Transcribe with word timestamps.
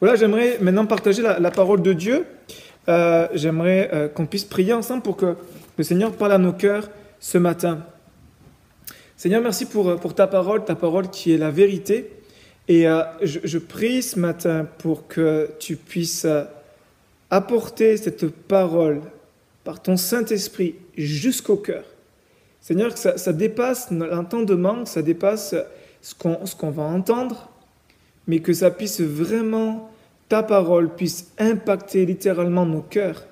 Voilà, 0.00 0.16
j'aimerais 0.16 0.56
maintenant 0.62 0.86
partager 0.86 1.20
la, 1.20 1.50
parole 1.50 1.82
de 1.82 1.92
Dieu. 1.92 2.24
Euh, 2.88 3.28
j'aimerais 3.34 3.90
euh, 3.92 4.08
qu'on 4.08 4.24
puisse 4.24 4.44
prier 4.44 4.72
ensemble 4.72 5.02
pour 5.02 5.14
que 5.14 5.36
le 5.76 5.84
Seigneur 5.84 6.12
parle 6.12 6.32
à 6.32 6.38
nos 6.38 6.54
cœurs 6.54 6.88
ce 7.20 7.36
matin. 7.36 7.84
Seigneur, 9.18 9.42
merci 9.42 9.66
pour, 9.66 9.96
pour 9.96 10.14
ta 10.14 10.26
parole, 10.26 10.64
ta 10.64 10.74
parole 10.74 11.10
qui 11.10 11.34
est 11.34 11.36
la 11.36 11.50
vérité. 11.50 12.10
Et 12.66 12.88
euh, 12.88 13.02
je, 13.20 13.58
prie 13.58 14.02
ce 14.02 14.18
matin 14.18 14.66
pour 14.78 15.06
que 15.06 15.50
tu 15.58 15.76
puisses 15.76 16.26
apporter 17.28 17.98
cette 17.98 18.26
parole 18.30 19.02
par 19.64 19.82
ton 19.82 19.98
Saint-Esprit 19.98 20.76
jusqu'au 20.96 21.56
cœur. 21.56 21.84
Seigneur, 22.62 22.94
que 22.94 22.98
ça, 22.98 23.32
dépasse 23.34 23.90
l'entendement, 23.90 24.84
que 24.84 24.88
ça 24.88 25.02
dépasse 25.02 25.54
ce 26.00 26.14
qu'on 26.14 26.70
va 26.70 26.84
entendre, 26.84 27.50
mais 28.26 28.40
que 28.40 28.52
ça 28.52 28.70
puisse 28.70 29.00
vraiment, 29.00 29.89
ta 30.30 30.44
parole 30.44 30.94
puisse 30.94 31.32
impacter 31.38 32.06
littéralement 32.06 32.64
nos 32.64 32.82
cœurs, 32.82 33.26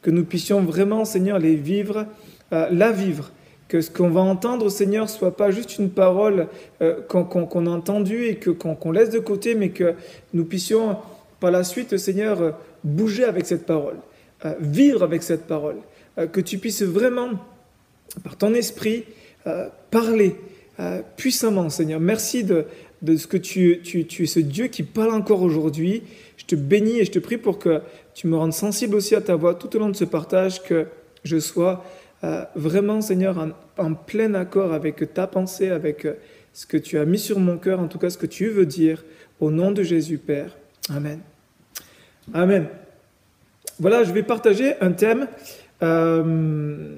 que 0.00 0.10
nous 0.12 0.24
puissions 0.24 0.62
vraiment, 0.62 1.04
Seigneur, 1.04 1.40
les 1.40 1.56
vivre, 1.56 2.06
euh, 2.52 2.68
la 2.70 2.92
vivre, 2.92 3.32
que 3.66 3.80
ce 3.80 3.90
qu'on 3.90 4.10
va 4.10 4.20
entendre, 4.20 4.68
Seigneur, 4.68 5.10
soit 5.10 5.36
pas 5.36 5.50
juste 5.50 5.76
une 5.78 5.90
parole 5.90 6.46
euh, 6.80 7.02
qu'on 7.02 7.66
a 7.66 7.70
entendue 7.70 8.26
et 8.26 8.36
que 8.36 8.50
qu'on 8.50 8.92
laisse 8.92 9.10
de 9.10 9.18
côté, 9.18 9.56
mais 9.56 9.70
que 9.70 9.94
nous 10.34 10.44
puissions 10.44 10.98
par 11.40 11.50
la 11.50 11.64
suite, 11.64 11.96
Seigneur, 11.98 12.56
bouger 12.84 13.24
avec 13.24 13.44
cette 13.44 13.66
parole, 13.66 13.96
euh, 14.44 14.54
vivre 14.60 15.02
avec 15.02 15.24
cette 15.24 15.48
parole, 15.48 15.76
que 16.32 16.40
tu 16.40 16.58
puisses 16.58 16.82
vraiment, 16.82 17.30
par 18.24 18.38
ton 18.38 18.54
esprit, 18.54 19.04
parler 19.90 20.34
puissamment, 21.16 21.68
Seigneur. 21.68 22.00
Merci 22.00 22.42
de, 22.42 22.64
de 23.02 23.16
ce 23.16 23.26
que 23.26 23.36
tu, 23.36 23.80
tu, 23.82 24.22
es 24.22 24.26
ce 24.26 24.40
Dieu 24.40 24.68
qui 24.68 24.82
parle 24.82 25.12
encore 25.12 25.42
aujourd'hui. 25.42 26.02
Je 26.36 26.44
te 26.44 26.54
bénis 26.54 27.00
et 27.00 27.04
je 27.04 27.10
te 27.10 27.18
prie 27.18 27.36
pour 27.36 27.58
que 27.58 27.80
tu 28.14 28.26
me 28.26 28.36
rendes 28.36 28.52
sensible 28.52 28.94
aussi 28.94 29.14
à 29.14 29.20
ta 29.20 29.36
voix 29.36 29.54
tout 29.54 29.74
au 29.76 29.78
long 29.78 29.90
de 29.90 29.96
ce 29.96 30.04
partage, 30.04 30.62
que 30.62 30.86
je 31.24 31.38
sois 31.38 31.84
euh, 32.24 32.44
vraiment, 32.54 33.00
Seigneur, 33.00 33.52
en, 33.76 33.94
plein 33.94 34.34
accord 34.34 34.72
avec 34.72 35.12
ta 35.12 35.26
pensée, 35.26 35.68
avec 35.68 36.04
euh, 36.04 36.14
ce 36.52 36.66
que 36.66 36.76
tu 36.76 36.98
as 36.98 37.04
mis 37.04 37.18
sur 37.18 37.38
mon 37.38 37.58
cœur, 37.58 37.80
en 37.80 37.88
tout 37.88 37.98
cas 37.98 38.10
ce 38.10 38.18
que 38.18 38.26
tu 38.26 38.48
veux 38.48 38.66
dire, 38.66 39.04
au 39.40 39.50
nom 39.50 39.70
de 39.70 39.82
Jésus, 39.82 40.18
Père. 40.18 40.56
Amen. 40.88 41.20
Amen. 42.32 42.66
Voilà, 43.78 44.04
je 44.04 44.12
vais 44.12 44.22
partager 44.22 44.74
un 44.80 44.92
thème 44.92 45.28
euh, 45.82 46.96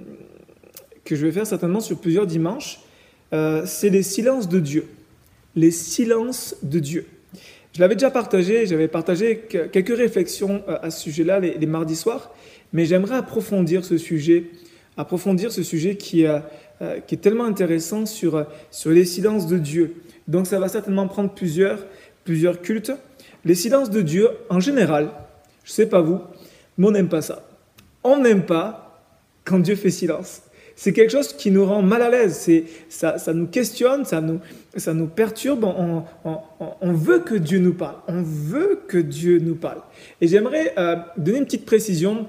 que 1.05 1.17
je 1.17 1.27
vais 1.27 1.33
faire 1.33 1.47
certainement 1.47 1.81
sur 1.81 1.99
plusieurs 2.01 2.27
dimanches. 2.27 2.79
c'est 3.33 3.91
les 3.91 4.05
silences 4.05 4.49
de 4.49 4.61
Dieu 4.61 4.87
les 5.59 5.73
silences 5.73 6.57
de 6.63 6.79
Dieu. 6.79 7.07
Je 7.75 7.81
l'avais 7.81 7.97
déjà 7.97 8.11
partagé, 8.11 8.67
j'avais 8.67 8.89
partagé 8.89 9.41
quelques 9.73 9.97
réflexions 9.97 10.63
euh, 10.69 10.79
à 10.83 10.91
ce 10.91 11.01
sujet-là 11.03 11.41
les, 11.41 11.67
mardis 11.67 11.97
soirs, 11.97 12.33
mais 12.73 12.87
j'aimerais 12.87 13.17
approfondir 13.17 13.85
ce 13.85 13.99
sujet, 13.99 14.45
approfondir 14.97 15.51
ce 15.53 15.63
sujet 15.63 15.97
qui, 15.97 16.27
euh, 16.27 16.39
euh, 16.81 17.01
est 17.11 17.21
tellement 17.21 17.45
intéressant 17.45 18.07
sur, 18.07 18.47
sur 18.71 18.91
les 18.91 19.05
silences 19.05 19.47
de 19.47 19.59
Dieu. 19.59 19.97
Donc 20.29 20.47
ça 20.47 20.61
va 20.61 20.69
certainement 20.69 21.09
prendre 21.09 21.35
plusieurs, 21.35 21.85
plusieurs 22.25 22.61
cultes. 22.63 22.93
Les 23.45 23.55
silences 23.57 23.91
de 23.91 24.01
Dieu, 24.01 24.29
en 24.51 24.61
général, 24.61 25.11
je 25.65 25.73
ne 25.73 25.75
sais 25.75 25.87
pas 25.87 26.01
vous, 26.01 26.21
mais 26.77 26.87
on 26.87 26.91
n'aime 26.93 27.09
pas 27.09 27.23
ça. 27.23 27.49
On 28.05 28.19
n'aime 28.19 28.45
pas 28.45 29.03
quand 29.45 29.59
Dieu 29.59 29.75
fait 29.75 29.91
silence 29.91 30.43
c'est 30.79 30.93
quelque 30.93 31.11
chose 31.11 31.33
qui 31.33 31.51
nous 31.51 31.67
rend 31.67 31.83
mal 31.83 32.03
à 32.03 32.09
l'aise. 32.09 32.37
C'est, 32.37 32.63
ça, 32.89 33.19
ça, 33.19 33.35
nous 33.35 33.49
questionne, 33.49 34.05
ça 34.05 34.21
nous, 34.21 34.39
ça 34.77 34.95
nous 34.95 35.09
perturbe. 35.09 35.65
On, 35.65 36.93
veut 36.93 37.19
que 37.19 37.35
Dieu 37.35 37.59
nous 37.59 37.75
parle. 37.75 37.97
On 38.07 38.23
veut 38.23 38.83
que 38.87 38.97
Dieu 38.97 39.41
nous 39.41 39.57
parle. 39.57 39.81
Et 40.21 40.29
j'aimerais 40.29 40.75
euh, 40.79 40.95
donner 41.17 41.39
une 41.39 41.47
petite 41.47 41.67
précision 41.67 42.29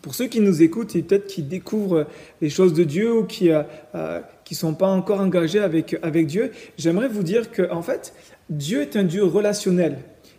pour 0.00 0.14
ceux 0.14 0.26
qui 0.26 0.38
nous 0.38 0.62
écoutent 0.62 0.94
et 0.94 1.02
peut-être 1.02 1.26
qui 1.26 1.42
découvrent 1.42 2.06
les 2.40 2.50
choses 2.50 2.72
de 2.72 2.84
Dieu 2.84 3.12
ou 3.12 3.24
qui 3.24 3.46
ne 3.46 3.54
euh, 3.54 3.62
euh, 3.96 4.20
sont 4.52 4.74
pas 4.74 4.86
encore 4.86 5.18
engagés 5.18 5.58
avec, 5.58 5.96
avec 6.02 6.28
Dieu. 6.28 6.52
J'aimerais 6.78 7.08
vous 7.08 7.24
dire 7.24 7.50
que 7.50 7.68
en 7.72 7.82
fait, 7.82 8.14
Dieu 8.48 8.82
est 8.82 8.94
un 8.94 9.02
Dieu 9.02 9.24
relationnel. 9.24 9.98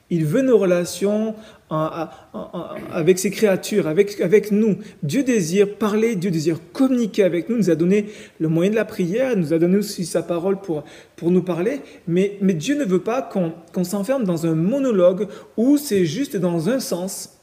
Il 0.10 0.26
veut 0.26 0.42
nos 0.42 0.58
relations 0.58 1.36
avec 1.70 3.20
ses 3.20 3.30
créatures, 3.30 3.88
avec, 3.88 4.52
nous. 4.52 4.78
Dieu 5.04 5.24
désire 5.24 5.76
parler, 5.76 6.16
Dieu 6.16 6.32
désire 6.32 6.60
communiquer 6.72 7.24
avec 7.24 7.50
nous. 7.50 7.56
Il 7.56 7.60
nous 7.60 7.70
a 7.70 7.76
donné 7.76 8.06
le 8.40 8.48
moyen 8.48 8.72
de 8.72 8.76
la 8.76 8.86
prière, 8.86 9.34
il 9.34 9.40
nous 9.40 9.54
a 9.54 9.60
donné 9.60 9.78
aussi 9.78 10.06
sa 10.06 10.24
parole 10.24 10.62
pour, 10.62 10.86
pour 11.18 11.30
nous 11.30 11.44
parler. 11.44 11.82
Mais, 12.08 12.38
mais 12.42 12.54
Dieu 12.54 12.78
ne 12.78 12.86
veut 12.86 13.02
pas 13.02 13.22
qu'on 13.22 13.84
s'enferme 13.84 14.24
dans 14.24 14.46
un 14.46 14.56
monologue 14.56 15.28
où 15.58 15.78
c'est 15.78 16.06
juste 16.06 16.38
dans 16.38 16.70
un 16.70 16.80
sens. 16.80 17.34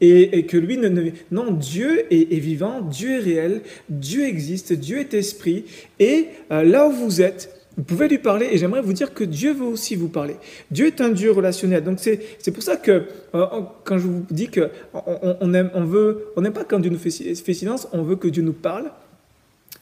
Et, 0.00 0.44
que 0.46 0.56
lui, 0.56 0.76
ne, 0.76 1.10
non, 1.30 1.52
Dieu 1.52 2.04
est, 2.12 2.38
vivant, 2.38 2.82
Dieu 2.82 3.12
est 3.12 3.20
réel, 3.20 3.60
Dieu 3.88 4.24
existe, 4.24 4.72
Dieu 4.72 4.98
est 4.98 5.14
esprit. 5.14 5.64
Et 5.98 6.26
euh, 6.50 6.62
là 6.62 6.88
où 6.88 6.92
vous 6.92 7.22
êtes, 7.22 7.53
vous 7.76 7.82
pouvez 7.82 8.08
lui 8.08 8.18
parler 8.18 8.48
et 8.50 8.58
j'aimerais 8.58 8.82
vous 8.82 8.92
dire 8.92 9.12
que 9.12 9.24
Dieu 9.24 9.52
veut 9.52 9.66
aussi 9.66 9.96
vous 9.96 10.08
parler. 10.08 10.36
Dieu 10.70 10.86
est 10.86 11.00
un 11.00 11.08
Dieu 11.08 11.32
relationnel. 11.32 11.82
Donc 11.82 11.98
c'est 11.98 12.50
pour 12.52 12.62
ça 12.62 12.76
que 12.76 13.06
euh, 13.34 13.46
quand 13.84 13.98
je 13.98 14.06
vous 14.06 14.24
dis 14.30 14.48
que 14.48 14.70
on, 14.92 15.52
aime, 15.54 15.70
on 15.74 15.84
veut, 15.84 16.26
on 16.36 16.42
n'aime 16.42 16.52
pas 16.52 16.64
quand 16.64 16.78
Dieu 16.78 16.90
nous 16.90 16.98
fait 16.98 17.10
silence, 17.10 17.88
on 17.92 18.02
veut 18.02 18.16
que 18.16 18.28
Dieu 18.28 18.42
nous 18.42 18.52
parle. 18.52 18.90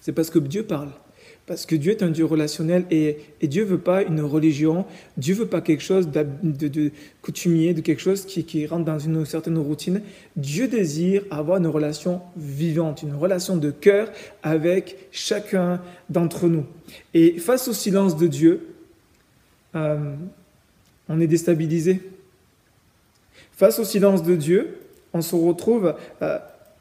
C'est 0.00 0.12
parce 0.12 0.30
que 0.30 0.38
Dieu 0.38 0.64
parle. 0.64 0.88
Parce 1.46 1.66
que 1.66 1.74
Dieu 1.74 1.90
est 1.90 2.02
un 2.04 2.10
Dieu 2.10 2.24
relationnel 2.24 2.84
et, 2.90 3.16
et 3.40 3.48
Dieu 3.48 3.64
veut 3.64 3.78
pas 3.78 4.02
une 4.02 4.20
religion, 4.20 4.86
Dieu 5.16 5.34
veut 5.34 5.46
pas 5.46 5.60
quelque 5.60 5.82
chose 5.82 6.08
de, 6.08 6.92
coutumier, 7.20 7.74
de 7.74 7.80
quelque 7.80 8.00
chose 8.00 8.24
qui, 8.24 8.44
qui, 8.44 8.64
rentre 8.66 8.84
dans 8.84 9.00
une 9.00 9.24
certaine 9.24 9.58
routine. 9.58 10.02
Dieu 10.36 10.68
désire 10.68 11.24
avoir 11.30 11.58
une 11.58 11.66
relation 11.66 12.20
vivante, 12.36 13.02
une 13.02 13.16
relation 13.16 13.56
de 13.56 13.72
cœur 13.72 14.08
avec 14.44 14.96
chacun 15.10 15.80
d'entre 16.10 16.46
nous. 16.46 16.64
Et 17.12 17.38
face 17.38 17.66
au 17.66 17.72
silence 17.72 18.16
de 18.16 18.28
Dieu, 18.28 18.68
euh, 19.74 20.14
on 21.08 21.20
est 21.20 21.26
déstabilisé. 21.26 22.00
Face 23.50 23.80
au 23.80 23.84
silence 23.84 24.22
de 24.22 24.36
Dieu, 24.36 24.78
on 25.12 25.22
se 25.22 25.34
retrouve 25.34 25.96
euh, 26.22 26.38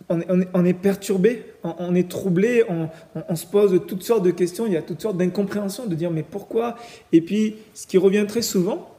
on 0.10 0.66
est, 0.66 0.74
perturbé, 0.74 1.46
on, 1.64 1.96
est 1.96 2.10
troublé, 2.10 2.64
on, 2.70 3.36
se 3.36 3.46
pose 3.46 3.82
toutes 3.88 4.04
sortes 4.04 4.24
de 4.24 4.32
questions, 4.32 4.66
il 4.66 4.74
y 4.74 4.78
a 4.78 4.82
toutes 4.82 5.02
sortes 5.02 5.18
d'incompréhensions, 5.18 5.86
de 5.86 5.96
dire 5.96 6.12
mais 6.12 6.24
pourquoi? 6.24 6.76
Et 7.12 7.22
puis, 7.22 7.56
ce 7.74 7.88
qui 7.88 7.98
revient 7.98 8.26
très 8.28 8.42
souvent 8.42 8.96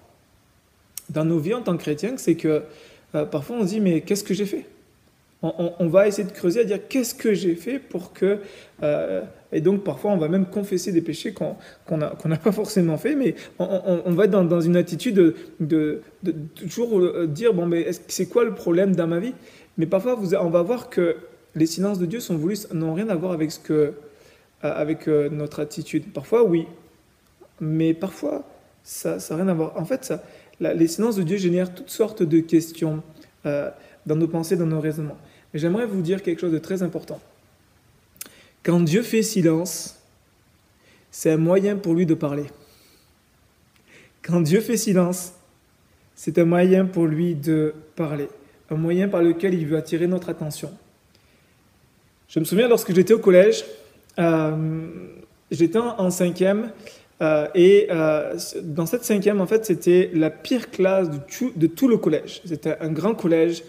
dans 1.11 1.25
nos 1.25 1.39
vies 1.39 1.55
en 1.55 1.63
tant 1.63 1.77
que 1.77 1.83
chrétiens, 1.83 2.15
c'est 2.17 2.35
que 2.35 2.63
euh, 3.15 3.25
parfois 3.25 3.57
on 3.57 3.63
se 3.63 3.69
dit 3.69 3.81
mais 3.81 4.01
qu'est-ce 4.01 4.25
que 4.25 4.35
j'ai 4.35 4.47
fait? 4.47 4.67
On, 5.45 5.89
va 5.89 6.07
essayer 6.07 6.23
de 6.23 6.33
creuser 6.33 6.61
à 6.61 6.65
dire 6.65 6.79
qu'est-ce 6.89 7.17
que 7.17 7.35
j'ai 7.35 7.57
fait 7.57 7.81
pour 7.81 8.13
que... 8.13 8.39
Euh, 8.85 9.23
et 9.51 9.61
donc 9.61 9.83
parfois 9.83 10.13
on 10.13 10.17
va 10.17 10.29
même 10.29 10.47
confesser 10.47 10.93
des 10.93 11.01
péchés 11.01 11.35
qu'on 11.35 11.99
n'a 11.99 12.37
pas 12.37 12.53
forcément 12.53 12.97
fait, 12.97 13.17
mais 13.17 13.35
on, 13.59 14.13
va 14.13 14.27
être 14.27 14.31
dans, 14.31 14.61
une 14.61 14.77
attitude 14.77 15.35
de, 15.59 16.03
toujours 16.55 17.01
euh, 17.01 17.27
dire, 17.27 17.55
bon 17.55 17.67
mais 17.67 17.91
c'est 18.07 18.27
quoi 18.27 18.45
le 18.45 18.55
problème 18.55 18.95
dans 18.95 19.09
ma 19.09 19.19
vie? 19.19 19.35
Mais 19.79 19.87
parfois, 19.87 20.19
on 20.19 20.51
va 20.51 20.63
voir 20.63 20.91
que 20.91 21.17
les 21.55 21.67
silences 21.67 21.99
de 21.99 22.07
Dieu 22.07 22.21
sont 22.21 22.37
voulus, 22.37 22.67
n'ont 22.73 22.95
rien 22.95 23.09
à 23.09 23.15
voir 23.15 23.33
avec, 23.33 23.53
ce 23.53 23.59
que, 23.59 23.73
euh, 23.73 23.93
avec 24.61 25.09
euh, 25.09 25.29
notre 25.31 25.61
attitude. 25.61 26.13
Parfois, 26.13 26.45
oui, 26.45 26.67
mais 27.61 27.95
parfois, 27.95 28.45
ça 28.83 29.17
n'a 29.17 29.37
rien 29.37 29.49
à 29.49 29.55
voir. 29.55 29.77
En 29.77 29.85
fait, 29.85 30.13
les 30.61 30.89
silences 30.89 31.17
de 31.17 31.23
Dieu 31.23 31.37
génèrent 31.37 31.75
toutes 31.75 31.91
sortes 31.91 32.23
de 32.23 32.41
questions 32.41 33.03
euh, 33.47 33.71
dans 34.07 34.17
nos 34.17 34.29
pensées, 34.29 34.57
dans 34.57 34.67
nos 34.67 34.81
raisonnements. 34.81 35.19
Mais 35.53 35.61
j'aimerais 35.61 35.87
vous 35.87 36.03
dire 36.03 36.23
quelque 36.23 36.41
chose 36.41 36.53
de 36.53 36.59
très 36.59 36.83
important. 36.83 37.21
Quand 38.63 38.81
Dieu 38.81 39.03
fait 39.03 39.23
silence, 39.23 39.97
c'est 41.11 41.33
un 41.33 41.37
moyen 41.37 41.77
pour 41.77 41.95
lui 41.95 42.07
de 42.07 42.15
parler. 42.15 42.47
Quand 44.23 44.41
Dieu 44.41 44.61
fait 44.61 44.77
silence, 44.77 45.33
c'est 46.15 46.39
un 46.39 46.45
moyen 46.45 46.87
pour 46.87 47.07
lui 47.07 47.35
de 47.35 47.75
parler 47.97 48.29
un 48.73 48.77
moyen 48.77 49.09
par 49.09 49.23
lequel 49.23 49.55
il 49.55 49.67
veut 49.67 49.77
attirer 49.77 50.07
notre 50.07 50.29
attention. 50.29 50.71
Je 52.29 52.41
me 52.41 52.45
souviens 52.45 52.69
lorsque 52.69 52.95
j'étais 52.95 53.13
au 53.13 53.19
collège, 53.19 53.65
euh, 54.19 54.87
j'étais 55.51 55.79
en, 55.79 56.11
cinquième, 56.11 56.71
euh, 57.21 57.47
et 57.55 57.89
euh, 57.91 58.35
dans 58.63 58.87
cette 58.87 59.05
cinquième, 59.05 59.41
en 59.41 59.47
fait, 59.47 59.65
c'était 59.65 60.11
la 60.15 60.31
pire 60.31 60.71
classe 60.71 61.09
de 61.11 61.67
tout, 61.67 61.89
le 61.89 61.99
collège. 61.99 62.41
C'était 62.45 62.77
un 62.81 62.91
grand 62.91 63.15
collège, 63.15 63.63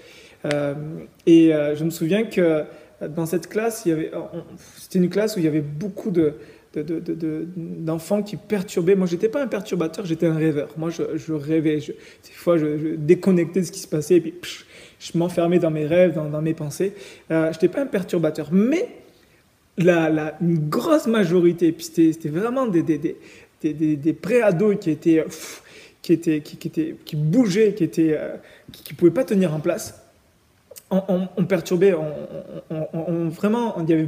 et 1.25 1.51
je 1.51 1.83
me 1.83 1.89
souviens 1.89 2.23
que 2.23 2.63
dans 3.09 3.25
cette 3.25 3.47
classe, 3.47 3.87
c'était 4.77 4.99
une 4.99 5.09
classe 5.09 5.35
où 5.35 5.39
il 5.39 5.45
y 5.45 5.47
avait 5.47 5.61
beaucoup 5.61 6.11
de, 6.11 6.35
d'enfants 6.75 8.23
qui 8.23 8.35
perturbaient. 8.35 8.95
Moi, 8.95 9.07
j'étais 9.07 9.29
pas 9.29 9.43
un 9.43 9.47
perturbateur, 9.47 10.05
j'étais 10.05 10.25
un 10.25 10.35
rêveur. 10.35 10.69
Moi, 10.77 10.89
je, 10.89 11.33
rêvais. 11.33 11.77
des 11.77 12.33
fois, 12.33 12.57
je, 12.57 12.95
déconnectais 12.95 13.61
de 13.61 13.65
ce 13.65 13.71
qui 13.71 13.79
se 13.79 13.87
passait 13.87 14.15
et 14.15 14.21
puis 14.21 14.33
je 15.03 15.17
m'enfermais 15.17 15.59
dans 15.59 15.71
mes 15.71 15.85
rêves, 15.85 16.15
dans, 16.15 16.41
mes 16.41 16.53
pensées. 16.53 16.93
Euh, 17.29 17.47
je 17.47 17.57
n'étais 17.57 17.67
pas 17.67 17.81
un 17.81 17.85
perturbateur, 17.85 18.49
mais 18.51 18.87
la, 19.77 20.37
une 20.41 20.69
grosse 20.69 21.07
majorité, 21.07 21.71
puis 21.71 21.85
c'était 21.85 22.29
vraiment 22.29 22.67
des, 22.67 22.83
des, 22.83 24.13
préados 24.13 24.75
qui 24.75 24.91
étaient, 24.91 25.25
qui, 26.01 26.13
était, 26.13 26.41
qui, 26.41 26.67
était, 26.67 26.95
qui 27.03 27.15
bougeait, 27.15 27.73
qui 27.73 27.83
était, 27.83 28.17
qui, 28.71 28.93
pouvait 28.93 29.11
pas 29.11 29.23
tenir 29.23 29.53
en 29.53 29.59
place. 29.59 29.99
On, 30.91 31.45
perturbait, 31.45 31.95
on, 32.69 33.27
vraiment, 33.29 33.75
y 33.87 33.93
avait, 33.93 34.07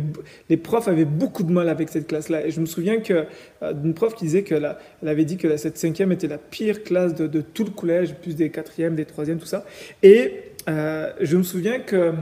les 0.49 0.57
profs 0.57 0.87
avaient 0.87 1.03
beaucoup 1.03 1.41
de 1.41 1.51
mal 1.51 1.67
avec 1.67 1.89
cette 1.89 2.05
classe-là. 2.05 2.45
Et 2.45 2.51
je 2.51 2.61
me 2.61 2.67
souviens 2.67 2.99
que 2.99 3.25
d'une 3.73 3.95
prof 3.95 4.13
qui 4.13 4.25
disait 4.25 4.43
qu'elle 4.43 4.75
elle 5.01 5.09
avait 5.09 5.25
dit 5.25 5.37
que 5.37 5.57
cette 5.57 5.79
cinquième 5.79 6.11
était 6.11 6.27
la 6.27 6.37
pire 6.37 6.83
classe 6.83 7.15
de, 7.15 7.25
de, 7.25 7.41
tout 7.41 7.63
le 7.63 7.71
collège, 7.71 8.13
plus 8.13 8.35
des 8.35 8.51
quatrièmes, 8.51 8.95
des 8.95 9.05
troisièmes, 9.05 9.39
tout 9.39 9.47
ça. 9.47 9.65
Et 10.03 10.54
je 10.67 11.37
me 11.37 11.43
souviens 11.43 11.79
que 11.79 12.13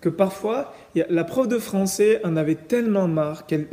que 0.00 0.08
parfois, 0.08 0.74
la 0.94 1.24
prof 1.24 1.46
de 1.46 1.58
français 1.58 2.20
en 2.24 2.36
avait 2.36 2.54
tellement 2.54 3.06
marre 3.06 3.46
qu'on 3.46 3.64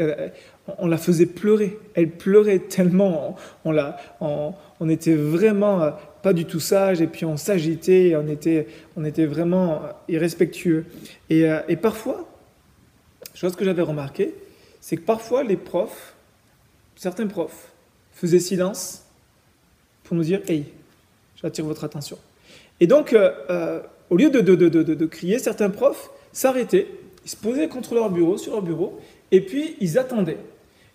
on 0.77 0.87
la 0.87 0.97
faisait 0.97 1.25
pleurer. 1.25 1.79
Elle 1.93 2.11
pleurait 2.11 2.59
tellement, 2.59 3.37
on, 3.63 4.53
on, 4.79 4.89
était 4.89 5.15
vraiment 5.15 5.81
euh, 5.81 5.91
pas 6.21 6.33
du 6.33 6.45
tout 6.45 6.59
sage 6.59 7.01
et 7.01 7.07
puis 7.07 7.25
on 7.25 7.37
s'agitait, 7.37 8.15
on 8.17 8.27
était, 8.27 8.67
on 8.97 9.05
était 9.05 9.25
vraiment 9.25 9.75
euh, 9.75 9.87
irrespectueux. 10.09 10.85
Et, 11.29 11.49
euh, 11.49 11.61
et 11.69 11.77
parfois, 11.77 12.27
chose 13.33 13.55
que 13.55 13.63
j'avais 13.63 13.81
remarqué, 13.81 14.35
c'est 14.81 14.97
que 14.97 15.03
parfois 15.03 15.43
les 15.43 15.57
profs, 15.57 16.13
certains 16.95 17.27
profs, 17.27 17.71
faisaient 18.11 18.39
silence 18.39 19.05
pour 20.03 20.17
nous 20.17 20.23
dire 20.23 20.41
Hey, 20.47 20.65
j'attire 21.41 21.65
votre 21.65 21.85
attention. 21.85 22.17
Et 22.79 22.87
donc, 22.87 23.15
au 24.09 24.17
lieu 24.17 24.29
de, 24.29 24.41
de, 24.41 24.55
de, 24.55 24.83
de, 24.83 25.05
crier, 25.05 25.39
certains 25.39 25.69
profs 25.69 26.09
s'arrêtaient, 26.31 26.87
ils 27.25 27.29
se 27.29 27.35
posaient 27.35 27.67
contre 27.67 27.95
leur 27.95 28.09
bureau, 28.09 28.37
sur 28.37 28.53
leur 28.53 28.61
bureau, 28.61 28.99
et 29.31 29.41
puis 29.41 29.75
ils 29.79 29.97
attendaient. 29.97 30.37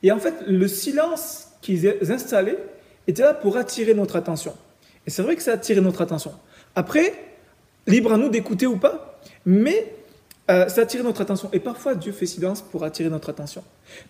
Et 0.02 0.10
en 0.12 0.18
fait, 0.18 0.34
le 0.46 0.66
silence 0.68 1.48
qu'ils 1.60 1.88
installaient 2.10 2.58
était 3.06 3.22
là 3.22 3.34
pour 3.34 3.56
attirer 3.56 3.94
notre 3.94 4.16
attention. 4.16 4.54
Et 5.06 5.10
c'est 5.10 5.22
vrai 5.22 5.36
que 5.36 5.42
ça 5.42 5.52
a 5.52 5.54
attiré 5.54 5.80
notre 5.80 6.00
attention. 6.00 6.32
Après, 6.74 7.14
libre 7.86 8.12
à 8.12 8.16
nous 8.16 8.28
d'écouter 8.28 8.66
ou 8.66 8.76
pas, 8.76 9.20
mais 9.44 9.92
euh, 10.50 10.68
ça 10.68 10.80
a 10.80 10.84
attiré 10.84 11.02
notre 11.02 11.20
attention. 11.20 11.48
Et 11.52 11.60
parfois, 11.60 11.94
Dieu 11.94 12.12
fait 12.12 12.26
silence 12.26 12.62
pour 12.62 12.84
attirer 12.84 13.08
notre 13.08 13.30
attention. 13.30 13.62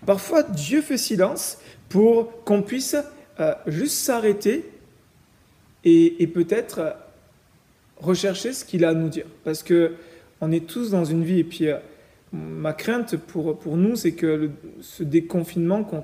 Parfois, 0.06 0.42
Dieu 0.42 0.82
fait 0.82 0.98
silence 0.98 1.58
pour 1.88 2.44
qu'on 2.44 2.62
puisse 2.62 2.96
euh, 3.40 3.54
juste 3.66 3.96
s'arrêter 3.96 4.70
et, 5.84 6.22
et 6.22 6.26
peut-être 6.26 6.78
euh, 6.78 6.90
rechercher 8.02 8.52
ce 8.52 8.64
qu'il 8.64 8.84
a 8.84 8.90
à 8.90 8.94
nous 8.94 9.08
dire. 9.08 9.26
Parce 9.44 9.62
que 9.62 9.92
on 10.42 10.50
est 10.50 10.66
tous 10.66 10.90
dans 10.90 11.04
une 11.04 11.24
vie. 11.24 11.38
Et 11.38 11.44
puis, 11.44 11.68
euh, 11.68 11.76
ma 12.32 12.72
crainte 12.72 13.16
pour, 13.16 13.58
pour 13.58 13.76
nous, 13.76 13.96
c'est 13.96 14.12
que 14.12 14.50
ce 14.80 15.02
déconfinement 15.02 15.84
qu'on 15.84 16.02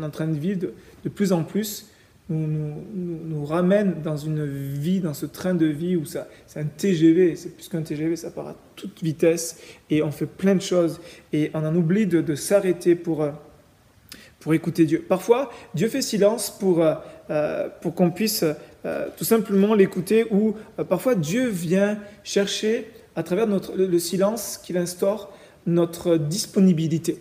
est 0.00 0.04
en 0.04 0.10
train 0.10 0.26
de 0.26 0.38
vivre 0.38 0.60
de, 1.04 1.08
plus 1.08 1.32
en 1.32 1.44
plus 1.44 1.86
nous, 2.28 2.44
nous, 2.44 3.20
nous, 3.24 3.44
ramène 3.44 4.02
dans 4.02 4.16
une 4.16 4.44
vie, 4.44 4.98
dans 4.98 5.14
ce 5.14 5.26
train 5.26 5.54
de 5.54 5.66
vie 5.66 5.94
où 5.94 6.04
ça, 6.04 6.26
c'est 6.48 6.58
un 6.58 6.64
TGV, 6.64 7.36
c'est 7.36 7.50
plus 7.50 7.68
qu'un 7.68 7.82
TGV, 7.82 8.16
ça 8.16 8.32
part 8.32 8.48
à 8.48 8.56
toute 8.74 9.00
vitesse 9.00 9.60
et 9.90 10.02
on 10.02 10.10
fait 10.10 10.26
plein 10.26 10.56
de 10.56 10.60
choses 10.60 11.00
et 11.32 11.52
on 11.54 11.64
en 11.64 11.72
oublie 11.76 12.08
de, 12.08 12.20
de 12.20 12.34
s'arrêter 12.34 12.96
pour, 12.96 13.22
euh, 13.22 13.30
pour 14.40 14.54
écouter 14.54 14.86
Dieu. 14.86 15.04
Parfois, 15.08 15.52
Dieu 15.76 15.88
fait 15.88 16.02
silence 16.02 16.50
pour, 16.50 16.82
euh, 16.82 16.96
pour 17.80 17.94
qu'on 17.94 18.10
puisse 18.10 18.44
tout 19.16 19.24
simplement 19.24 19.74
l'écouter 19.74 20.26
ou 20.30 20.54
parfois 20.88 21.14
Dieu 21.14 21.48
vient 21.48 21.98
chercher 22.22 22.88
à 23.16 23.22
travers 23.22 23.46
notre, 23.46 23.74
le 23.74 23.98
silence 23.98 24.60
qu'il 24.62 24.76
instaure, 24.76 25.32
notre 25.66 26.16
disponibilité. 26.16 27.20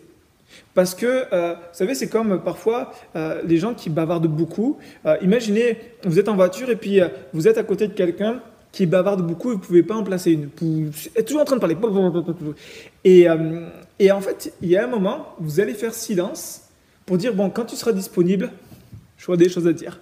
Parce 0.74 0.94
que, 0.96 1.26
euh, 1.34 1.54
vous 1.54 1.78
savez, 1.78 1.96
c'est 1.96 2.08
comme 2.08 2.42
parfois 2.44 2.92
euh, 3.16 3.42
les 3.46 3.58
gens 3.58 3.74
qui 3.74 3.90
bavardent 3.90 4.28
beaucoup. 4.28 4.78
Euh, 5.06 5.18
imaginez, 5.22 5.78
vous 6.06 6.20
êtes 6.20 6.30
en 6.30 6.36
voiture 6.36 6.70
et 6.70 6.76
puis 6.76 7.00
vous 7.34 7.48
êtes 7.48 7.58
à 7.58 7.64
côté 7.64 7.88
de 7.88 7.94
quelqu'un 7.94 8.42
qui 8.72 8.86
bavarde 8.86 9.26
beaucoup 9.26 9.52
et 9.52 9.54
vous 9.54 9.62
ne 9.62 9.66
pouvez 9.66 9.84
pas 9.84 9.96
en 9.96 10.04
placer 10.04 10.32
une. 10.34 10.50
Vous 10.60 11.08
êtes 11.16 11.26
toujours 11.26 11.42
en 11.42 11.46
train 11.46 11.56
de 11.56 11.62
parler. 11.62 11.78
Et, 13.06 13.28
et 14.00 14.12
en 14.12 14.22
fait, 14.22 14.54
il 14.62 14.70
y 14.70 14.76
a 14.76 14.84
un 14.84 14.88
moment, 14.88 15.34
vous 15.40 15.62
allez 15.62 15.74
faire 15.74 15.94
silence 15.94 16.64
pour 17.06 17.18
dire, 17.18 17.34
bon, 17.34 17.50
quand 17.50 17.66
tu 17.66 17.78
seras 17.78 17.94
disponible, 17.94 18.52
je 19.28 19.36
des 19.36 19.50
choses 19.50 19.68
à 19.68 19.74
dire. 19.74 20.00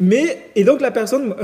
Mais, 0.00 0.50
et 0.56 0.64
donc 0.64 0.80
la 0.80 0.90
personne, 0.90 1.34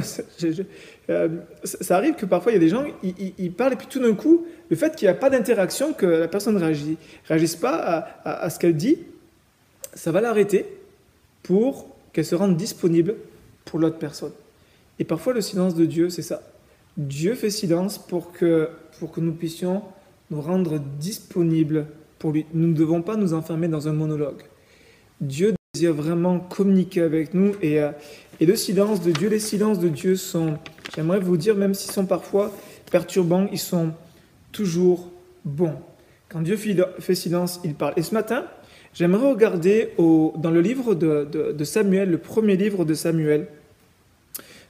euh, 1.10 1.28
ça 1.62 1.96
arrive 1.96 2.14
que 2.14 2.26
parfois 2.26 2.52
il 2.52 2.56
y 2.56 2.58
a 2.58 2.60
des 2.60 2.68
gens, 2.68 2.84
ils, 3.02 3.52
parlent 3.52 3.74
et 3.74 3.76
puis 3.76 3.86
tout 3.86 4.00
d'un 4.00 4.14
coup, 4.14 4.46
le 4.70 4.76
fait 4.76 4.96
qu'il 4.96 5.06
n'y 5.06 5.10
a 5.10 5.14
pas 5.14 5.30
d'interaction, 5.30 5.92
que 5.92 6.06
la 6.06 6.28
personne 6.28 6.54
ne 6.56 6.96
réagisse 7.28 7.56
pas 7.56 8.08
à, 8.24 8.50
ce 8.50 8.58
qu'elle 8.58 8.76
dit, 8.76 8.98
ça 9.94 10.10
va 10.10 10.20
l'arrêter 10.20 10.66
pour 11.42 11.88
qu'elle 12.12 12.24
se 12.24 12.34
rende 12.34 12.56
disponible 12.56 13.14
pour 13.64 13.78
l'autre 13.78 13.98
personne. 13.98 14.32
Et 14.98 15.04
parfois 15.04 15.32
le 15.32 15.40
silence 15.40 15.74
de 15.74 15.84
Dieu, 15.84 16.10
c'est 16.10 16.22
ça. 16.22 16.42
Dieu 16.96 17.34
fait 17.34 17.50
silence 17.50 17.98
pour 17.98 18.32
que, 18.32 18.68
pour 18.98 19.10
que 19.10 19.20
nous 19.20 19.32
puissions 19.32 19.82
nous 20.30 20.40
rendre 20.40 20.78
disponibles 20.98 21.86
pour 22.18 22.32
lui. 22.32 22.46
Nous 22.54 22.68
ne 22.68 22.74
devons 22.74 23.02
pas 23.02 23.16
nous 23.16 23.34
enfermer 23.34 23.68
dans 23.68 23.88
un 23.88 23.92
monologue. 23.92 24.42
Dieu 25.20 25.54
désire 25.74 25.92
vraiment 25.92 26.38
communiquer 26.38 27.02
avec 27.02 27.34
nous 27.34 27.52
et, 27.60 27.80
euh, 27.80 27.90
et 28.40 28.46
le 28.46 28.56
silence 28.56 29.02
de 29.02 29.10
Dieu, 29.10 29.28
les 29.28 29.40
silences 29.40 29.80
de 29.80 29.88
Dieu 29.88 30.16
sont, 30.16 30.58
j'aimerais 30.94 31.18
vous 31.18 31.36
dire, 31.36 31.56
même 31.56 31.74
s'ils 31.74 31.92
sont 31.92 32.06
parfois 32.06 32.52
perturbants, 32.90 33.48
ils 33.52 33.58
sont 33.58 33.90
toujours 34.52 35.10
bons. 35.44 35.76
Quand 36.28 36.40
Dieu 36.40 36.56
fait 36.56 37.14
silence, 37.14 37.60
il 37.64 37.74
parle. 37.74 37.94
Et 37.96 38.02
ce 38.02 38.14
matin, 38.14 38.44
j'aimerais 38.92 39.28
regarder 39.28 39.90
dans 39.98 40.50
le 40.50 40.60
livre 40.60 40.94
de, 40.94 41.64
Samuel, 41.64 42.10
le 42.10 42.18
premier 42.18 42.56
livre 42.56 42.84
de 42.84 42.94
Samuel. 42.94 43.48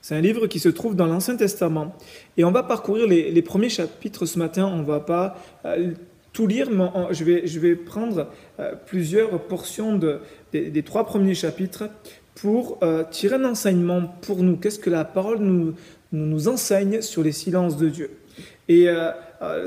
C'est 0.01 0.15
un 0.15 0.21
livre 0.21 0.45
qui 0.45 0.59
se 0.59 0.69
trouve 0.69 0.95
dans 0.95 1.07
l'Ancien 1.07 1.35
Testament. 1.35 1.95
Et 2.37 2.43
on 2.43 2.51
va 2.51 2.61
parcourir 2.61 3.07
les, 3.07 3.41
premiers 3.41 3.69
chapitres 3.69 4.25
ce 4.27 4.37
matin. 4.37 4.65
On 4.67 4.77
ne 4.77 4.85
va 4.85 4.99
pas 4.99 5.37
euh, 5.65 5.93
tout 6.35 6.47
lire, 6.47 6.69
mais 6.69 6.83
je, 7.11 7.59
vais, 7.59 7.75
prendre 7.75 8.27
euh, 8.59 8.73
plusieurs 8.85 9.39
portions 9.43 9.97
de, 9.97 10.19
des, 10.51 10.83
trois 10.83 11.05
premiers 11.05 11.33
chapitres 11.33 11.85
pour 12.35 12.77
euh, 12.83 13.05
tirer 13.09 13.37
un 13.37 13.45
enseignement 13.45 14.01
pour 14.21 14.43
nous. 14.43 14.57
Qu'est-ce 14.57 14.77
que 14.77 14.89
la 14.89 15.05
parole 15.05 15.39
nous, 16.11 16.47
enseigne 16.49 17.01
sur 17.01 17.23
les 17.23 17.31
silences 17.31 17.77
de 17.77 17.87
Dieu? 17.87 18.11
Et 18.67 18.89
euh, 18.89 19.11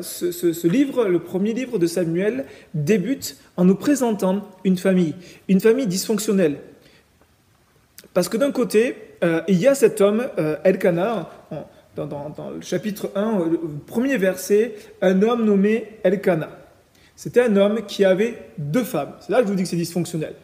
ce, 0.03 0.67
livre, 0.67 1.07
le 1.07 1.21
premier 1.21 1.55
livre 1.55 1.79
de 1.79 1.87
Samuel, 1.87 2.45
débute 2.75 3.39
en 3.57 3.65
nous 3.65 3.75
présentant 3.75 4.47
une 4.63 4.77
famille, 4.77 5.15
une 5.49 5.61
famille 5.61 5.87
dysfonctionnelle. 5.87 6.59
Parce 8.13 8.29
que 8.29 8.37
d'un 8.37 8.53
côté, 8.53 8.95
il 9.49 9.59
y 9.59 9.67
a 9.67 9.75
cet 9.75 10.03
homme, 10.03 10.27
Elkanah, 10.65 11.31
dans, 11.97 12.07
dans, 12.07 12.51
le 12.51 12.61
chapitre 12.61 13.11
1, 13.15 13.39
le 13.51 13.59
premier 13.87 14.19
verset, 14.19 14.75
un 15.01 15.23
homme 15.23 15.45
nommé 15.45 15.99
Elkanah. 16.05 16.68
C'était 17.19 17.43
un 17.43 17.57
homme 17.57 17.85
qui 17.85 18.05
avait 18.05 18.39
deux 18.59 18.85
femmes. 18.85 19.15
C'est 19.19 19.33
là 19.33 19.39
que 19.39 19.47
je 19.47 19.49
vous 19.49 19.57
dis 19.57 19.65
que 19.65 19.69
c'est 19.69 19.75
dysfonctionnel. 19.75 20.35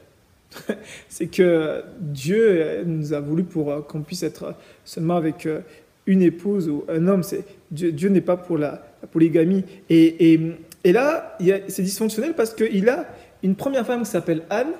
c'est 1.08 1.28
que 1.28 1.84
Dieu 2.00 2.82
nous 2.84 3.12
a 3.12 3.20
voulu 3.20 3.44
pour 3.44 3.70
euh, 3.70 3.80
qu'on 3.80 4.02
puisse 4.02 4.24
être 4.24 4.56
seulement 4.84 5.14
avec 5.14 5.46
euh, 5.46 5.60
une 6.06 6.20
épouse 6.20 6.68
ou 6.68 6.84
un 6.88 7.06
homme. 7.06 7.22
C'est, 7.22 7.44
Dieu, 7.70 8.08
n'est 8.08 8.20
pas 8.20 8.36
pour 8.36 8.58
la, 8.58 8.82
polygamie. 9.12 9.62
Et, 9.88 10.40
là, 10.84 11.38
c'est 11.68 11.82
dysfonctionnel 11.82 12.34
parce 12.34 12.52
qu'il 12.52 12.88
a 12.88 13.06
une 13.44 13.54
première 13.54 13.86
femme 13.86 14.02
qui 14.02 14.10
s'appelle 14.10 14.42
Anne 14.50 14.72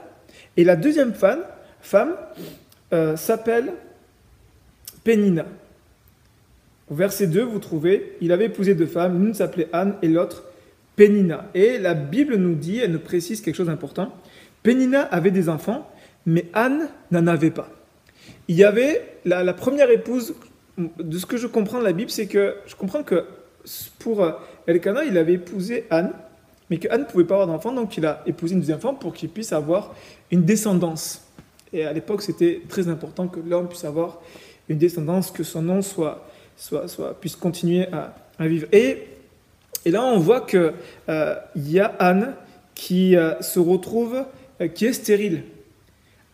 et 0.57 0.65
la 0.65 0.75
deuxième 0.75 1.15
femme, 1.15 1.45
femme 1.81 2.17
euh, 2.93 3.15
s'appelle 3.15 3.73
Pénina. 5.05 5.47
Au 6.91 6.97
verset 6.97 7.29
2, 7.29 7.45
vous 7.45 7.61
trouvez, 7.61 8.17
il 8.21 8.33
avait 8.33 8.47
épousé 8.47 8.75
deux 8.75 8.87
femmes, 8.87 9.23
l'une 9.23 9.35
s'appelait 9.35 9.69
Anne 9.73 9.95
et 10.03 10.09
l'autre 10.09 10.43
Pénina. 10.97 11.51
Et 11.55 11.79
la 11.79 11.95
Bible 11.95 12.37
nous 12.37 12.55
dit, 12.55 12.79
elle 12.79 12.93
nous 12.93 12.99
précise 12.99 13.41
quelque 13.41 13.57
chose 13.57 13.67
d'important, 13.67 14.15
Pénina 14.63 15.03
avait 15.03 15.31
des 15.31 15.49
enfants, 15.49 15.91
mais 16.27 16.47
Anne 16.53 16.89
n'en 17.11 17.27
avait 17.27 17.51
pas. 17.51 17.69
Il 18.49 18.57
y 18.57 18.65
avait 18.65 19.19
la, 19.25 19.53
première 19.55 19.91
épouse, 19.91 20.35
de 20.79 21.19
ce 21.19 21.27
que 21.27 21.37
je 21.37 21.47
comprends 21.47 21.79
de 21.79 21.85
la 21.85 21.93
Bible, 21.93 22.11
c'est 22.11 22.27
que 22.27 22.57
je 22.67 22.75
comprends 22.75 23.03
que 23.03 23.25
pour 23.99 24.23
euh, 24.23 24.33
Elkanah, 24.67 25.05
il 25.05 25.17
avait 25.17 25.35
épousé 25.35 25.85
Anne, 25.91 26.13
mais 26.71 26.79
que 26.79 26.89
Anne 26.91 27.03
ne 27.03 27.07
pouvait 27.07 27.25
pas 27.25 27.35
avoir 27.35 27.47
d'enfant, 27.47 27.73
donc 27.73 27.97
il 27.97 28.07
a 28.07 28.23
épousé 28.27 28.55
une 28.55 28.61
deuxième 28.61 28.81
femme 28.81 28.99
pour 28.99 29.13
qu'il 29.13 29.29
puisse 29.29 29.53
avoir 29.53 29.95
une 30.31 30.45
descendance. 30.45 31.23
Et 31.73 31.85
à 31.85 31.93
l'époque, 31.93 32.23
c'était 32.23 32.63
très 32.69 32.89
important 32.89 33.29
que 33.29 33.41
l'homme 33.41 33.69
puisse 33.69 33.85
avoir 33.85 34.21
une 34.69 34.79
descendance, 34.79 35.31
que 35.31 35.43
son 35.43 35.63
nom 35.63 35.83
soit, 35.83 36.27
soit, 36.57 36.89
soit 36.89 37.19
puisse 37.21 37.37
continuer 37.37 37.87
à, 37.93 38.15
vivre. 38.47 38.67
Et, 38.73 39.09
et, 39.85 39.91
là, 39.91 40.05
on 40.05 40.19
voit 40.19 40.43
qu'il 40.43 40.73
euh, 41.09 41.35
y 41.57 41.81
a 41.81 41.87
Anne 41.99 42.35
qui 42.75 43.17
euh, 43.17 43.41
se 43.41 43.59
retrouve 43.59 44.25
euh, 44.61 44.69
qui 44.69 44.87
est 44.87 44.93
stérile. 44.93 45.45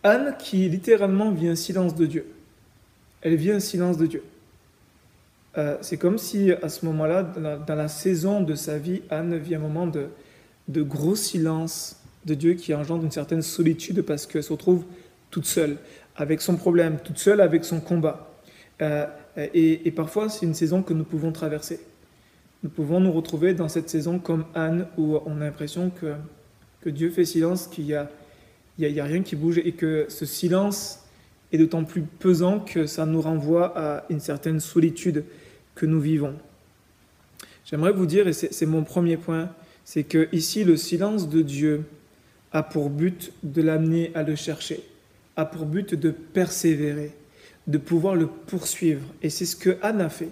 Anne 0.03 0.35
qui 0.39 0.67
littéralement 0.69 1.31
vit 1.31 1.47
un 1.47 1.55
silence 1.55 1.95
de 1.95 2.05
Dieu. 2.05 2.25
Elle 3.21 3.35
vit 3.35 3.51
un 3.51 3.59
silence 3.59 3.97
de 3.97 4.07
Dieu. 4.07 4.23
C'est 5.81 5.97
comme 5.97 6.17
si 6.17 6.51
à 6.53 6.69
ce 6.69 6.85
moment-là, 6.85 7.23
dans, 7.23 7.75
la 7.75 7.87
saison 7.89 8.41
de 8.41 8.55
sa 8.55 8.77
vie, 8.77 9.01
Anne 9.09 9.37
vit 9.37 9.53
un 9.53 9.59
moment 9.59 9.85
de, 9.85 10.07
de 10.69 10.81
gros 10.81 11.15
silence 11.15 11.97
de 12.25 12.35
Dieu 12.35 12.53
qui 12.53 12.73
engendre 12.73 13.03
une 13.03 13.11
certaine 13.11 13.41
solitude 13.41 14.01
parce 14.01 14.25
qu'elle 14.25 14.43
se 14.43 14.53
retrouve 14.53 14.85
toute 15.29 15.45
seule. 15.45 15.77
avec 16.15 16.41
son 16.41 16.55
problème, 16.55 16.99
toute 17.03 17.17
seule 17.17 17.41
avec 17.41 17.65
son 17.65 17.81
combat. 17.81 18.31
Et, 19.37 19.91
parfois, 19.91 20.29
c'est 20.29 20.45
une 20.45 20.53
saison 20.53 20.81
que 20.81 20.93
nous 20.93 21.03
pouvons 21.03 21.33
traverser. 21.33 21.81
Nous 22.63 22.69
pouvons 22.69 22.99
nous 22.99 23.11
retrouver 23.11 23.55
dans 23.55 23.67
cette 23.67 23.89
saison 23.89 24.19
comme 24.19 24.45
Anne, 24.53 24.85
où 24.97 25.17
on 25.25 25.37
a 25.37 25.45
l'impression 25.45 25.89
que, 25.89 26.13
que 26.81 26.91
Dieu 26.91 27.09
fait 27.09 27.25
silence, 27.25 27.65
qu'il 27.67 27.85
n'y 27.85 27.95
a, 27.95 28.09
il 28.77 28.87
y 28.87 28.99
a, 28.99 29.03
rien 29.03 29.23
qui 29.23 29.35
bouge, 29.35 29.57
et 29.57 29.71
que 29.71 30.05
ce 30.09 30.25
silence 30.25 30.99
est 31.51 31.57
d'autant 31.57 31.83
plus 31.83 32.03
pesant 32.03 32.59
que 32.59 32.85
ça 32.85 33.07
nous 33.07 33.19
renvoie 33.19 33.73
à 33.75 34.05
une 34.09 34.19
certaine 34.19 34.59
solitude 34.59 35.23
que 35.73 35.87
nous 35.87 35.99
vivons. 35.99 36.35
J'aimerais 37.65 37.93
vous 37.93 38.05
dire, 38.05 38.27
et 38.27 38.33
c'est 38.33 38.65
mon 38.67 38.83
premier 38.83 39.17
point, 39.17 39.49
c'est 39.83 40.03
que 40.03 40.29
ici 40.31 40.63
le 40.63 40.77
silence 40.77 41.29
de 41.29 41.41
Dieu 41.41 41.83
a 42.51 42.61
pour 42.61 42.91
but 42.91 43.33
de 43.41 43.61
l'amener 43.63 44.11
à 44.13 44.21
le 44.21 44.35
chercher, 44.35 44.83
a 45.35 45.45
pour 45.45 45.65
but 45.65 45.95
de 45.95 46.11
persévérer, 46.11 47.11
de 47.65 47.77
pouvoir 47.79 48.15
le 48.15 48.27
poursuivre. 48.27 49.05
Et 49.23 49.31
c'est 49.31 49.45
ce 49.45 49.55
que 49.55 49.77
Anne 49.81 50.01
a 50.01 50.09
fait. 50.09 50.29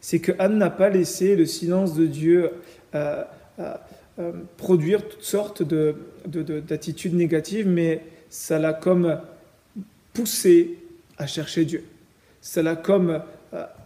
C'est 0.00 0.18
que 0.18 0.32
Anne 0.38 0.58
n'a 0.58 0.70
pas 0.70 0.88
laissé 0.88 1.36
le 1.36 1.46
silence 1.46 1.94
de 1.94 2.06
Dieu 2.06 2.50
euh, 2.94 3.22
euh, 3.58 3.74
euh, 4.18 4.32
produire 4.56 5.06
toutes 5.06 5.22
sortes 5.22 5.62
d'attitudes 5.62 7.14
négatives, 7.14 7.68
mais 7.68 8.02
ça 8.28 8.58
l'a 8.58 8.72
comme 8.72 9.20
poussé 10.12 10.78
à 11.18 11.26
chercher 11.26 11.64
Dieu. 11.64 11.84
Ça 12.40 12.62
l'a 12.62 12.76
comme 12.76 13.22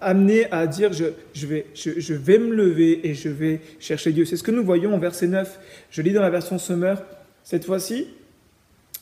amené 0.00 0.50
à 0.52 0.66
dire 0.66 0.92
je, 0.92 2.14
vais 2.14 2.38
me 2.38 2.54
lever 2.54 3.08
et 3.08 3.14
je 3.14 3.28
vais 3.28 3.60
chercher 3.80 4.12
Dieu. 4.12 4.24
C'est 4.24 4.36
ce 4.36 4.42
que 4.42 4.50
nous 4.50 4.64
voyons 4.64 4.94
en 4.94 4.98
verset 4.98 5.26
9. 5.26 5.58
Je 5.90 6.02
lis 6.02 6.12
dans 6.12 6.22
la 6.22 6.30
version 6.30 6.58
Summer. 6.58 7.02
Cette 7.42 7.64
fois-ci, 7.64 8.08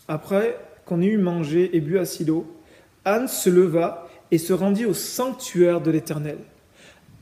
après 0.09 0.59
qu'on 0.85 1.02
ait 1.02 1.07
eu 1.07 1.19
mangé 1.19 1.76
et 1.76 1.81
bu 1.81 1.99
à 1.99 2.04
Silo, 2.04 2.47
Anne 3.04 3.28
se 3.28 3.50
leva 3.50 4.09
et 4.31 4.38
se 4.38 4.52
rendit 4.52 4.87
au 4.87 4.95
sanctuaire 4.95 5.81
de 5.81 5.90
l'Éternel. 5.90 6.38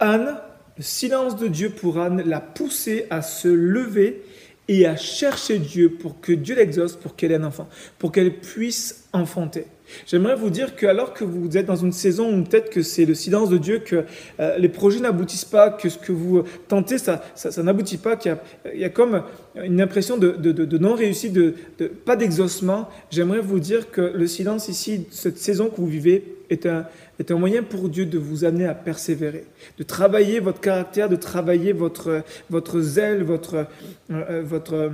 Anne, 0.01 0.37
le 0.77 0.83
silence 0.83 1.37
de 1.37 1.47
Dieu 1.47 1.71
pour 1.71 1.99
Anne 1.99 2.23
l'a 2.27 2.41
poussée 2.41 3.07
à 3.11 3.23
se 3.23 3.49
lever 3.49 4.23
et 4.67 4.87
à 4.87 4.97
chercher 4.97 5.59
Dieu 5.59 5.91
pour 5.91 6.21
que 6.21 6.33
Dieu 6.33 6.55
l'exauce, 6.55 6.97
pour 6.97 7.17
qu'elle 7.17 7.33
ait 7.33 7.37
un 7.37 7.45
enfant, 7.45 7.69
pour 7.99 8.13
qu'elle 8.13 8.39
puisse 8.39 9.09
enfanter. 9.13 9.67
J'aimerais 10.07 10.37
vous 10.37 10.51
dire 10.51 10.77
que 10.77 10.87
alors 10.87 11.13
que 11.13 11.25
vous 11.25 11.57
êtes 11.57 11.67
dans 11.67 11.77
une 11.77 11.93
saison 11.93 12.33
où 12.33 12.45
peut-être 12.45 12.71
que 12.71 12.83
c'est 12.83 13.05
le 13.05 13.15
silence 13.15 13.51
de 13.51 13.59
Dieu, 13.59 13.81
que 13.81 14.05
euh, 14.39 14.57
les 14.59 14.69
projets 14.69 15.01
n'aboutissent 15.01 15.45
pas, 15.45 15.71
que 15.71 15.89
ce 15.89 15.99
que 15.99 16.13
vous 16.13 16.45
tentez, 16.69 16.99
ça, 16.99 17.21
n'aboutit 17.63 17.97
pas, 17.99 18.17
qu'il 18.17 18.37
y, 18.75 18.85
a, 18.85 18.89
comme 18.89 19.25
une 19.57 19.81
impression 19.81 20.17
de, 20.17 20.31
de, 20.31 20.79
non-réussite, 20.79 21.33
de, 21.33 21.55
pas 22.05 22.17
d'exaucement, 22.17 22.89
j'aimerais 23.11 23.41
vous 23.41 23.59
dire 23.61 23.91
que 23.91 24.01
le 24.01 24.27
silence 24.27 24.69
ici, 24.69 25.07
cette 25.11 25.39
saison 25.39 25.69
que 25.69 25.77
vous 25.77 25.89
vivez, 25.89 26.37
est 26.51 26.67
un, 26.67 26.87
est 27.21 27.31
un 27.31 27.37
moyen 27.37 27.63
pour 27.63 27.91
Dieu 27.91 28.07
de 28.07 28.19
vous 28.19 28.47
amener 28.47 28.65
à 28.65 28.75
persévérer, 28.75 29.45
de 29.77 29.83
travailler 29.83 30.41
votre 30.41 30.61
caractère, 30.61 31.11
de 31.11 31.17
travailler 31.17 31.75
votre, 31.75 32.25
votre 32.49 32.81
zèle, 32.81 33.23
votre, 33.23 33.57
euh, 33.57 33.65
euh, 34.11 34.43
votre 34.43 34.93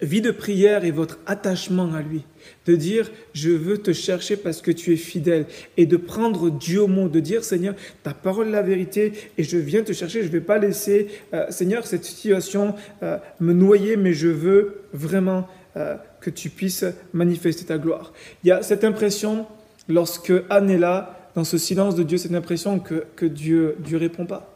vie 0.00 0.22
de 0.22 0.30
prière 0.30 0.86
et 0.86 0.90
votre 0.90 1.18
attachement 1.26 1.92
à 1.92 2.00
lui. 2.00 2.24
De 2.66 2.74
dire, 2.74 3.10
je 3.34 3.50
veux 3.50 3.76
te 3.76 3.92
chercher 3.92 4.38
parce 4.38 4.62
que 4.62 4.70
tu 4.70 4.94
es 4.94 4.96
fidèle. 4.96 5.44
Et 5.76 5.84
de 5.84 5.98
prendre 5.98 6.48
Dieu 6.48 6.82
au 6.82 6.86
mot, 6.86 7.08
de 7.08 7.20
dire, 7.20 7.44
Seigneur, 7.44 7.74
ta 8.02 8.14
parole 8.14 8.48
est 8.48 8.52
la 8.52 8.62
vérité 8.62 9.12
et 9.36 9.44
je 9.44 9.58
viens 9.58 9.82
te 9.82 9.92
chercher. 9.92 10.22
Je 10.22 10.28
ne 10.28 10.32
vais 10.32 10.40
pas 10.40 10.56
laisser, 10.56 11.08
euh, 11.34 11.44
Seigneur, 11.50 11.86
cette 11.86 12.04
situation 12.06 12.74
me 13.38 13.52
noyer, 13.52 13.96
mais 13.96 14.14
je 14.14 14.28
veux 14.28 14.82
vraiment 14.94 15.46
que 16.20 16.30
tu 16.30 16.50
puisses 16.50 16.84
manifester 17.12 17.64
ta 17.64 17.78
gloire. 17.78 18.12
Il 18.44 18.48
y 18.48 18.52
a 18.52 18.62
cette 18.62 18.84
impression, 18.84 19.44
lorsque 19.88 20.32
Anne 20.48 20.70
est 20.70 20.78
là, 20.78 21.23
dans 21.34 21.44
ce 21.44 21.58
silence 21.58 21.94
de 21.94 22.02
Dieu, 22.02 22.18
cette 22.18 22.34
impression 22.34 22.78
que, 22.78 23.04
que 23.16 23.26
Dieu 23.26 23.76
ne 23.90 23.96
répond 23.96 24.26
pas 24.26 24.54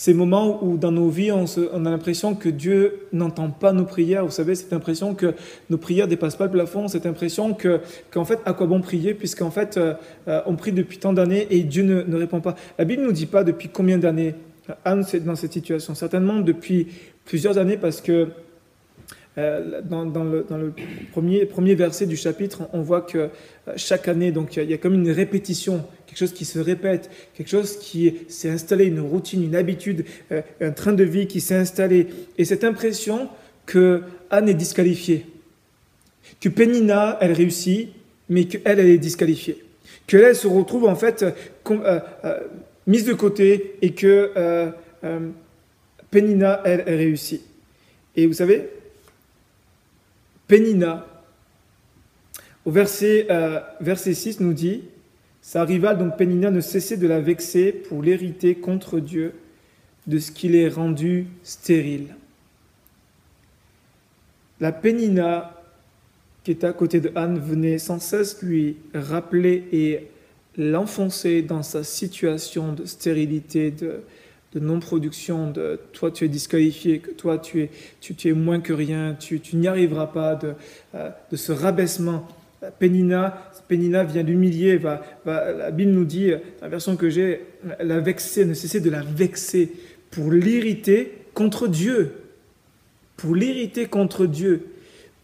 ces 0.00 0.14
moments 0.14 0.62
où 0.62 0.76
dans 0.76 0.92
nos 0.92 1.08
vies, 1.08 1.32
on, 1.32 1.44
a 1.44 1.90
l'impression 1.90 2.36
que 2.36 2.48
Dieu 2.48 3.08
n'entend 3.12 3.50
pas 3.50 3.72
nos 3.72 3.84
prières. 3.84 4.24
Vous 4.24 4.30
savez, 4.30 4.54
cette 4.54 4.72
impression 4.72 5.14
que 5.14 5.34
nos 5.70 5.76
prières 5.76 6.06
ne 6.06 6.10
dépassent 6.10 6.36
pas 6.36 6.44
le 6.44 6.52
plafond, 6.52 6.86
cette 6.86 7.04
impression 7.04 7.52
que, 7.52 7.80
qu'en 8.12 8.24
fait, 8.24 8.38
à 8.44 8.52
quoi 8.52 8.68
bon 8.68 8.80
prier, 8.80 9.12
puisqu'en 9.12 9.50
fait, 9.50 9.76
euh, 9.76 9.94
euh, 10.28 10.40
on 10.46 10.54
prie 10.54 10.70
depuis 10.70 10.98
tant 10.98 11.12
d'années 11.12 11.48
et 11.50 11.64
Dieu 11.64 11.82
ne, 11.82 12.16
répond 12.16 12.40
pas. 12.40 12.54
La 12.78 12.84
Bible 12.84 13.02
ne 13.02 13.08
nous 13.08 13.12
dit 13.12 13.26
pas 13.26 13.42
depuis 13.42 13.70
combien 13.70 13.98
d'années 13.98 14.34
Anne 14.84 15.04
est 15.12 15.18
dans 15.20 15.34
cette 15.34 15.54
situation? 15.54 15.96
Certainement 15.96 16.38
depuis 16.38 16.86
plusieurs 17.24 17.58
années, 17.58 17.76
parce 17.76 18.00
que 18.00 18.28
euh, 19.38 19.80
dans, 19.82 20.04
le, 20.24 20.44
premier, 21.12 21.74
verset 21.76 22.06
du 22.06 22.16
chapitre, 22.16 22.62
on 22.72 22.82
voit 22.82 23.02
que 23.02 23.30
chaque 23.76 24.08
année, 24.08 24.32
donc 24.32 24.56
il 24.56 24.68
y, 24.68 24.74
a 24.74 24.78
comme 24.78 24.94
une 24.94 25.10
répétition 25.10 25.84
quelque 26.06 26.18
chose 26.18 26.32
qui 26.32 26.44
se 26.44 26.58
répète, 26.58 27.08
quelque 27.34 27.48
chose 27.48 27.78
qui 27.78 28.14
s'est 28.26 28.50
installé, 28.50 28.86
une 28.86 28.98
routine, 28.98 29.44
une 29.44 29.54
habitude, 29.54 30.04
euh, 30.32 30.42
un 30.60 30.72
train 30.72 30.92
de 30.92 31.04
vie 31.04 31.28
qui 31.28 31.40
s'est 31.40 31.54
installé. 31.54 32.08
Et 32.36 32.44
cette 32.44 32.64
impression 32.64 33.28
que 33.64 34.02
Anne 34.30 34.48
est 34.48 34.54
disqualifiée, 34.54 35.26
que 36.40 36.48
Pénina, 36.48 37.18
elle 37.20 37.32
réussit, 37.32 37.90
mais 38.28 38.44
qu'elle, 38.44 38.80
elle 38.80 38.88
est 38.88 38.98
disqualifiée. 38.98 39.62
Qu'elle, 40.08 40.24
elle 40.24 40.36
se 40.36 40.48
retrouve 40.48 40.86
en 40.86 40.96
fait 40.96 41.22
euh, 41.22 42.00
euh, 42.24 42.40
mise 42.88 43.04
de 43.04 43.12
côté 43.12 43.76
et 43.82 43.92
que 43.92 44.72
Pénina, 46.10 46.60
elle, 46.64 46.82
elle 46.86 46.96
réussit. 46.96 47.42
Et 48.16 48.26
vous 48.26 48.32
savez, 48.32 48.68
Pénina, 50.48 51.06
au 52.64 52.70
verset, 52.70 53.28
verset 53.80 54.14
6, 54.14 54.40
nous 54.40 54.54
dit 54.54 54.82
sa 55.40 55.64
rivale, 55.64 55.98
donc 55.98 56.16
Pénina, 56.16 56.50
ne 56.50 56.60
cessait 56.60 56.96
de 56.96 57.06
la 57.06 57.20
vexer 57.20 57.72
pour 57.72 58.02
l'hériter 58.02 58.54
contre 58.54 58.98
Dieu 58.98 59.34
de 60.06 60.18
ce 60.18 60.30
qui 60.30 60.48
l'est 60.48 60.68
rendu 60.68 61.26
stérile. 61.42 62.16
La 64.60 64.72
Pénina, 64.72 65.62
qui 66.44 66.50
était 66.50 66.66
à 66.66 66.72
côté 66.72 67.00
de 67.00 67.12
Anne, 67.14 67.38
venait 67.38 67.78
sans 67.78 68.00
cesse 68.00 68.42
lui 68.42 68.76
rappeler 68.92 69.64
et 69.72 70.08
l'enfoncer 70.56 71.42
dans 71.42 71.62
sa 71.62 71.84
situation 71.84 72.72
de 72.72 72.84
stérilité, 72.84 73.70
de, 73.70 74.00
non-production, 74.54 75.50
de 75.50 75.78
toi 75.92 76.10
tu 76.10 76.24
es 76.24 76.28
disqualifié, 76.28 77.00
que 77.00 77.10
toi 77.10 77.38
tu 77.38 77.62
es, 77.62 77.70
tu, 78.00 78.14
es 78.28 78.32
moins 78.32 78.60
que 78.60 78.72
rien, 78.72 79.16
tu, 79.18 79.40
n'y 79.54 79.68
arriveras 79.68 80.06
pas, 80.06 80.34
de, 80.34 80.54
euh, 80.94 81.10
de 81.30 81.36
ce 81.36 81.52
rabaissement. 81.52 82.26
Pénina, 82.78 83.52
Pénina 83.68 84.02
vient 84.02 84.22
l'humilier, 84.22 84.78
va, 84.78 85.02
la 85.24 85.70
Bible 85.70 85.92
nous 85.92 86.04
dit, 86.04 86.32
la 86.60 86.68
version 86.68 86.96
que 86.96 87.08
j'ai, 87.08 87.42
la 87.78 88.00
vexer, 88.00 88.44
ne 88.44 88.54
cesser 88.54 88.80
de 88.80 88.90
la 88.90 89.02
vexer 89.02 89.70
pour 90.10 90.32
l'irriter 90.32 91.12
contre 91.34 91.68
Dieu. 91.68 92.12
Pour 93.16 93.36
l'irriter 93.36 93.86
contre 93.86 94.26
Dieu. 94.26 94.66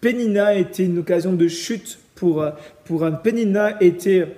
Pénina 0.01 0.55
était 0.55 0.85
une 0.85 0.99
occasion 0.99 1.33
de 1.33 1.49
chute 1.49 1.99
pour, 2.15 2.45
pour 2.85 3.05
Anne. 3.05 3.19
Pénina 3.23 3.83
était 3.83 4.29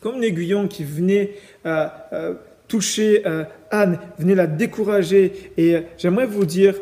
comme 0.00 0.16
un 0.16 0.22
aiguillon 0.22 0.66
qui 0.66 0.84
venait 0.84 1.34
euh, 1.66 1.86
euh, 2.12 2.34
toucher 2.70 3.26
euh, 3.26 3.44
Anne, 3.70 3.98
venait 4.18 4.34
la 4.34 4.46
décourager. 4.46 5.52
Et 5.58 5.76
j'aimerais 5.98 6.26
vous 6.26 6.46
dire 6.46 6.74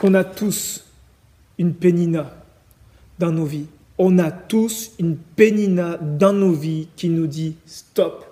qu'on 0.00 0.14
a 0.14 0.24
tous 0.24 0.86
une 1.58 1.74
Pénina 1.74 2.34
dans 3.18 3.32
nos 3.32 3.44
vies 3.44 3.66
on 3.98 4.18
a 4.18 4.30
tous 4.30 4.92
une 4.98 5.16
pénina 5.16 5.98
dans 6.00 6.32
nos 6.32 6.52
vies 6.52 6.88
qui 6.96 7.08
nous 7.08 7.26
dit 7.26 7.56
stop, 7.66 8.24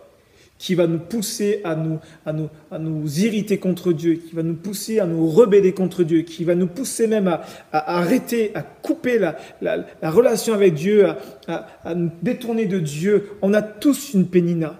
qui 0.59 0.76
va 0.76 0.87
nous 0.87 1.00
pousser 1.00 1.61
à 1.64 1.75
nous, 1.75 1.99
à 2.25 2.33
nous, 2.33 2.49
à 2.71 2.78
nous 2.78 3.21
irriter 3.21 3.59
contre 3.59 3.93
Dieu, 3.93 4.14
qui 4.14 4.35
va 4.35 4.45
nous 4.45 4.55
pousser 4.55 5.00
à 5.00 5.07
nous 5.07 5.28
rebeller 5.28 5.73
contre 5.73 6.05
Dieu, 6.05 6.23
qui 6.23 6.45
va 6.45 6.55
nous 6.55 6.69
pousser 6.69 7.09
même 7.09 7.26
à, 7.26 7.43
arrêter, 7.73 8.52
à 8.55 8.62
couper 8.62 9.19
la, 9.19 9.37
la, 9.61 10.11
relation 10.11 10.55
avec 10.55 10.75
Dieu, 10.75 11.07
à, 11.49 11.66
à, 11.85 11.95
nous 11.95 12.11
détourner 12.23 12.66
de 12.66 12.78
Dieu. 12.78 13.31
On 13.43 13.52
a 13.52 13.62
tous 13.62 14.14
une 14.14 14.28
pénina. 14.28 14.78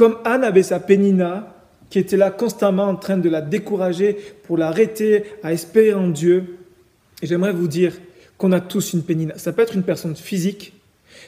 Comme 0.00 0.16
Anne 0.24 0.44
avait 0.44 0.62
sa 0.62 0.80
pénina, 0.80 1.54
qui 1.90 1.98
était 1.98 2.16
là 2.16 2.30
constamment 2.30 2.84
en 2.84 2.96
train 2.96 3.18
de 3.18 3.28
la 3.28 3.42
décourager 3.42 4.16
pour 4.44 4.56
l'arrêter 4.56 5.24
à 5.42 5.52
espérer 5.52 5.92
en 5.92 6.08
Dieu. 6.08 6.56
J'aimerais 7.22 7.52
vous 7.52 7.68
dire, 7.68 7.92
qu'on 8.38 8.52
a 8.52 8.60
tous 8.60 8.94
une 8.94 9.02
pénina. 9.02 9.36
Ça 9.36 9.52
peut 9.52 9.60
être 9.60 9.74
une 9.74 9.82
personne 9.82 10.16
physique, 10.16 10.72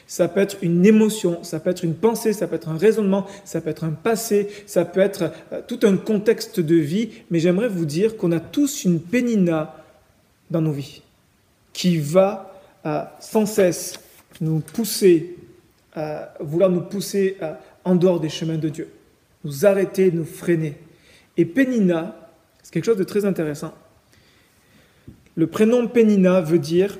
ça 0.07 0.27
peut 0.27 0.39
être 0.39 0.57
une 0.63 0.83
émotion, 0.87 1.43
ça 1.43 1.59
peut 1.59 1.69
être 1.69 1.83
une 1.83 1.93
pensée, 1.93 2.33
ça 2.33 2.47
peut 2.47 2.55
être 2.55 2.69
un 2.69 2.77
raisonnement, 2.79 3.27
ça 3.45 3.61
peut 3.61 3.69
être 3.69 3.83
un 3.83 3.91
passé, 3.91 4.47
ça 4.65 4.85
peut 4.85 5.01
être 5.01 5.31
euh, 5.51 5.61
tout 5.67 5.81
un 5.83 5.95
contexte 5.95 6.59
de 6.59 6.75
vie, 6.75 7.09
mais 7.29 7.37
j'aimerais 7.37 7.69
vous 7.69 7.85
dire 7.85 8.17
qu'on 8.17 8.31
a 8.31 8.39
tous 8.39 8.85
une 8.85 8.99
pénina 8.99 9.85
dans 10.49 10.61
nos 10.61 10.71
vies 10.71 11.03
qui 11.73 11.99
va 11.99 12.59
euh, 12.87 13.03
sans 13.19 13.45
cesse 13.45 13.99
nous 14.41 14.61
pousser, 14.61 15.37
à 15.93 16.33
vouloir 16.39 16.71
nous 16.71 16.81
pousser 16.81 17.37
euh, 17.43 17.53
en 17.83 17.95
dehors 17.95 18.19
des 18.19 18.29
chemins 18.29 18.57
de 18.57 18.69
Dieu, 18.69 18.89
nous 19.43 19.65
arrêter, 19.65 20.11
nous 20.11 20.25
freiner. 20.25 20.75
Et 21.37 21.45
pénina, 21.45 22.29
c'est 22.61 22.71
quelque 22.71 22.85
chose 22.85 22.97
de 22.97 23.03
très 23.03 23.25
intéressant. 23.25 23.73
Le 25.35 25.47
prénom 25.47 25.87
Pénina 25.87 26.41
veut 26.41 26.59
dire 26.59 26.97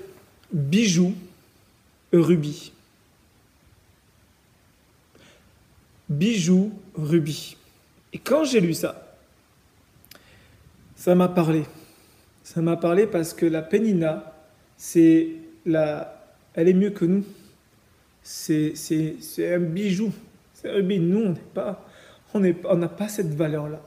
bijou, 0.51 1.13
rubis. 2.11 2.73
bijou, 6.09 6.71
rubis. 6.95 7.57
Et 8.11 8.19
quand 8.19 8.45
j'ai 8.45 8.61
lu 8.61 8.73
ça, 8.73 9.17
ça 10.95 11.15
m'a 11.15 11.27
parlé. 11.27 11.63
Ça 12.43 12.61
m'a 12.61 12.77
parlé 12.77 13.07
parce 13.07 13.33
que 13.33 13.45
la 13.45 13.61
pénina, 13.61 14.33
c'est 14.77 15.29
la, 15.65 16.25
elle 16.53 16.67
est 16.67 16.73
mieux 16.73 16.91
que 16.91 17.05
nous. 17.05 17.23
C'est, 18.21 18.73
un 19.39 19.59
bijou. 19.59 20.11
Un 20.65 20.73
rubis. 20.73 20.99
Nous, 20.99 21.23
on 21.23 21.29
n'est 21.29 21.39
pas, 21.53 21.85
on 22.33 22.39
n'a 22.39 22.51
on 22.69 22.87
pas 22.87 23.07
cette 23.07 23.33
valeur-là. 23.33 23.81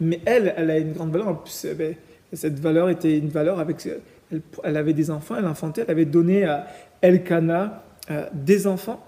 Mais 0.00 0.20
elle, 0.24 0.54
elle 0.56 0.70
a 0.70 0.78
une 0.78 0.92
grande 0.92 1.12
valeur. 1.12 1.44
Cette 1.46 2.58
valeur 2.58 2.90
était 2.90 3.18
une 3.18 3.28
valeur 3.28 3.58
avec. 3.58 3.86
Elle, 4.30 4.40
elle, 4.64 4.76
avait 4.76 4.92
des 4.92 5.10
enfants, 5.10 5.36
elle 5.38 5.46
enfantait, 5.46 5.82
elle 5.82 5.90
avait 5.90 6.04
donné 6.04 6.44
à 6.44 6.66
Elkana 7.02 7.84
euh, 8.10 8.26
des 8.32 8.66
enfants. 8.66 9.04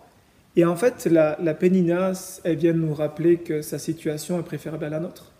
Et 0.55 0.65
en 0.65 0.77
fait, 0.77 1.07
la, 1.07 1.37
la 1.43 1.55
Pénina, 1.55 2.13
elle 2.45 2.57
vient 2.57 2.73
nous 2.73 2.95
rappeler 2.95 3.39
que 3.39 3.63
sa 3.63 3.79
situation 3.79 4.39
est 4.39 4.45
préférable 4.45 4.85
à 4.85 4.89
la 4.89 5.01
nôtre. 5.01 5.33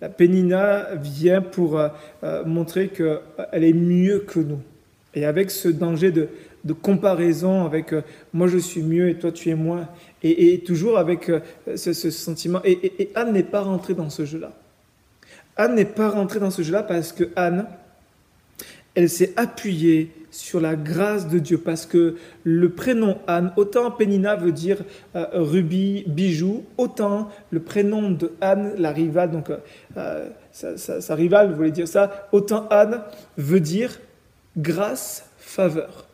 La 0.00 0.08
Pénina 0.08 0.94
vient 0.94 1.42
pour 1.42 1.78
euh, 1.78 1.88
euh 2.22 2.44
montrer 2.44 2.88
qu'elle 2.88 3.64
est 3.64 3.72
mieux 3.72 4.20
que 4.20 4.38
nous. 4.38 4.60
Et 5.14 5.24
avec 5.24 5.50
ce 5.50 5.68
danger 5.68 6.12
de, 6.12 6.28
de 6.64 6.72
comparaison 6.72 7.64
avec 7.64 7.92
euh, 7.92 8.02
moi 8.32 8.48
je 8.48 8.58
suis 8.58 8.82
mieux 8.82 9.08
et 9.08 9.14
toi 9.14 9.32
tu 9.32 9.50
es 9.50 9.54
moins, 9.54 9.88
et, 10.22 10.60
toujours 10.60 10.98
avec 10.98 11.28
euh, 11.28 11.40
ce, 11.76 11.92
sentiment. 11.92 12.60
Et 12.64 13.10
Anne 13.14 13.32
n'est 13.32 13.42
pas 13.42 13.60
rentrée 13.60 13.94
dans 13.94 14.10
ce 14.10 14.24
jeu-là. 14.24 14.52
Anne 15.56 15.74
n'est 15.74 15.84
pas 15.84 16.08
rentrée 16.08 16.40
dans 16.40 16.50
ce 16.50 16.62
jeu-là 16.62 16.82
parce 16.82 17.12
que 17.12 17.24
Anne, 17.34 17.66
elle 18.94 19.10
s'est 19.10 19.32
appuyée 19.36 20.12
sur 20.30 20.60
la 20.60 20.76
grâce 20.76 21.28
de 21.28 21.38
Dieu 21.38 21.58
parce 21.58 21.86
que 21.86 22.16
le 22.44 22.68
prénom 22.70 23.18
Anne, 23.26 23.52
autant 23.56 23.90
Pénina 23.90 24.36
veut 24.36 24.52
dire 24.52 24.78
euh, 25.16 25.26
rubis, 25.32 26.04
bijou, 26.06 26.64
autant 26.76 27.28
le 27.50 27.60
prénom 27.60 28.10
de 28.10 28.32
Anne, 28.40 28.74
la 28.76 28.92
rivale, 28.92 29.30
donc 29.30 29.50
euh, 29.96 30.28
sa, 30.52 30.76
sa, 30.76 31.00
sa, 31.00 31.14
rivale 31.14 31.52
voulait 31.52 31.70
dire 31.70 31.88
ça, 31.88 32.28
autant 32.32 32.68
Anne 32.70 33.02
veut 33.36 33.60
dire 33.60 33.98
grâce, 34.56 35.30
faveur. 35.38 36.07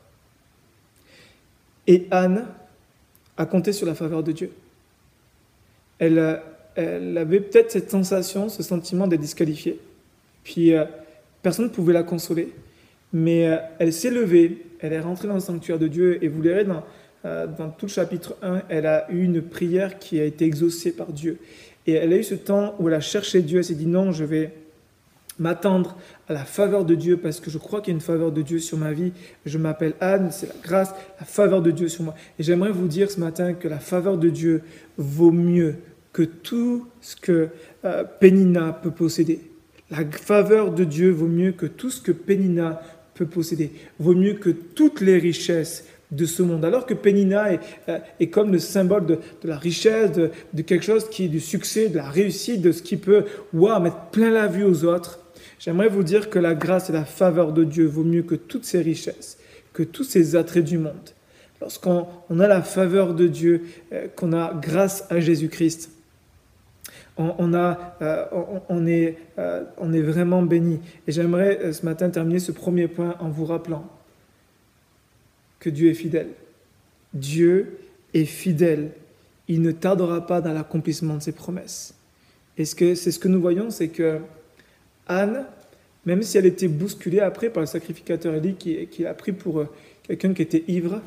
Et 1.86 2.06
Anne 2.10 2.46
a 3.36 3.46
compté 3.46 3.72
sur 3.72 3.86
la 3.86 3.94
faveur 3.94 4.22
de 4.22 4.32
Dieu. 4.32 4.50
Elle, 5.98 6.40
elle 6.76 7.16
avait 7.18 7.40
peut-être 7.40 7.70
cette 7.70 7.90
sensation, 7.90 8.48
ce 8.48 8.62
sentiment 8.62 9.06
d'être 9.06 9.20
disqualifiée. 9.20 9.80
Puis 10.42 10.74
euh, 10.74 10.84
personne 11.42 11.66
ne 11.66 11.70
pouvait 11.70 11.92
la 11.92 12.02
consoler. 12.02 12.52
Mais 13.12 13.46
euh, 13.46 13.56
elle 13.78 13.92
s'est 13.92 14.10
levée, 14.10 14.62
elle 14.80 14.92
est 14.92 15.00
rentrée 15.00 15.28
dans 15.28 15.34
le 15.34 15.40
sanctuaire 15.40 15.78
de 15.78 15.86
Dieu, 15.86 16.22
et 16.22 16.28
vous 16.28 16.42
verrez 16.42 16.64
dans, 16.64 16.82
euh, 17.24 17.46
dans 17.46 17.70
tout 17.70 17.86
le 17.86 17.90
chapitre 17.90 18.36
1, 18.42 18.62
elle 18.68 18.86
a 18.86 19.10
eu 19.10 19.22
une 19.22 19.40
prière 19.40 19.98
qui 19.98 20.18
a 20.20 20.24
été 20.24 20.44
exaucée 20.44 20.92
par 20.92 21.12
Dieu. 21.12 21.38
Et 21.86 21.92
elle 21.92 22.12
a 22.12 22.16
eu 22.16 22.24
ce 22.24 22.34
temps 22.34 22.74
où 22.78 22.88
elle 22.88 22.94
a 22.94 23.00
cherché 23.00 23.42
Dieu, 23.42 23.58
elle 23.58 23.64
s'est 23.64 23.74
dit 23.74 23.86
non, 23.86 24.10
je 24.10 24.24
vais 24.24 24.52
m'attendre 25.38 25.96
à 26.28 26.32
la 26.32 26.44
faveur 26.44 26.84
de 26.84 26.94
Dieu 26.94 27.16
parce 27.16 27.40
que 27.40 27.50
je 27.50 27.58
crois 27.58 27.80
qu'il 27.80 27.92
y 27.92 27.94
a 27.94 27.96
une 27.96 28.00
faveur 28.00 28.32
de 28.32 28.42
Dieu 28.42 28.58
sur 28.58 28.78
ma 28.78 28.92
vie. 28.92 29.12
Je 29.44 29.58
m'appelle 29.58 29.94
Anne, 30.00 30.30
c'est 30.30 30.46
la 30.46 30.54
grâce, 30.62 30.94
la 31.18 31.26
faveur 31.26 31.62
de 31.62 31.70
Dieu 31.70 31.88
sur 31.88 32.04
moi. 32.04 32.14
Et 32.38 32.42
j'aimerais 32.42 32.72
vous 32.72 32.88
dire 32.88 33.10
ce 33.10 33.20
matin 33.20 33.54
que 33.54 33.68
la 33.68 33.78
faveur 33.78 34.18
de 34.18 34.28
Dieu 34.28 34.62
vaut 34.96 35.32
mieux 35.32 35.76
que 36.12 36.22
tout 36.22 36.86
ce 37.00 37.16
que 37.16 37.48
euh, 37.84 38.04
Pénina 38.20 38.72
peut 38.72 38.92
posséder. 38.92 39.40
La 39.90 39.98
faveur 40.10 40.72
de 40.72 40.84
Dieu 40.84 41.10
vaut 41.10 41.26
mieux 41.26 41.52
que 41.52 41.66
tout 41.66 41.90
ce 41.90 42.00
que 42.00 42.12
Pénina 42.12 42.80
peut 43.14 43.26
posséder, 43.26 43.72
vaut 43.98 44.14
mieux 44.14 44.34
que 44.34 44.50
toutes 44.50 45.00
les 45.00 45.18
richesses 45.18 45.84
de 46.10 46.24
ce 46.24 46.42
monde. 46.42 46.64
Alors 46.64 46.86
que 46.86 46.94
Pénina 46.94 47.52
est, 47.52 47.60
euh, 47.88 47.98
comme 48.30 48.52
le 48.52 48.58
symbole 48.58 49.06
de, 49.06 49.18
la 49.42 49.58
richesse, 49.58 50.12
de, 50.12 50.30
de, 50.52 50.62
quelque 50.62 50.84
chose 50.84 51.08
qui 51.10 51.24
est 51.24 51.28
du 51.28 51.40
succès, 51.40 51.88
de 51.88 51.96
la 51.96 52.08
réussite, 52.08 52.62
de 52.62 52.72
ce 52.72 52.82
qui 52.82 52.96
peut 52.96 53.24
wow, 53.52 53.80
mettre 53.80 54.10
plein 54.12 54.30
la 54.30 54.46
vue 54.46 54.64
aux 54.64 54.84
autres. 54.84 55.20
J'aimerais 55.58 55.88
vous 55.88 56.02
dire 56.02 56.31
que 56.31 56.38
la 56.38 56.55
grâce 56.55 56.90
et 56.90 56.92
la 56.92 57.05
faveur 57.05 57.52
de 57.52 57.64
Dieu 57.64 57.87
vaut 57.87 58.05
mieux 58.05 58.22
que 58.22 58.35
toutes 58.35 58.64
ces 58.64 58.81
richesses, 58.81 59.38
que 59.72 59.83
tous 59.83 60.05
ces 60.05 60.37
attraits 60.37 60.64
du 60.64 60.78
monde. 60.78 61.11
Lorsqu'on 61.61 62.07
on 62.28 62.40
a 62.40 62.48
la 62.48 62.62
faveur 62.62 63.14
de 63.14 63.26
Dieu, 63.26 63.64
euh, 63.92 64.09
qu'on 64.14 64.33
a 64.33 64.52
grâce 64.55 65.07
à 65.11 65.20
Jésus-Christ, 65.20 65.90
on, 67.16 67.55
euh, 67.55 67.74
euh, 68.02 69.12
est 69.92 70.02
vraiment 70.02 70.42
béni. 70.42 70.81
Et 71.07 71.12
j'aimerais 71.12 71.72
ce 71.72 71.85
matin 71.85 72.11
terminer 72.11 72.40
ce 72.40 72.50
premier 72.52 72.88
point 72.88 73.14
en 73.20 73.28
vous 73.28 73.44
rappelant 73.44 73.88
que 75.61 75.70
Dieu 75.70 75.90
est 75.90 75.94
fidèle. 75.94 76.28
Dieu 77.12 77.78
est 78.12 78.24
fidèle. 78.24 78.90
Il 79.46 79.62
ne 79.62 79.70
tardera 79.70 80.26
pas 80.26 80.40
dans 80.40 80.52
l'accomplissement 80.52 81.14
de 81.14 81.22
ses 81.22 81.33
promesses. 81.33 81.94
Et 82.59 82.64
ce 82.64 82.74
que, 82.74 82.94
c'est 82.94 83.12
ce 83.12 83.18
que 83.18 83.28
nous 83.28 83.40
voyons, 83.40 83.70
c'est 83.70 83.88
que 83.88 84.18
Anne, 85.06 85.46
même 86.06 86.22
si 86.22 86.38
elle 86.38 86.46
était 86.46 86.68
bousculée 86.68 87.20
après 87.20 87.50
par 87.50 87.60
le 87.60 87.66
sacrificateur 87.66 88.34
Élie 88.34 88.54
qui, 88.54 89.02
l'a 89.02 89.14
pris 89.14 89.32
pour 89.32 89.60
euh, 89.60 89.68
quelqu'un 90.02 90.34
qui 90.34 90.42
était 90.42 90.64
ivre, 90.68 91.00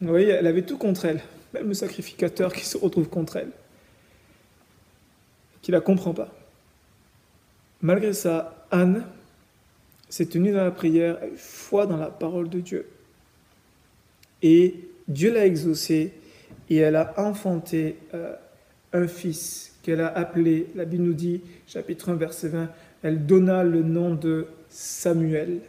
vous 0.00 0.08
voyez, 0.08 0.28
elle 0.28 0.46
avait 0.46 0.62
tout 0.62 0.78
contre 0.78 1.06
elle. 1.06 1.20
Même 1.54 1.68
le 1.68 1.74
sacrificateur 1.74 2.52
qui 2.52 2.64
se 2.66 2.76
retrouve 2.76 3.08
contre 3.08 3.36
elle 3.36 3.50
qui 5.66 5.72
la 5.72 5.80
comprend 5.80 6.14
pas. 6.14 6.32
Malgré 7.82 8.12
ça, 8.12 8.64
Anne 8.70 9.04
s'est 10.08 10.26
tenue 10.26 10.52
dans 10.52 10.62
la 10.62 10.70
prière, 10.70 11.18
elle 11.20 11.36
foi 11.36 11.86
dans 11.86 11.96
la 11.96 12.06
parole 12.06 12.48
de 12.48 12.60
Dieu. 12.60 12.86
Et 14.42 14.76
Dieu 15.08 15.34
l'a 15.34 15.44
exaucée 15.44 16.12
et 16.70 16.76
elle 16.76 16.94
a 16.94 17.14
enfanté 17.16 17.96
euh, 18.14 18.36
un 18.92 19.08
fils 19.08 19.74
qu'elle 19.82 20.02
a 20.02 20.06
appelé, 20.06 20.68
la 20.76 20.84
Bible 20.84 21.02
nous 21.02 21.14
dit, 21.14 21.40
chapitre 21.66 22.10
1, 22.10 22.14
verset 22.14 22.46
20, 22.50 22.70
elle 23.02 23.26
donna 23.26 23.62
le 23.64 23.82
nom 23.82 24.14
de 24.14 24.46
Samuel. 24.68 25.60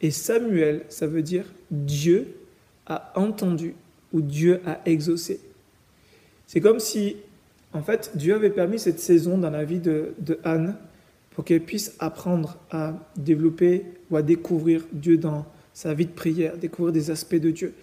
Et 0.00 0.10
Samuel, 0.10 0.82
ça 0.88 1.06
veut 1.06 1.22
dire 1.22 1.44
Dieu 1.70 2.28
a 2.86 3.12
entendu 3.16 3.74
ou 4.12 4.20
Dieu 4.20 4.60
a 4.66 4.80
exaucé. 4.84 5.40
C'est 6.46 6.60
comme 6.60 6.80
si 6.80 7.16
en 7.74 7.82
fait, 7.82 8.12
Dieu 8.14 8.34
avait 8.34 8.50
permis 8.50 8.78
cette 8.78 9.00
saison 9.00 9.36
dans 9.36 9.50
la 9.50 9.64
vie 9.64 9.80
de, 9.80 10.14
Anne 10.44 10.76
pour 11.32 11.44
qu'elle 11.44 11.60
puisse 11.60 11.96
apprendre 11.98 12.56
à 12.70 12.94
développer 13.16 13.84
ou 14.10 14.16
à 14.16 14.22
découvrir 14.22 14.86
Dieu 14.92 15.18
dans 15.18 15.44
sa 15.72 15.92
vie 15.92 16.06
de 16.06 16.12
prière, 16.12 16.56
découvrir 16.56 16.92
des 16.92 17.10
aspects 17.10 17.34
de 17.34 17.50
Dieu. 17.50 17.74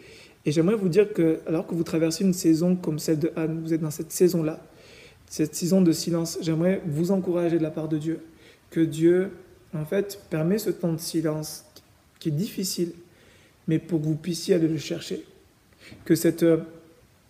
Et 0.46 0.54
j'aimerais 0.54 0.78
vous 0.78 0.88
dire 0.88 1.12
que, 1.12 1.39
alors 1.46 1.67
que 1.67 1.76
vous 1.76 1.84
traversez 1.84 2.24
une 2.24 2.34
saison 2.34 2.78
comme 2.78 3.00
celle 3.00 3.20
de 3.20 3.34
Anne, 3.36 3.60
vous 3.62 3.74
êtes 3.74 3.82
dans 3.82 3.91
cette 3.91 4.13
saison-là, 4.13 4.62
cette 5.28 5.56
saison 5.56 5.82
de 5.82 5.91
silence, 5.91 6.38
j'aimerais 6.41 6.82
vous 6.86 7.12
encourager 7.12 7.58
de 7.58 7.63
la 7.63 7.72
part 7.72 7.89
de 7.89 7.98
Dieu, 7.98 8.22
que 8.72 8.80
Dieu, 8.80 9.32
en 9.76 9.86
fait, 9.86 10.20
permet 10.30 10.58
ce 10.58 10.72
temps 10.72 10.94
de 10.94 11.00
silence 11.00 11.66
qui 12.20 12.30
est 12.30 12.34
difficile, 12.34 12.94
mais 13.68 13.78
pour 13.78 14.00
que 14.00 14.06
vous 14.06 14.16
puissiez 14.16 14.56
aller 14.56 14.68
le 14.68 14.78
chercher. 14.78 15.24
Que 16.06 16.16
cette 16.16 16.46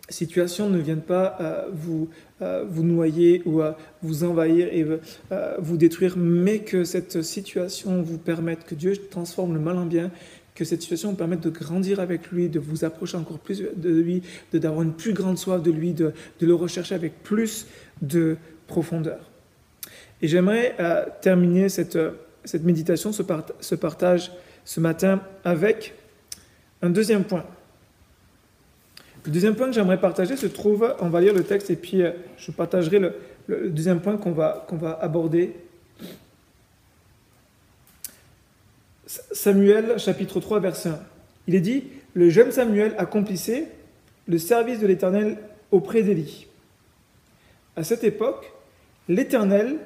situation 0.09 0.69
ne 0.69 0.77
vienne 0.77 1.01
pas 1.01 1.37
euh, 1.39 1.69
vous, 1.73 2.09
euh, 2.41 2.65
vous 2.67 2.83
noyer 2.83 3.41
ou 3.45 3.61
euh, 3.61 3.71
vous 4.01 4.23
envahir 4.23 4.67
et 4.71 4.85
euh, 5.31 5.55
vous 5.59 5.77
détruire, 5.77 6.17
mais 6.17 6.59
que 6.59 6.83
cette 6.83 7.21
situation 7.21 8.01
vous 8.01 8.17
permette, 8.17 8.65
que 8.65 8.75
Dieu 8.75 8.95
transforme 9.09 9.53
le 9.53 9.59
mal 9.59 9.77
en 9.77 9.85
bien, 9.85 10.11
que 10.53 10.65
cette 10.65 10.81
situation 10.81 11.11
vous 11.11 11.15
permette 11.15 11.41
de 11.41 11.49
grandir 11.49 11.99
avec 11.99 12.31
lui, 12.31 12.49
de 12.49 12.59
vous 12.59 12.83
approcher 12.83 13.17
encore 13.17 13.39
plus 13.39 13.63
de 13.75 13.89
lui, 13.89 14.21
d'avoir 14.53 14.81
une 14.81 14.93
plus 14.93 15.13
grande 15.13 15.37
soif 15.37 15.61
de 15.61 15.71
lui, 15.71 15.93
de, 15.93 16.13
de, 16.39 16.45
le 16.45 16.53
rechercher 16.53 16.95
avec 16.95 17.23
plus 17.23 17.67
de 18.01 18.37
profondeur. 18.67 19.30
Et 20.21 20.27
j'aimerais 20.27 20.75
euh, 20.79 21.05
terminer 21.21 21.69
cette, 21.69 21.97
cette 22.45 22.63
méditation, 22.63 23.11
ce, 23.11 23.23
part, 23.23 23.45
ce 23.59 23.75
partage 23.75 24.31
ce 24.65 24.79
matin 24.79 25.21
avec 25.43 25.93
un 26.81 26.89
deuxième 26.89 27.23
point. 27.23 27.45
Le 29.25 29.31
deuxième 29.31 29.55
point 29.55 29.67
que 29.67 29.73
j'aimerais 29.73 29.99
partager 29.99 30.35
se 30.35 30.47
trouve, 30.47 30.95
on 30.99 31.09
va 31.09 31.21
lire 31.21 31.33
le 31.33 31.43
texte 31.43 31.69
et 31.69 31.75
puis 31.75 32.01
euh, 32.01 32.11
je 32.37 32.51
partagerai 32.51 32.99
le, 32.99 33.13
le 33.47 33.69
deuxième 33.69 34.01
point 34.01 34.17
qu'on 34.17 34.31
va, 34.31 34.65
qu'on 34.67 34.77
va 34.77 34.97
aborder. 35.01 35.55
Samuel 39.05 39.99
chapitre 39.99 40.39
3 40.39 40.59
verset 40.59 40.89
1. 40.89 40.99
Il 41.47 41.55
est 41.55 41.61
dit, 41.61 41.83
le 42.13 42.29
jeune 42.29 42.51
Samuel 42.51 42.95
accomplissait 42.97 43.67
le 44.27 44.37
service 44.37 44.79
de 44.79 44.87
l'Éternel 44.87 45.37
auprès 45.71 46.03
d'Élie. 46.03 46.47
À 47.75 47.83
cette 47.83 48.03
époque, 48.03 48.51
l'Éternel 49.07 49.77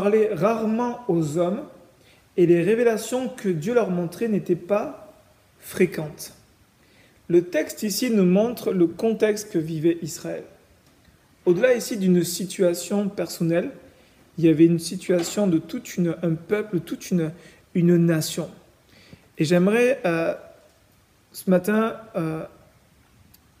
rarement 0.00 1.00
aux 1.08 1.38
hommes 1.38 1.62
et 2.36 2.46
les 2.46 2.62
révélations 2.62 3.28
que 3.28 3.48
Dieu 3.48 3.74
leur 3.74 3.90
montrait 3.90 4.28
n'étaient 4.28 4.56
pas 4.56 5.12
fréquentes. 5.58 6.34
Le 7.28 7.42
texte 7.42 7.82
ici 7.82 8.10
nous 8.10 8.24
montre 8.24 8.72
le 8.72 8.86
contexte 8.86 9.50
que 9.50 9.58
vivait 9.58 9.98
Israël. 10.02 10.44
Au-delà 11.44 11.74
ici 11.74 11.96
d'une 11.96 12.22
situation 12.22 13.08
personnelle, 13.08 13.70
il 14.38 14.44
y 14.44 14.48
avait 14.48 14.66
une 14.66 14.78
situation 14.78 15.46
de 15.46 15.58
tout 15.58 15.82
un 16.22 16.34
peuple, 16.34 16.80
toute 16.80 17.10
une, 17.10 17.32
une 17.74 17.96
nation. 17.96 18.50
Et 19.38 19.44
j'aimerais 19.44 20.00
euh, 20.04 20.34
ce 21.32 21.48
matin 21.50 21.96
euh, 22.16 22.42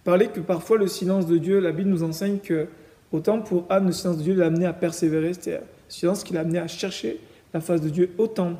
parler 0.04 0.28
que 0.28 0.40
parfois 0.40 0.78
le 0.78 0.86
silence 0.86 1.26
de 1.26 1.38
Dieu, 1.38 1.60
la 1.60 1.72
Bible 1.72 1.90
nous 1.90 2.02
enseigne 2.02 2.38
que 2.38 2.68
Autant 3.12 3.40
pour 3.40 3.64
Anne, 3.68 3.86
le 3.86 3.92
silence 3.92 4.18
de 4.18 4.22
Dieu 4.22 4.34
l'a 4.34 4.46
amené 4.46 4.66
à 4.66 4.72
persévérer, 4.72 5.34
c'était 5.34 5.58
le 5.58 5.60
silence 5.88 6.24
qui 6.24 6.32
l'a 6.32 6.40
amené 6.40 6.58
à 6.58 6.66
chercher 6.66 7.20
la 7.54 7.60
face 7.60 7.80
de 7.80 7.88
Dieu. 7.88 8.10
Autant 8.18 8.56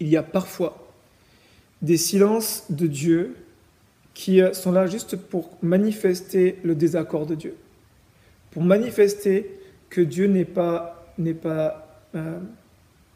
il 0.00 0.08
y 0.08 0.16
a 0.16 0.22
parfois 0.22 0.86
des 1.82 1.96
silences 1.96 2.64
de 2.70 2.86
Dieu 2.86 3.36
qui 4.14 4.40
euh, 4.40 4.52
sont 4.52 4.72
là 4.72 4.86
juste 4.86 5.16
pour 5.16 5.50
manifester 5.62 6.58
le 6.64 6.74
désaccord 6.74 7.26
de 7.26 7.34
Dieu, 7.34 7.54
pour 8.50 8.62
manifester 8.62 9.58
que 9.90 10.00
Dieu 10.00 10.26
n'est 10.26 10.44
pas, 10.44 11.06
n'est 11.18 11.34
pas, 11.34 12.02
euh, 12.14 12.38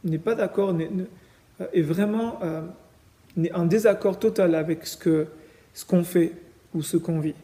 n'est 0.05 0.19
pas 0.19 0.35
d'accord, 0.35 0.71
euh, 0.71 1.67
est, 1.73 1.83
vraiment 1.83 2.39
en 3.55 3.67
désaccord 3.67 4.19
total 4.19 4.55
avec 4.55 4.87
ce, 4.87 4.97
que, 4.97 5.27
ce 5.75 5.85
qu'on 5.85 6.05
fait 6.05 6.33
ou 6.75 6.83
ce 6.83 6.97
qu'on 6.97 7.21
vit. 7.21 7.35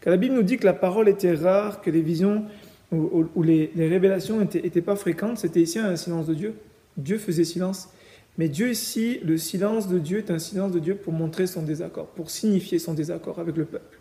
Car 0.00 0.10
la 0.10 0.16
Bible 0.16 0.34
nous 0.34 0.42
dit 0.42 0.56
que 0.56 0.64
la 0.64 0.74
parole 0.74 1.08
était 1.08 1.34
rare, 1.34 1.80
que 1.80 1.90
les 1.90 2.02
visions 2.02 2.44
ou, 2.92 3.42
les, 3.42 3.70
révélations 3.76 4.38
n'étaient 4.38 4.80
pas 4.80 4.96
fréquentes, 4.96 5.38
c'était 5.38 5.60
ici 5.60 5.78
un 5.78 5.96
silence 5.96 6.26
de 6.26 6.34
Dieu. 6.34 6.54
Dieu 6.96 7.18
faisait 7.18 7.44
silence. 7.44 7.90
Mais 8.38 8.48
Dieu 8.48 8.70
ici, 8.70 9.18
le 9.24 9.36
silence 9.36 9.88
de 9.88 9.98
Dieu 9.98 10.18
est 10.18 10.30
un 10.30 10.38
silence 10.38 10.72
de 10.72 10.78
Dieu 10.78 10.94
pour 10.94 11.12
montrer 11.12 11.46
son 11.46 11.62
désaccord, 11.62 12.06
pour 12.06 12.30
signifier 12.30 12.78
son 12.78 12.94
désaccord 12.94 13.40
avec 13.40 13.56
le 13.56 13.64
peuple. 13.64 13.98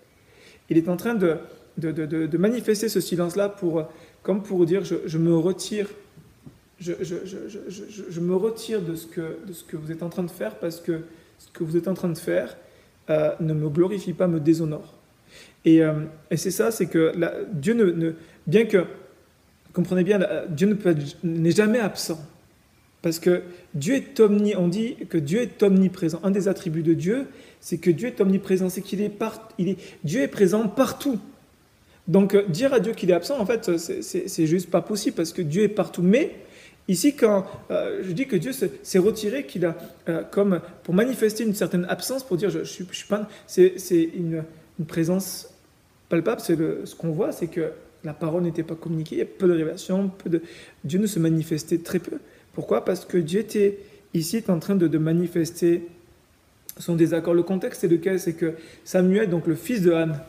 Il 0.70 0.78
est 0.78 0.90
en 0.90 0.96
train 0.96 1.16
de, 1.16 1.38
de, 1.78 2.38
manifester 2.38 2.88
ce 2.88 3.02
silence-là 3.02 3.50
pour, 3.50 3.84
comme 4.22 4.44
pour 4.44 4.66
dire 4.66 4.84
je, 4.84 5.18
me 5.18 5.36
retire, 5.36 5.90
je, 6.80 6.94
je, 7.02 8.20
me 8.20 8.36
retire 8.36 8.82
de 8.82 8.96
ce, 8.96 9.08
que, 9.08 9.40
de 9.46 9.54
ce 9.54 9.64
que 9.64 9.76
vous 9.76 9.92
êtes 9.92 10.04
en 10.04 10.10
train 10.10 10.24
de 10.24 10.32
faire 10.32 10.60
parce 10.60 10.80
que 10.80 11.02
ce 11.40 11.50
que 11.52 11.64
vous 11.64 11.76
êtes 11.78 11.88
en 11.88 11.94
train 11.94 12.10
de 12.10 12.18
faire 12.18 12.58
euh, 13.10 13.32
ne 13.40 13.54
me 13.54 13.70
glorifie 13.70 14.14
pas, 14.14 14.28
me 14.28 14.40
déshonore. 14.40 14.97
Et, 15.66 15.84
euh, 15.84 15.94
et 16.32 16.38
c'est 16.38 16.52
ça, 16.52 16.72
c'est 16.72 16.88
que 16.88 17.14
Dieu 17.52 17.74
ne, 17.74 18.14
bien 18.46 18.66
que, 18.66 18.86
comprenez 19.74 20.04
bien, 20.04 20.20
Dieu 20.50 20.78
n'est 21.24 21.52
jamais 21.52 21.80
absent. 21.80 22.20
Parce 23.02 23.20
que 23.20 23.44
Dieu 23.74 23.96
est 23.96 24.20
omni, 24.20 24.56
on 24.56 24.68
dit 24.68 24.96
que 25.10 25.18
Dieu 25.18 25.42
est 25.42 25.62
omniprésent. 25.62 26.20
Un 26.24 26.32
des 26.32 26.48
attributs 26.48 26.84
de 26.84 26.94
Dieu, 26.94 27.28
c'est 27.62 27.78
que 27.78 27.92
Dieu 27.92 28.08
est 28.08 28.20
omniprésent, 28.22 28.70
c'est 28.70 28.82
qu'il 28.82 29.02
est, 29.02 29.12
est 29.60 29.78
Dieu 30.04 30.22
est 30.22 30.28
présent 30.28 30.68
partout. 30.68 31.20
Donc 32.08 32.34
euh, 32.34 32.44
dire 32.48 32.74
à 32.74 32.80
Dieu 32.80 32.94
qu'il 32.94 33.12
est 33.12 33.14
absent, 33.14 33.40
en 33.40 33.46
fait, 33.46 33.78
c'est 33.78 34.48
juste 34.48 34.70
pas 34.72 34.82
possible 34.82 35.16
parce 35.16 35.32
que 35.32 35.42
Dieu 35.42 35.64
est 35.64 35.68
partout. 35.70 36.02
Mais 36.02 36.36
ici, 36.88 37.16
quand 37.16 37.46
euh, 37.70 38.02
je 38.04 38.12
dis 38.14 38.26
que 38.26 38.36
Dieu 38.36 38.52
s'est 38.52 39.00
retiré, 39.00 39.46
qu'il 39.46 39.66
a 39.66 39.76
comme 40.32 40.60
pour 40.84 40.94
manifester 40.94 41.44
une 41.44 41.56
certaine 41.56 41.86
absence, 41.90 42.24
pour 42.24 42.38
dire 42.38 42.50
je, 42.50 42.64
je, 42.64 42.84
je 42.90 42.96
suis 42.98 43.08
pas, 43.08 43.30
c'est 43.46 43.74
une, 44.16 44.44
une, 44.80 44.86
présence 44.86 45.54
palpable. 46.10 46.42
C'est 46.42 46.58
ce 46.86 46.96
qu'on 46.96 47.12
voit, 47.12 47.32
c'est 47.32 47.48
que 47.48 47.72
la 48.04 48.14
parole 48.14 48.44
n'était 48.44 48.64
pas 48.64 48.76
communiquée, 48.76 49.16
il 49.16 49.20
y 49.20 49.22
a 49.22 49.26
peu 49.26 49.48
de 49.48 49.54
révélations, 49.54 50.10
peu 50.10 50.30
de 50.30 50.42
Dieu 50.84 51.00
ne 51.00 51.08
se 51.08 51.20
manifestait 51.20 51.80
très 51.80 52.00
peu. 52.00 52.18
Pourquoi? 52.54 52.86
Parce 52.86 53.06
que 53.06 53.18
Dieu 53.18 53.42
était 53.42 53.80
ici 54.14 54.44
en 54.48 54.60
train 54.60 54.76
de, 54.76 54.98
manifester 54.98 55.88
son 56.78 56.96
désaccord. 56.96 57.34
Le 57.34 57.44
contexte 57.44 57.84
est 57.84 57.88
lequel? 57.88 58.20
C'est 58.20 58.34
que 58.34 58.56
Samuel, 58.84 59.30
donc 59.30 59.48
le 59.48 59.56
fils 59.56 59.82
de 59.82 59.92
Anne, 59.92 60.20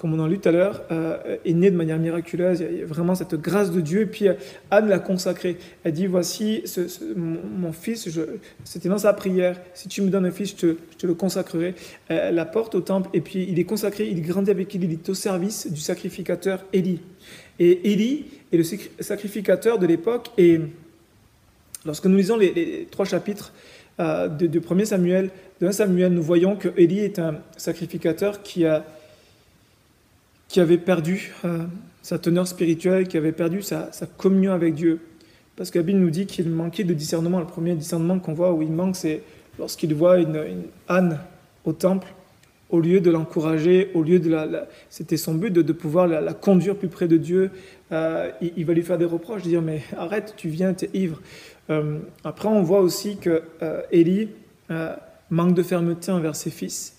comme 0.00 0.14
on 0.14 0.18
en 0.18 0.26
lu 0.26 0.38
tout 0.38 0.48
à 0.48 0.52
l'heure, 0.52 0.82
euh, 0.90 1.36
est 1.44 1.52
né 1.52 1.70
de 1.70 1.76
manière 1.76 1.98
miraculeuse. 1.98 2.64
Il 2.68 2.78
y 2.78 2.82
a 2.82 2.86
vraiment 2.86 3.14
cette 3.14 3.34
grâce 3.34 3.70
de 3.70 3.80
Dieu. 3.80 4.00
Et 4.00 4.06
puis 4.06 4.28
euh, 4.28 4.34
Anne 4.70 4.88
l'a 4.88 4.98
consacré. 4.98 5.58
Elle 5.84 5.92
dit 5.92 6.06
Voici 6.06 6.64
mon, 7.14 7.72
fils, 7.72 8.08
c'était 8.64 8.88
dans 8.88 8.98
sa 8.98 9.12
prière. 9.12 9.60
Si 9.74 9.88
tu 9.88 10.02
me 10.02 10.08
donnes 10.08 10.26
un 10.26 10.30
fils, 10.30 10.56
je 10.58 10.72
te, 10.72 11.06
le 11.06 11.14
consacrerai. 11.14 11.74
Elle 12.08 12.34
la 12.34 12.46
porte 12.46 12.74
au 12.74 12.80
temple. 12.80 13.10
Et 13.12 13.20
puis 13.20 13.46
il 13.48 13.58
est 13.58 13.64
consacré, 13.64 14.08
il 14.08 14.22
grandit 14.22 14.50
avec 14.50 14.74
il, 14.74 14.84
il 14.84 14.92
est 14.92 15.08
au 15.08 15.14
service 15.14 15.70
du 15.70 15.80
sacrificateur 15.80 16.64
Élie. 16.72 17.00
Et 17.58 17.92
Élie 17.92 18.26
est 18.52 18.56
le 18.56 18.64
sacrificateur 19.00 19.78
de 19.78 19.86
l'époque. 19.86 20.30
Et 20.38 20.60
Lorsque 21.86 22.04
nous 22.06 22.16
lisons 22.16 22.36
les, 22.36 22.86
trois 22.90 23.06
chapitres 23.06 23.52
euh, 24.00 24.28
de, 24.28 24.60
1 24.60 24.84
Samuel, 24.84 25.30
de 25.60 25.66
1 25.66 25.72
Samuel, 25.72 26.12
nous 26.12 26.22
voyons 26.22 26.56
que 26.56 26.68
Élie 26.76 27.00
est 27.00 27.18
un 27.18 27.38
sacrificateur 27.56 28.42
qui, 28.42 28.66
a, 28.66 28.84
qui 30.50 30.58
avait 30.58 30.78
perdu 30.78 31.32
euh, 31.44 31.62
sa 32.02 32.18
teneur 32.18 32.46
spirituelle, 32.46 33.06
qui 33.06 33.16
avait 33.16 33.30
perdu 33.30 33.62
sa, 33.62 33.88
communion 34.18 34.52
avec 34.52 34.74
Dieu. 34.74 34.98
Parce 35.54 35.70
que 35.70 35.78
nous 35.78 36.10
dit 36.10 36.26
qu'il 36.26 36.50
manquait 36.50 36.82
de 36.82 36.92
discernement. 36.92 37.38
Le 37.38 37.46
premier 37.46 37.74
discernement 37.74 38.18
qu'on 38.18 38.34
voit 38.34 38.52
où 38.52 38.60
il 38.60 38.72
manque, 38.72 38.96
c'est 38.96 39.22
lorsqu'il 39.60 39.94
voit 39.94 40.18
une, 40.18 40.64
âne 40.88 41.20
au 41.64 41.72
temple, 41.72 42.08
au 42.68 42.80
lieu 42.80 43.00
de 43.00 43.12
l'encourager, 43.12 43.92
au 43.94 44.02
lieu 44.02 44.18
de 44.18 44.28
la... 44.28 44.66
C'était 44.88 45.16
son 45.16 45.34
but 45.34 45.52
de, 45.52 45.72
pouvoir 45.72 46.08
la, 46.08 46.32
conduire 46.34 46.74
plus 46.74 46.88
près 46.88 47.06
de 47.06 47.16
Dieu. 47.16 47.52
Euh, 47.92 48.30
il, 48.40 48.64
va 48.64 48.72
lui 48.72 48.82
faire 48.82 48.98
des 48.98 49.04
reproches, 49.04 49.42
dire 49.42 49.62
mais 49.62 49.82
arrête, 49.96 50.34
tu 50.36 50.48
viens, 50.48 50.74
tu 50.74 50.86
es 50.86 50.90
ivre. 50.94 51.20
Euh, 51.68 51.98
après, 52.24 52.48
on 52.48 52.62
voit 52.62 52.80
aussi 52.80 53.18
que 53.18 53.42
Élie 53.92 54.30
manque 55.30 55.54
de 55.54 55.62
fermeté 55.62 56.10
envers 56.10 56.34
ses 56.34 56.50
fils. 56.50 56.96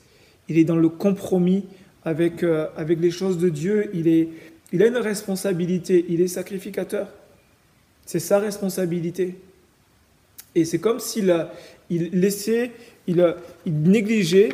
Il 0.48 0.58
est 0.58 0.64
dans 0.64 0.78
le 0.78 0.88
compromis 0.88 1.66
avec, 2.06 2.44
avec 2.76 3.00
les 3.00 3.12
choses 3.12 3.38
de 3.38 3.50
Dieu. 3.50 3.90
Il, 3.94 4.08
est, 4.08 4.30
il 4.72 4.84
a 4.84 4.88
une 4.88 4.98
responsabilité. 4.98 6.06
Il 6.10 6.22
est 6.22 6.28
sacrificateur. 6.28 7.08
C'est 8.06 8.20
sa 8.20 8.40
responsabilité. 8.40 9.36
Et 10.56 10.66
c'est 10.66 10.80
comme 10.80 11.00
s'il 11.00 11.34
il 11.90 12.10
laissait, 12.20 12.72
il, 13.08 13.36
négligeait 13.66 14.50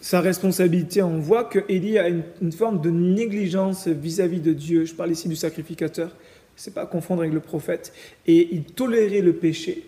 sa 0.00 0.20
responsabilité. 0.20 1.02
On 1.02 1.18
voit 1.18 1.44
que 1.44 1.60
Élie 1.68 1.98
a 1.98 2.08
une, 2.08 2.52
forme 2.52 2.80
de 2.80 2.90
négligence 2.90 3.88
vis-à-vis 3.88 4.38
-vis 4.38 4.42
de 4.42 4.52
Dieu. 4.52 4.84
Je 4.84 4.94
parle 4.94 5.12
ici 5.12 5.28
du 5.28 5.36
sacrificateur 5.36 6.10
c'est 6.56 6.74
pas 6.74 6.82
à 6.82 6.86
confondre 6.86 7.22
avec 7.22 7.34
le 7.34 7.40
prophète, 7.40 7.92
et 8.26 8.48
il 8.52 8.64
tolérait 8.64 9.20
le 9.20 9.34
péché, 9.34 9.86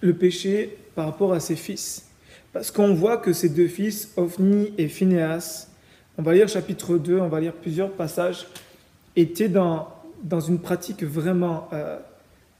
le, 0.00 0.14
péché 0.14 0.76
par 0.94 1.06
rapport 1.06 1.32
à 1.32 1.40
ses 1.40 1.56
fils. 1.56 2.09
Parce 2.52 2.70
qu'on 2.70 2.94
voit 2.94 3.16
que 3.16 3.32
ces 3.32 3.48
deux 3.48 3.68
fils, 3.68 4.12
Ophni 4.16 4.72
et 4.76 4.88
Phineas, 4.88 5.68
on 6.18 6.22
va 6.22 6.34
lire 6.34 6.48
chapitre 6.48 6.98
2, 6.98 7.18
on 7.20 7.28
va 7.28 7.40
lire 7.40 7.52
plusieurs 7.52 7.90
passages, 7.92 8.46
étaient 9.14 9.48
dans, 9.48 9.88
dans 10.24 10.40
une 10.40 10.58
pratique 10.58 11.04
vraiment 11.04 11.68
euh, 11.72 11.98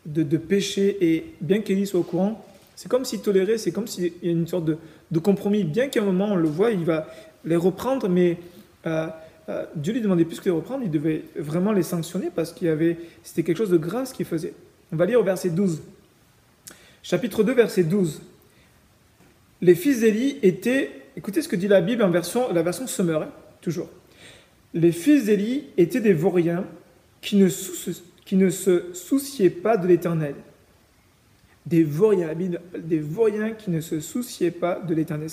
de, 0.07 0.37
péché, 0.37 0.97
et 1.01 1.35
bien 1.41 1.61
qu'Élie 1.61 1.87
soit 1.87 2.01
au 2.01 2.05
courant, 2.05 2.45
c'est 2.77 2.89
comme 2.89 3.05
s'il 3.05 3.21
tolérait, 3.21 3.59
c'est 3.59 3.73
comme 3.73 3.87
s'il 3.87 4.13
y 4.23 4.29
a 4.29 4.31
une 4.31 4.47
sorte 4.47 4.65
de, 4.65 4.79
de 5.11 5.19
compromis. 5.19 5.65
Bien 5.65 5.89
qu'à 5.89 6.01
un 6.01 6.05
moment, 6.05 6.29
on 6.33 6.37
le 6.37 6.49
voit, 6.49 6.71
il 6.71 6.85
va 6.85 7.09
les 7.45 7.57
reprendre, 7.57 8.09
mais 8.09 8.39
euh, 8.87 9.09
euh, 9.49 9.67
Dieu 9.75 9.93
lui 9.93 10.01
demandait 10.01 10.25
plus 10.25 10.39
que 10.39 10.45
les 10.45 10.51
reprendre, 10.51 10.85
il 10.85 10.91
devait 10.91 11.25
vraiment 11.37 11.73
les 11.73 11.83
sanctionner 11.83 12.31
parce 12.35 12.53
qu'il 12.53 12.69
y 12.69 12.71
avait, 12.71 12.97
c'était 13.23 13.43
quelque 13.43 13.59
chose 13.59 13.71
de 13.71 13.77
grave 13.77 14.07
ce 14.07 14.15
qu'il 14.15 14.27
faisait. 14.27 14.55
On 14.93 14.97
va 14.97 15.05
lire 15.07 15.21
au 15.21 15.25
verset 15.25 15.51
12. 15.51 15.83
Chapitre 17.03 17.43
2, 17.43 17.53
verset 17.53 17.83
12. 17.83 18.23
Les 19.63 19.75
fils 19.75 20.01
d'Élie 20.01 20.39
étaient, 20.43 20.91
écoutez 21.17 21.43
ce 21.43 21.49
que 21.49 21.57
dit 21.57 21.69
la 21.69 21.81
Bible 21.81 22.03
en 22.03 22.11
version, 22.11 22.53
la 22.53 22.63
version 22.63 22.87
hein, 22.87 23.29
toujours. 23.61 23.91
Les 24.73 24.93
fils 24.93 25.27
d'Élie 25.27 25.67
étaient 25.77 26.01
des 26.01 26.15
vauriens 26.15 26.65
qui 27.21 27.37
ne, 27.37 27.49
qui 28.25 28.37
ne 28.37 28.49
se 28.49 28.95
souciaient 28.95 29.51
pas 29.51 29.77
de 29.77 29.87
l'éternel. 29.87 30.35
Des 31.67 31.83
vauriens, 31.83 32.29
la 32.29 32.35
Bible, 32.35 32.61
des 32.79 33.01
vauriens 33.01 33.51
qui 33.51 33.71
ne 33.71 33.81
se 33.81 34.01
souciaient 34.01 34.51
pas 34.51 34.81
de 34.81 34.95
l'éternel. 34.95 35.29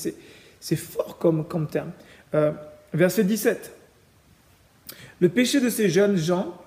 C'est 0.60 0.76
fort 0.76 1.18
comme, 1.18 1.48
comme 1.48 1.68
terme. 1.68 1.92
Euh, 2.34 2.52
verset 2.94 3.24
17. 3.24 3.72
Le 5.22 5.30
péché 5.30 5.62
de 5.62 5.70
ces 5.70 5.90
jeunes 5.90 6.18
gens 6.18 6.60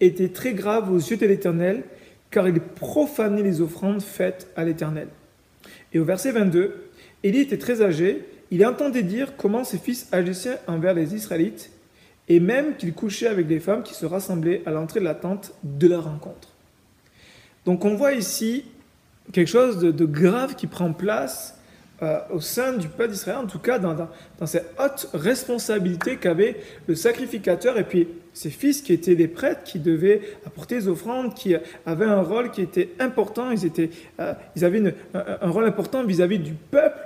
était 0.00 0.30
très 0.30 0.52
grave 0.52 0.90
aux 0.90 0.98
yeux 0.98 1.16
de 1.16 1.26
l'Éternel, 1.26 1.84
car 2.30 2.48
ils 2.48 2.60
profanaient 2.60 3.42
les 3.42 3.60
offrandes 3.60 4.02
faites 4.02 4.48
à 4.56 4.64
l'Éternel. 4.64 5.08
Et 5.92 6.00
au 6.00 6.04
verset 6.04 6.32
22, 6.32 6.90
Élie 7.24 7.40
était 7.40 7.58
très 7.58 7.82
âgé, 7.82 8.24
il 8.50 8.64
entendait 8.64 9.02
dire 9.02 9.36
comment 9.36 9.64
ses 9.64 9.78
fils 9.78 10.06
agissaient 10.12 10.60
envers 10.68 10.94
les 10.94 11.14
Israélites, 11.14 11.70
et 12.28 12.38
même 12.38 12.76
qu'il 12.76 12.92
couchait 12.94 13.26
avec 13.26 13.48
les 13.48 13.58
femmes 13.58 13.82
qui 13.82 13.94
se 13.94 14.06
rassemblaient 14.06 14.62
à 14.66 14.70
l'entrée 14.70 15.00
de 15.00 15.04
la 15.04 15.14
tente 15.14 15.52
de 15.64 15.88
la 15.88 16.00
rencontre. 16.00 16.50
Donc 17.64 17.84
on 17.84 17.96
voit 17.96 18.12
ici 18.12 18.66
quelque 19.32 19.48
chose 19.48 19.78
de 19.78 20.04
grave 20.04 20.54
qui 20.54 20.66
prend 20.66 20.92
place 20.92 21.58
euh, 22.02 22.18
au 22.30 22.40
sein 22.40 22.72
du 22.72 22.88
peuple 22.88 23.12
d'Israël, 23.12 23.38
en 23.38 23.46
tout 23.46 23.60
cas 23.60 23.78
dans, 23.78 23.96
cette 24.46 24.74
haute 24.80 25.08
responsabilité 25.14 26.16
qu'avait 26.16 26.56
le 26.88 26.96
sacrificateur 26.96 27.78
et 27.78 27.84
puis 27.84 28.08
ses 28.32 28.50
fils 28.50 28.82
qui 28.82 28.92
étaient 28.92 29.14
des 29.14 29.28
prêtres, 29.28 29.62
qui 29.62 29.78
devaient 29.78 30.20
apporter 30.44 30.74
des 30.74 30.88
offrandes, 30.88 31.34
qui 31.34 31.54
avaient 31.86 32.04
un 32.04 32.20
rôle 32.20 32.50
qui 32.50 32.62
était 32.62 32.90
important, 32.98 33.52
ils, 33.52 33.70
euh, 34.18 34.34
ils 34.56 34.64
avaient 34.64 34.92
un, 35.14 35.50
rôle 35.50 35.66
important 35.66 36.02
vis-à-vis 36.02 36.40
du 36.40 36.52
peuple 36.52 36.98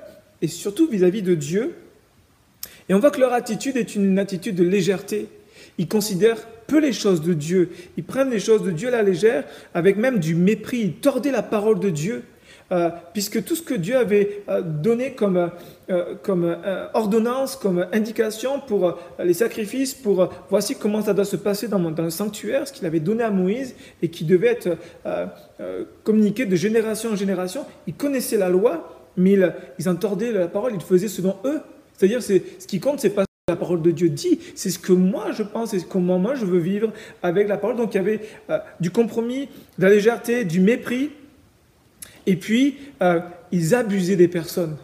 et 0.42 0.48
surtout 0.48 0.88
vis-à-vis 0.88 1.22
de 1.22 1.34
Dieu. 1.34 1.74
Et 2.88 2.94
on 2.94 2.98
voit 2.98 3.10
que 3.10 3.20
leur 3.20 3.32
attitude 3.32 3.76
est 3.76 3.94
une 3.94 4.18
attitude 4.18 4.54
de 4.54 4.64
légèreté. 4.64 5.28
Ils 5.78 5.88
considèrent 5.88 6.46
peu 6.66 6.78
les 6.80 6.92
choses 6.92 7.22
de 7.22 7.34
Dieu. 7.34 7.70
Ils 7.96 8.04
prennent 8.04 8.30
les 8.30 8.40
choses 8.40 8.62
de 8.62 8.70
Dieu 8.70 8.88
à 8.88 8.92
la 8.92 9.02
légère 9.02 9.44
avec 9.74 9.96
même 9.96 10.18
du 10.18 10.34
mépris. 10.34 10.80
Ils 10.80 10.92
tordaient 10.94 11.30
la 11.30 11.42
parole 11.42 11.80
de 11.80 11.90
Dieu. 11.90 12.24
euh, 12.70 12.90
puisque 13.14 13.44
tout 13.44 13.56
ce 13.56 13.62
que 13.62 13.74
Dieu 13.74 13.96
avait 13.96 14.42
euh, 14.48 14.60
donné 14.60 15.12
comme, 15.12 15.50
euh, 15.88 16.14
comme 16.22 16.56
ordonnance, 16.92 17.56
comme 17.56 17.86
indication 17.92 18.60
pour 18.60 18.98
les 19.22 19.34
sacrifices, 19.34 19.94
pour 19.94 20.28
voici 20.50 20.76
comment 20.76 21.00
ça 21.02 21.14
doit 21.14 21.24
se 21.24 21.36
passer 21.36 21.68
dans, 21.68 21.78
dans 21.78 22.02
le 22.02 22.10
sanctuaire, 22.10 22.68
ce 22.68 22.72
qu'il 22.72 22.86
avait 22.86 23.00
donné 23.00 23.22
à 23.22 23.30
Moïse 23.30 23.74
et 24.02 24.08
qui 24.08 24.24
devait 24.24 24.48
être 24.48 24.76
communiqué 26.04 26.46
de 26.46 26.56
génération 26.56 27.10
en 27.10 27.16
génération, 27.16 27.64
ils 27.86 27.94
connaissaient 27.94 28.36
la 28.36 28.48
loi, 28.48 28.97
mais 29.18 29.32
ils, 29.32 29.54
ils 29.78 29.88
entordaient 29.88 30.32
la 30.32 30.48
parole, 30.48 30.72
ils 30.74 30.80
faisaient 30.80 31.08
selon 31.08 31.36
eux. 31.44 31.60
C'est-à-dire, 31.96 32.22
c'est, 32.22 32.42
ce 32.58 32.66
qui 32.66 32.80
compte, 32.80 33.00
c'est 33.00 33.10
pas 33.10 33.24
la 33.48 33.56
parole 33.56 33.82
de 33.82 33.90
Dieu 33.90 34.08
dit, 34.08 34.38
c'est 34.54 34.70
ce 34.70 34.78
que 34.78 34.92
moi 34.92 35.32
je 35.32 35.42
pense 35.42 35.72
et 35.72 35.80
comment 35.80 36.18
moi 36.18 36.34
je 36.34 36.44
veux 36.44 36.58
vivre 36.58 36.92
avec 37.22 37.48
la 37.48 37.56
parole. 37.56 37.76
Donc 37.76 37.94
il 37.94 37.96
y 37.96 38.00
avait 38.00 38.20
du 38.78 38.90
compromis, 38.90 39.48
de 39.78 39.84
la 39.84 39.90
légèreté, 39.90 40.44
du 40.44 40.60
mépris, 40.60 41.10
et 42.28 42.36
puis, 42.36 42.76
euh, 43.00 43.20
ils 43.52 43.74
abusaient 43.74 44.16
des 44.16 44.28
personnes. 44.28 44.76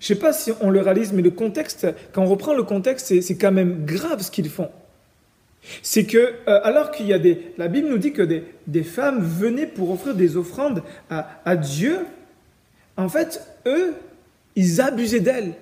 Je 0.00 0.12
ne 0.12 0.16
sais 0.16 0.20
pas 0.20 0.32
si 0.32 0.50
on 0.62 0.70
le 0.70 0.80
réalise, 0.80 1.12
mais 1.12 1.20
le 1.20 1.30
contexte, 1.30 1.86
quand 2.12 2.22
on 2.22 2.26
reprend 2.26 2.54
le 2.54 2.62
contexte, 2.62 3.20
c'est 3.20 3.36
quand 3.36 3.52
même 3.52 3.84
grave 3.84 4.22
ce 4.22 4.30
qu'ils 4.30 4.48
font. 4.48 4.70
C'est 5.82 6.04
que, 6.06 6.16
euh, 6.16 6.60
alors 6.62 6.90
qu'il 6.90 7.06
y 7.06 7.12
a 7.12 7.18
des. 7.18 7.52
La 7.58 7.68
Bible 7.68 7.88
nous 7.88 7.98
dit 7.98 8.12
que 8.12 8.22
des, 8.22 8.82
femmes 8.82 9.20
venaient 9.22 9.66
pour 9.66 9.90
offrir 9.90 10.14
des 10.14 10.38
offrandes 10.38 10.82
à 11.10 11.56
Dieu, 11.56 11.98
en 12.96 13.08
fait, 13.08 13.42
eux, 13.66 13.94
ils 14.56 14.80
abusaient 14.80 15.20
d'elles. 15.20 15.54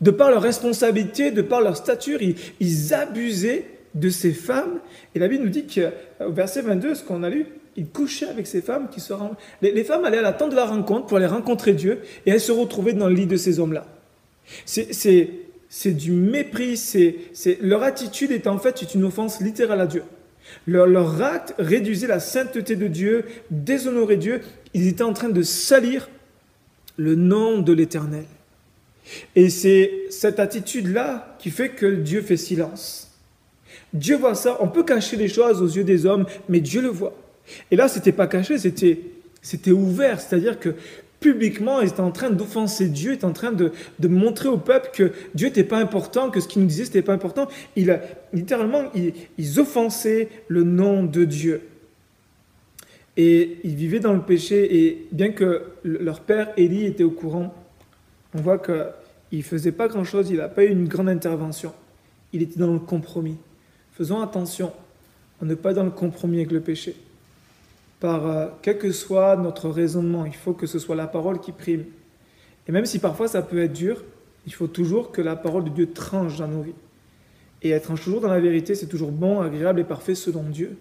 De 0.00 0.10
par 0.10 0.30
leur 0.30 0.42
responsabilité, 0.42 1.30
de 1.30 1.42
par 1.42 1.60
leur 1.60 1.76
stature, 1.76 2.20
ils, 2.22 2.94
abusaient 2.94 3.64
de 3.94 4.10
ces 4.10 4.32
femmes. 4.32 4.80
Et 5.14 5.18
la 5.18 5.28
Bible 5.28 5.44
nous 5.44 5.50
dit 5.50 5.66
qu'au 5.66 6.32
verset 6.32 6.62
22, 6.62 6.94
ce 6.94 7.04
qu'on 7.04 7.22
a 7.22 7.30
lu, 7.30 7.46
il 7.76 7.86
couchait 7.86 8.28
avec 8.28 8.46
ces 8.46 8.62
femmes 8.62 8.88
qui 8.90 9.00
se 9.00 9.12
les, 9.62 9.72
les, 9.72 9.84
femmes 9.84 10.04
allaient 10.04 10.18
à 10.18 10.22
l'attente 10.22 10.50
de 10.50 10.56
la 10.56 10.64
rencontre 10.64 11.06
pour 11.06 11.18
aller 11.18 11.26
rencontrer 11.26 11.72
Dieu 11.72 12.00
et 12.24 12.30
elles 12.30 12.40
se 12.40 12.52
retrouvaient 12.52 12.94
dans 12.94 13.08
le 13.08 13.14
lit 13.14 13.26
de 13.26 13.36
ces 13.36 13.58
hommes-là. 13.58 13.86
C'est 14.64 15.92
du 15.92 16.12
mépris, 16.12 16.76
c'est 16.76 17.16
leur 17.60 17.82
attitude 17.82 18.32
est 18.32 18.46
en 18.46 18.58
fait 18.58 18.94
une 18.94 19.04
offense 19.04 19.40
littérale 19.40 19.80
à 19.80 19.86
Dieu. 19.86 20.02
Leur, 20.66 20.86
leur 20.86 21.22
acte 21.22 21.54
réduisait 21.58 22.06
la 22.06 22.20
sainteté 22.20 22.76
de 22.76 22.86
Dieu, 22.86 23.24
déshonorait 23.50 24.16
Dieu. 24.16 24.42
Ils 24.74 24.86
étaient 24.86 25.02
en 25.02 25.12
train 25.12 25.28
de 25.28 25.42
salir 25.42 26.08
le 26.96 27.14
nom 27.14 27.58
de 27.58 27.72
l'Éternel. 27.72 28.24
Et 29.34 29.50
c'est 29.50 29.90
cette 30.10 30.40
attitude-là 30.40 31.36
qui 31.38 31.50
fait 31.50 31.70
que 31.70 31.86
Dieu 31.86 32.22
fait 32.22 32.36
silence. 32.36 33.06
Dieu 33.92 34.16
voit 34.16 34.34
ça. 34.34 34.58
On 34.60 34.68
peut 34.68 34.82
cacher 34.82 35.16
les 35.16 35.28
choses 35.28 35.62
aux 35.62 35.68
yeux 35.68 35.84
des 35.84 36.06
hommes, 36.06 36.26
mais 36.48 36.60
Dieu 36.60 36.82
le 36.82 36.88
voit. 36.88 37.14
Et 37.70 37.76
là, 37.76 37.88
c'était 37.88 38.12
pas 38.12 38.26
caché, 38.26 38.58
c'était, 38.58 39.00
c'était 39.40 39.70
ouvert, 39.70 40.20
c'est-à-dire 40.20 40.58
que 40.58 40.74
publiquement, 41.20 41.80
ils 41.80 41.88
étaient 41.88 42.00
en 42.00 42.10
train 42.10 42.30
d'offenser 42.30 42.88
Dieu, 42.88 43.12
ils 43.12 43.14
étaient 43.14 43.24
en 43.24 43.32
train 43.32 43.52
de, 43.52 43.72
de, 43.98 44.08
montrer 44.08 44.48
au 44.48 44.58
peuple 44.58 44.90
que 44.92 45.12
Dieu 45.34 45.48
n'était 45.48 45.64
pas 45.64 45.78
important, 45.78 46.30
que 46.30 46.40
ce 46.40 46.48
qu'il 46.48 46.62
nous 46.62 46.68
disait, 46.68 46.84
n'était 46.84 47.02
pas 47.02 47.12
important. 47.12 47.48
Il, 47.74 47.98
littéralement, 48.32 48.84
ils, 48.94 49.60
offensaient 49.60 50.28
le 50.48 50.64
nom 50.64 51.04
de 51.04 51.24
Dieu. 51.24 51.62
Et 53.16 53.58
ils 53.64 53.74
vivaient 53.74 54.00
dans 54.00 54.12
le 54.12 54.20
péché, 54.20 54.86
et 54.86 55.08
bien 55.12 55.30
que 55.30 55.62
leur 55.84 56.20
père 56.20 56.52
Élie 56.56 56.84
était 56.84 57.04
au 57.04 57.10
courant, 57.10 57.54
on 58.34 58.40
voit 58.40 58.58
qu'il 58.58 59.38
ne 59.38 59.42
faisait 59.42 59.72
pas 59.72 59.88
grand-chose, 59.88 60.30
il 60.30 60.36
n'a 60.36 60.48
pas 60.48 60.64
eu 60.64 60.70
une 60.70 60.86
grande 60.86 61.08
intervention. 61.08 61.72
Il 62.32 62.42
était 62.42 62.58
dans 62.58 62.72
le 62.72 62.78
compromis. 62.78 63.36
Faisons 63.92 64.20
attention 64.20 64.72
à 65.40 65.46
ne 65.46 65.54
pas 65.54 65.70
être 65.70 65.76
dans 65.76 65.84
le 65.84 65.90
compromis 65.90 66.38
avec 66.38 66.52
le 66.52 66.60
péché 66.60 66.94
par 68.00 68.26
euh, 68.26 68.46
quel 68.62 68.78
que 68.78 68.92
soit 68.92 69.36
notre 69.36 69.70
raisonnement. 69.70 70.26
Il 70.26 70.34
faut 70.34 70.52
que 70.52 70.66
ce 70.66 70.78
soit 70.78 70.96
la 70.96 71.06
parole 71.06 71.40
qui 71.40 71.52
prime. 71.52 71.84
Et 72.68 72.72
même 72.72 72.86
si 72.86 72.98
parfois 72.98 73.28
ça 73.28 73.42
peut 73.42 73.62
être 73.62 73.72
dur, 73.72 74.02
il 74.46 74.52
faut 74.52 74.66
toujours 74.66 75.12
que 75.12 75.22
la 75.22 75.36
parole 75.36 75.64
de 75.64 75.70
Dieu 75.70 75.90
tranche 75.92 76.36
dans 76.38 76.48
nos 76.48 76.62
vies. 76.62 76.74
Et 77.62 77.70
être 77.70 77.94
toujours 77.94 78.20
dans 78.20 78.28
la 78.28 78.40
vérité, 78.40 78.74
c'est 78.74 78.86
toujours 78.86 79.10
bon, 79.10 79.40
agréable 79.40 79.80
et 79.80 79.84
parfait 79.84 80.14
selon 80.14 80.42
Dieu. 80.42 80.76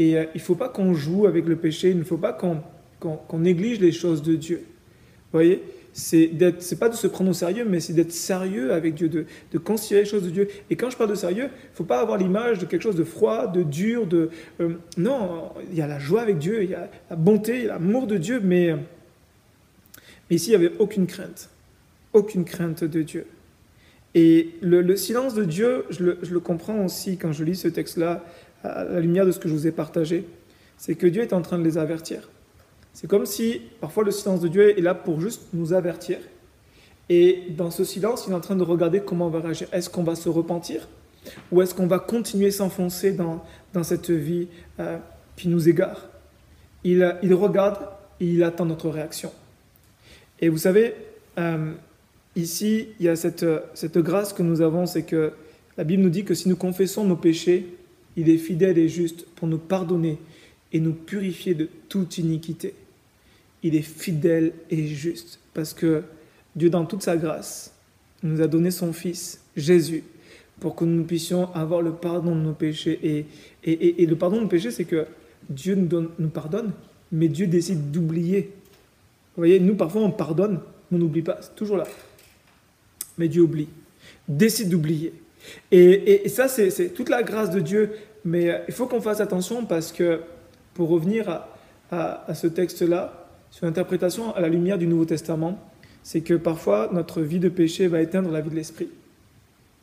Et 0.00 0.16
euh, 0.16 0.24
il 0.34 0.38
ne 0.38 0.42
faut 0.42 0.54
pas 0.54 0.70
qu'on 0.70 0.94
joue 0.94 1.26
avec 1.26 1.44
le 1.44 1.56
péché, 1.56 1.90
il 1.90 1.98
ne 1.98 2.04
faut 2.04 2.16
pas 2.16 2.32
qu'on 2.32 3.38
néglige 3.38 3.80
les 3.80 3.92
choses 3.92 4.22
de 4.22 4.34
Dieu. 4.34 4.64
Vous 4.64 5.38
voyez 5.38 5.62
c'est 5.92 6.78
pas 6.78 6.88
de 6.88 6.94
se 6.94 7.08
prendre 7.08 7.30
au 7.30 7.34
sérieux, 7.34 7.66
mais 7.68 7.80
c'est 7.80 7.92
d'être 7.92 8.12
sérieux 8.12 8.72
avec 8.72 8.94
Dieu, 8.94 9.08
de, 9.08 9.58
considérer 9.58 10.04
les 10.04 10.08
choses 10.08 10.22
de 10.22 10.30
Dieu. 10.30 10.48
Et 10.70 10.76
quand 10.76 10.88
je 10.88 10.96
parle 10.96 11.10
de 11.10 11.16
sérieux, 11.16 11.48
il 11.52 11.74
faut 11.76 11.84
pas 11.84 12.00
avoir 12.00 12.16
l'image 12.16 12.60
de 12.60 12.64
quelque 12.64 12.82
chose 12.82 12.96
de 12.96 13.04
froid, 13.04 13.48
de 13.48 13.64
dur, 13.64 14.06
de 14.06 14.30
euh, 14.60 14.74
non, 14.96 15.50
il 15.70 15.76
y 15.76 15.82
a 15.82 15.88
la 15.88 15.98
joie 15.98 16.22
avec 16.22 16.38
Dieu, 16.38 16.62
il 16.62 16.70
y 16.70 16.74
a 16.74 16.88
la 17.10 17.16
bonté, 17.16 17.64
l'amour 17.64 18.06
de 18.06 18.18
Dieu, 18.18 18.40
mais, 18.42 18.76
mais 20.30 20.36
ici 20.36 20.52
il 20.52 20.58
n'y 20.58 20.64
avait 20.64 20.76
aucune 20.78 21.08
crainte, 21.08 21.50
aucune 22.12 22.44
crainte 22.44 22.84
de 22.84 23.02
Dieu. 23.02 23.26
Et 24.14 24.50
le, 24.60 24.82
le 24.82 24.96
silence 24.96 25.34
de 25.34 25.44
Dieu, 25.44 25.84
je 25.90 26.04
le, 26.04 26.40
comprends 26.40 26.84
aussi 26.84 27.16
quand 27.16 27.32
je 27.32 27.44
lis 27.44 27.56
ce 27.56 27.68
texte-là, 27.68 28.24
à 28.62 28.84
la 28.84 29.00
lumière 29.00 29.26
de 29.26 29.32
ce 29.32 29.38
que 29.38 29.48
je 29.48 29.54
vous 29.54 29.66
ai 29.66 29.72
partagé, 29.72 30.26
c'est 30.76 30.94
que 30.94 31.06
Dieu 31.06 31.22
est 31.22 31.32
en 31.32 31.42
train 31.42 31.58
de 31.58 31.64
les 31.64 31.78
avertir. 31.78 32.28
C'est 32.92 33.06
comme 33.06 33.26
si 33.26 33.62
parfois 33.80 34.04
le 34.04 34.10
silence 34.10 34.40
de 34.40 34.48
Dieu 34.48 34.78
est 34.78 34.82
là 34.82 34.94
pour 34.94 35.20
juste 35.20 35.42
nous 35.52 35.72
avertir. 35.72 36.18
Et 37.08 37.44
dans 37.50 37.70
ce 37.70 37.84
silence, 37.84 38.24
il 38.26 38.32
est 38.32 38.36
en 38.36 38.40
train 38.40 38.56
de 38.56 38.62
regarder 38.62 39.00
comment 39.00 39.26
on 39.26 39.30
va 39.30 39.40
réagir. 39.40 39.68
Est-ce 39.72 39.90
qu'on 39.90 40.02
va 40.02 40.14
se 40.14 40.28
repentir 40.28 40.88
Ou 41.50 41.62
est-ce 41.62 41.74
qu'on 41.74 41.86
va 41.86 41.98
continuer 41.98 42.50
s'enfoncer 42.50 43.12
dans, 43.12 43.44
dans 43.72 43.82
cette 43.82 44.10
vie 44.10 44.48
euh, 44.78 44.98
qui 45.36 45.48
nous 45.48 45.68
égare? 45.68 46.08
Il, 46.84 47.04
regarde 47.34 47.78
et 48.20 48.26
il 48.26 48.42
attend 48.42 48.64
notre 48.64 48.88
réaction. 48.88 49.32
Et 50.40 50.48
vous 50.48 50.58
savez, 50.58 50.94
euh, 51.38 51.72
ici, 52.36 52.88
il 52.98 53.06
y 53.06 53.08
a 53.08 53.16
cette, 53.16 53.44
cette 53.74 53.98
grâce 53.98 54.32
que 54.32 54.42
nous 54.42 54.62
avons, 54.62 54.86
c'est 54.86 55.02
que 55.02 55.32
la 55.76 55.84
Bible 55.84 56.02
nous 56.02 56.10
dit 56.10 56.24
que 56.24 56.34
si 56.34 56.48
nous 56.48 56.56
confessons 56.56 57.04
nos 57.04 57.16
péchés, 57.16 57.66
il 58.16 58.28
est 58.28 58.38
fidèle 58.38 58.78
et 58.78 58.88
juste 58.88 59.26
pour 59.36 59.48
nous 59.48 59.58
pardonner 59.58 60.18
et 60.72 60.80
nous 60.80 60.92
purifier 60.92 61.54
de 61.54 61.68
toute 61.88 62.18
iniquité. 62.18 62.74
Il 63.62 63.74
est 63.74 63.82
fidèle 63.82 64.52
et 64.70 64.86
juste 64.86 65.38
parce 65.54 65.74
que 65.74 66.02
Dieu, 66.56 66.70
dans 66.70 66.84
toute 66.84 67.02
sa 67.02 67.16
grâce, 67.16 67.74
nous 68.22 68.40
a 68.40 68.46
donné 68.46 68.70
son 68.70 68.92
Fils, 68.92 69.40
Jésus, 69.56 70.04
pour 70.58 70.74
que 70.74 70.84
nous 70.84 71.04
puissions 71.04 71.52
avoir 71.54 71.82
le 71.82 71.92
pardon 71.92 72.34
de 72.34 72.40
nos 72.40 72.52
péchés. 72.52 73.26
Et, 73.64 74.06
le 74.06 74.16
pardon 74.16 74.36
de 74.36 74.42
nos 74.42 74.48
péchés, 74.48 74.70
c'est 74.70 74.84
que 74.84 75.06
Dieu 75.48 75.74
nous, 75.74 76.08
nous 76.18 76.28
pardonne, 76.28 76.72
mais 77.12 77.28
Dieu 77.28 77.46
décide 77.46 77.90
d'oublier. 77.90 78.52
Vous 79.36 79.42
voyez, 79.42 79.60
nous, 79.60 79.74
parfois, 79.74 80.02
on 80.02 80.10
pardonne, 80.10 80.60
mais 80.90 80.98
on 80.98 81.00
n'oublie 81.00 81.22
pas, 81.22 81.38
c'est 81.40 81.54
toujours 81.54 81.76
là. 81.76 81.86
Mais 83.16 83.28
Dieu 83.28 83.42
oublie, 83.42 83.68
décide 84.28 84.68
d'oublier. 84.68 85.12
Et, 85.70 86.28
ça, 86.28 86.48
c'est 86.48 86.94
toute 86.94 87.08
la 87.08 87.22
grâce 87.22 87.50
de 87.50 87.60
Dieu. 87.60 87.92
Mais 88.24 88.62
il 88.68 88.74
faut 88.74 88.86
qu'on 88.86 89.00
fasse 89.00 89.20
attention 89.20 89.64
parce 89.64 89.92
que 89.92 90.20
pour 90.74 90.88
revenir 90.88 91.46
à, 91.90 92.26
ce 92.34 92.46
texte-là, 92.46 93.28
sur 93.50 93.66
l'interprétation 93.66 94.34
à 94.34 94.40
la 94.40 94.48
lumière 94.48 94.78
du 94.78 94.86
Nouveau 94.86 95.04
Testament, 95.04 95.58
c'est 96.02 96.20
que 96.20 96.34
parfois 96.34 96.90
notre 96.92 97.20
vie 97.20 97.40
de 97.40 97.48
péché 97.48 97.88
va 97.88 98.00
éteindre 98.00 98.30
la 98.30 98.40
vie 98.40 98.50
de 98.50 98.54
l'esprit. 98.54 98.88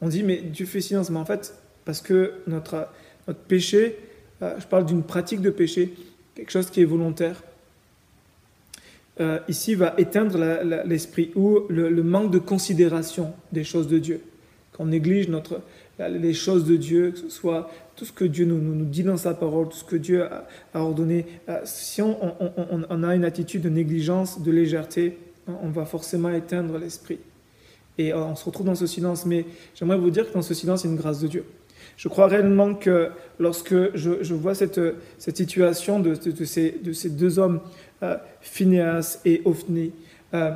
On 0.02 0.08
dit, 0.08 0.24
mais 0.24 0.38
Dieu 0.38 0.66
fait 0.66 0.82
silence, 0.82 1.10
mais 1.10 1.20
en 1.20 1.26
fait, 1.26 1.56
parce 1.84 2.02
que 2.02 2.34
notre, 2.48 2.88
notre 3.28 3.40
péché, 3.40 3.98
euh, 4.42 4.56
je 4.60 4.68
parle 4.68 4.86
d'une 4.86 5.04
pratique 5.04 5.42
de 5.42 5.50
péché, 5.50 5.94
quelque 6.36 6.52
chose 6.52 6.70
qui 6.70 6.82
est 6.82 6.86
volontaire, 6.86 7.42
euh, 9.20 9.40
ici 9.48 9.74
va 9.74 9.96
éteindre 9.98 10.38
l'esprit 10.86 11.32
ou 11.36 11.62
le, 11.70 12.04
manque 12.04 12.30
de 12.30 12.38
considération 12.38 13.34
des 13.52 13.64
choses 13.64 13.88
de 13.88 13.98
Dieu. 13.98 14.22
Quand 14.78 14.84
on 14.84 14.88
néglige 14.88 15.28
notre, 15.30 15.62
les 16.00 16.34
choses 16.34 16.66
de 16.66 16.76
Dieu, 16.76 17.12
que 17.12 17.18
ce 17.18 17.30
soit 17.30 17.70
tout 17.96 18.06
ce 18.06 18.12
que 18.12 18.26
Dieu 18.26 18.46
nous, 18.46 18.60
nous, 18.60 18.86
dit 18.86 19.04
dans 19.04 19.18
sa 19.18 19.34
parole, 19.34 19.70
tout 19.70 19.78
ce 19.78 19.84
que 19.84 19.96
Dieu 19.96 20.24
a, 20.24 20.46
ordonné. 20.76 21.26
Euh, 21.50 21.60
si 21.66 22.02
on, 22.02 22.16
on, 22.90 23.04
a 23.04 23.16
une 23.16 23.26
attitude 23.26 23.64
de 23.64 23.70
négligence, 23.70 24.42
de 24.42 24.52
légèreté, 24.52 25.18
on 25.48 25.70
va 25.70 25.86
forcément 25.86 26.30
éteindre 26.30 26.78
l'esprit. 26.78 27.20
Et 27.98 28.14
euh, 28.14 28.24
on 28.24 28.36
se 28.36 28.46
retrouve 28.46 28.68
dans 28.68 28.76
ce 28.76 28.86
silence. 28.86 29.26
Mais 29.26 29.46
j'aimerais 29.76 29.98
vous 29.98 30.12
dire 30.12 30.28
que 30.28 30.34
dans 30.34 30.42
ce 30.42 30.54
silence, 30.54 30.84
il 30.84 30.88
y 30.88 30.90
a 30.90 30.94
une 30.94 31.00
grâce 31.00 31.20
de 31.20 31.28
Dieu. 31.28 31.46
Je 31.96 32.08
crois 32.08 32.28
réellement 32.28 32.76
que 32.76 33.10
lorsque 33.40 33.96
je, 33.96 34.22
je 34.24 34.34
vois 34.36 34.54
cette, 34.54 34.80
cette 35.18 35.38
situation 35.38 36.00
de, 36.00 36.16
de, 36.16 36.46
ces, 36.46 36.72
de, 36.84 36.94
ces, 36.94 37.10
deux 37.10 37.40
hommes, 37.40 37.60
euh, 38.04 38.18
Phineas 38.42 39.20
et 39.26 39.42
Ophni, 39.46 39.92
euh, 40.34 40.52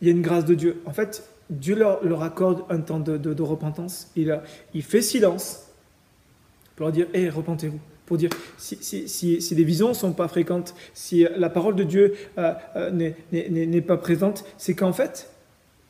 il 0.00 0.06
y 0.06 0.10
a 0.10 0.14
une 0.14 0.22
grâce 0.22 0.44
de 0.44 0.54
Dieu. 0.54 0.80
En 0.86 0.92
fait, 0.92 1.28
Dieu 1.54 1.74
leur, 1.74 2.22
accorde 2.22 2.64
un 2.68 2.80
temps 2.80 3.00
de, 3.00 3.42
repentance. 3.42 4.10
Il, 4.16 4.82
fait 4.82 5.02
silence 5.02 5.66
pour 6.76 6.86
leur 6.86 6.92
dire, 6.92 7.06
hé, 7.14 7.28
repentez-vous. 7.28 7.78
Pour 8.06 8.18
dire, 8.18 8.30
si, 8.58 8.76
si, 9.08 9.54
visions 9.54 9.88
ne 9.88 9.94
sont 9.94 10.12
pas 10.12 10.28
fréquentes, 10.28 10.74
si 10.92 11.26
la 11.36 11.48
parole 11.48 11.74
de 11.74 11.84
Dieu 11.84 12.14
euh, 12.36 12.52
euh, 12.76 13.12
n'est 13.32 13.80
pas 13.80 13.96
présente, 13.96 14.44
c'est 14.58 14.74
qu'en 14.74 14.92
fait, 14.92 15.30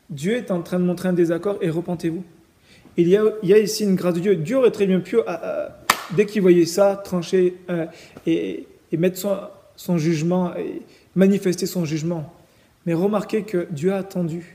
Dieu 0.09 0.35
est 0.35 0.51
en 0.51 0.61
train 0.61 0.79
de 0.79 0.85
montrer 0.85 1.09
un 1.09 1.13
désaccord 1.13 1.57
et 1.61 1.69
repentez-vous. 1.69 2.23
Il 2.97 3.09
y, 3.09 3.17
a, 3.17 3.59
ici 3.59 3.83
une 3.83 3.95
grâce 3.95 4.13
de 4.13 4.21
Dieu. 4.21 4.35
Dieu 4.37 4.57
aurait 4.57 4.71
très 4.71 4.85
bien 4.85 5.01
pu, 5.01 5.17
euh, 5.17 5.67
dès 6.15 6.25
qu'il 6.25 6.41
voyait 6.41 6.65
ça, 6.65 6.95
trancher 7.03 7.57
et, 8.25 8.67
et, 8.91 8.97
mettre 8.97 9.17
son, 9.17 9.37
son 9.75 9.97
jugement 9.97 10.55
et 10.55 10.81
manifester 11.15 11.65
son 11.65 11.83
jugement. 11.83 12.33
Mais 12.85 12.93
remarquez 12.93 13.43
que 13.43 13.67
Dieu 13.71 13.91
a 13.91 13.97
attendu. 13.97 14.54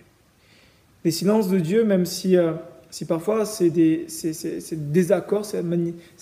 Les 1.05 1.11
silences 1.11 1.49
de 1.49 1.59
Dieu, 1.59 1.85
même 1.85 2.05
si, 2.05 2.37
euh, 2.37 2.53
si 2.91 3.07
parfois 3.07 3.47
c'est 3.47 3.71
des, 3.71 4.07
désaccords, 4.73 5.45
ça, 5.45 5.59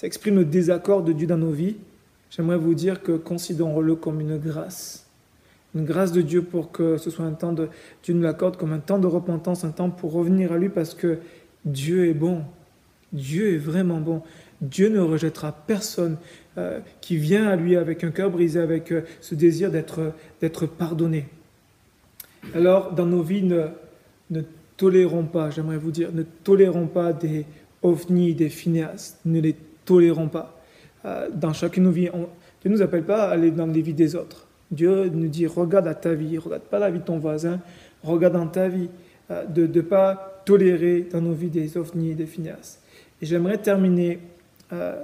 exprime 0.02 0.36
le 0.36 0.44
désaccord 0.44 1.02
de 1.02 1.12
Dieu 1.12 1.26
dans 1.26 1.38
nos 1.38 1.50
vies, 1.50 1.76
j'aimerais 2.30 2.58
vous 2.58 2.74
dire 2.74 3.02
que 3.02 3.12
considérons-le 3.12 3.96
comme 3.96 4.20
une 4.20 4.38
grâce. 4.38 5.06
Une 5.74 5.84
grâce 5.84 6.12
de 6.12 6.22
Dieu 6.22 6.42
pour 6.42 6.70
que 6.70 6.96
ce 6.96 7.10
soit 7.10 7.24
un 7.24 7.32
temps 7.32 7.52
de, 7.52 7.68
Dieu 8.04 8.14
nous 8.14 8.22
l'accorde 8.22 8.56
comme 8.56 8.72
un 8.72 8.78
temps 8.78 8.98
de 8.98 9.06
repentance, 9.06 9.64
un 9.64 9.70
temps 9.70 9.90
pour 9.90 10.12
revenir 10.12 10.52
à 10.52 10.58
lui 10.58 10.68
parce 10.68 10.94
que 10.94 11.18
Dieu 11.64 12.08
est 12.08 12.14
bon. 12.14 12.42
Dieu 13.12 13.54
est 13.54 13.58
vraiment 13.58 14.00
bon. 14.00 14.22
Dieu 14.60 14.88
ne 14.88 15.00
rejettera 15.00 15.52
personne 15.52 16.16
euh, 16.56 16.80
qui 17.00 17.16
vient 17.16 17.48
à 17.48 17.56
lui 17.56 17.76
avec 17.76 18.04
un 18.04 18.10
cœur 18.10 18.30
brisé, 18.30 18.60
avec 18.60 18.92
euh, 18.92 19.02
ce 19.20 19.34
désir 19.34 19.70
d'être 19.70 20.66
pardonné. 20.66 21.26
Alors, 22.54 22.92
dans 22.92 23.06
nos 23.06 23.22
vies, 23.22 23.42
ne, 23.42 23.66
ne 24.30 24.42
tolérons 24.78 25.24
pas, 25.24 25.50
j'aimerais 25.50 25.76
vous 25.76 25.90
dire, 25.90 26.10
ne 26.12 26.22
tolérons 26.22 26.86
pas 26.86 27.12
des 27.12 27.44
ovnis, 27.82 28.34
des 28.34 28.48
phinéas, 28.48 29.18
ne 29.26 29.40
les 29.40 29.54
tolérons 29.84 30.28
pas. 30.28 30.58
Euh, 31.04 31.28
dans 31.34 31.52
chacune 31.52 31.82
de 31.82 31.88
nos 31.88 31.94
vies, 31.94 32.08
Dieu 32.62 32.70
ne 32.70 32.76
nous 32.76 32.82
appelle 32.82 33.04
pas 33.04 33.28
à 33.28 33.32
aller 33.32 33.50
dans 33.50 33.66
les 33.66 33.82
vies 33.82 33.92
des 33.92 34.14
autres. 34.14 34.46
Dieu 34.70 35.10
nous 35.10 35.28
dit, 35.28 35.46
regarde 35.46 35.88
à 35.88 35.94
ta 35.94 36.14
vie, 36.14 36.38
regarde 36.38 36.62
pas 36.62 36.78
la 36.78 36.90
vie 36.90 37.00
de 37.00 37.04
ton 37.04 37.18
voisin, 37.18 37.60
regarde 38.02 38.34
dans 38.34 38.46
ta 38.46 38.68
vie, 38.68 38.88
de 39.48 39.66
ne 39.66 39.80
pas 39.82 40.42
tolérer 40.44 41.08
dans 41.10 41.20
nos 41.20 41.32
vies 41.32 41.50
des 41.50 41.76
ovnis 41.76 42.12
et 42.12 42.14
des 42.14 42.26
phinéas. 42.26 42.78
Et 43.20 43.26
j'aimerais 43.26 43.58
terminer 43.58 44.20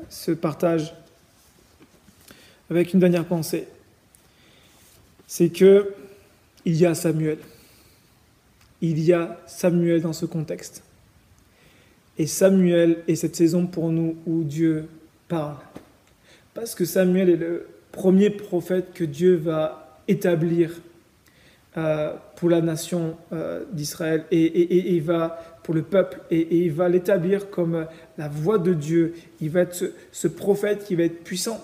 ce 0.08 0.32
partage 0.32 0.94
avec 2.70 2.92
une 2.92 3.00
dernière 3.00 3.24
pensée. 3.24 3.66
C'est 5.26 5.48
que 5.48 5.94
il 6.64 6.76
y 6.76 6.86
a 6.86 6.94
Samuel. 6.94 7.38
Il 8.80 9.02
y 9.02 9.12
a 9.12 9.40
Samuel 9.46 10.02
dans 10.02 10.12
ce 10.12 10.26
contexte. 10.26 10.82
Et 12.18 12.26
Samuel 12.26 12.98
est 13.08 13.16
cette 13.16 13.36
saison 13.36 13.66
pour 13.66 13.90
nous 13.90 14.16
où 14.26 14.44
Dieu 14.44 14.88
parle. 15.28 15.56
Parce 16.52 16.74
que 16.74 16.84
Samuel 16.84 17.30
est 17.30 17.36
le 17.36 17.66
premier 17.90 18.30
prophète 18.30 18.92
que 18.92 19.04
Dieu 19.04 19.36
va 19.36 19.98
établir 20.06 20.80
euh, 21.76 22.12
pour 22.36 22.50
la 22.50 22.60
nation 22.60 23.16
euh, 23.32 23.64
d'Israël 23.72 24.24
et, 24.30 24.94
il 24.94 25.02
va 25.02 25.58
pour 25.64 25.74
le 25.74 25.82
peuple 25.82 26.20
et, 26.30 26.64
il 26.64 26.72
va 26.72 26.88
l'établir 26.88 27.50
comme 27.50 27.86
la 28.16 28.28
voix 28.28 28.58
de 28.58 28.74
Dieu. 28.74 29.14
Il 29.40 29.50
va 29.50 29.62
être 29.62 29.92
ce 30.12 30.28
prophète 30.28 30.84
qui 30.84 30.94
va 30.94 31.04
être 31.04 31.24
puissant 31.24 31.60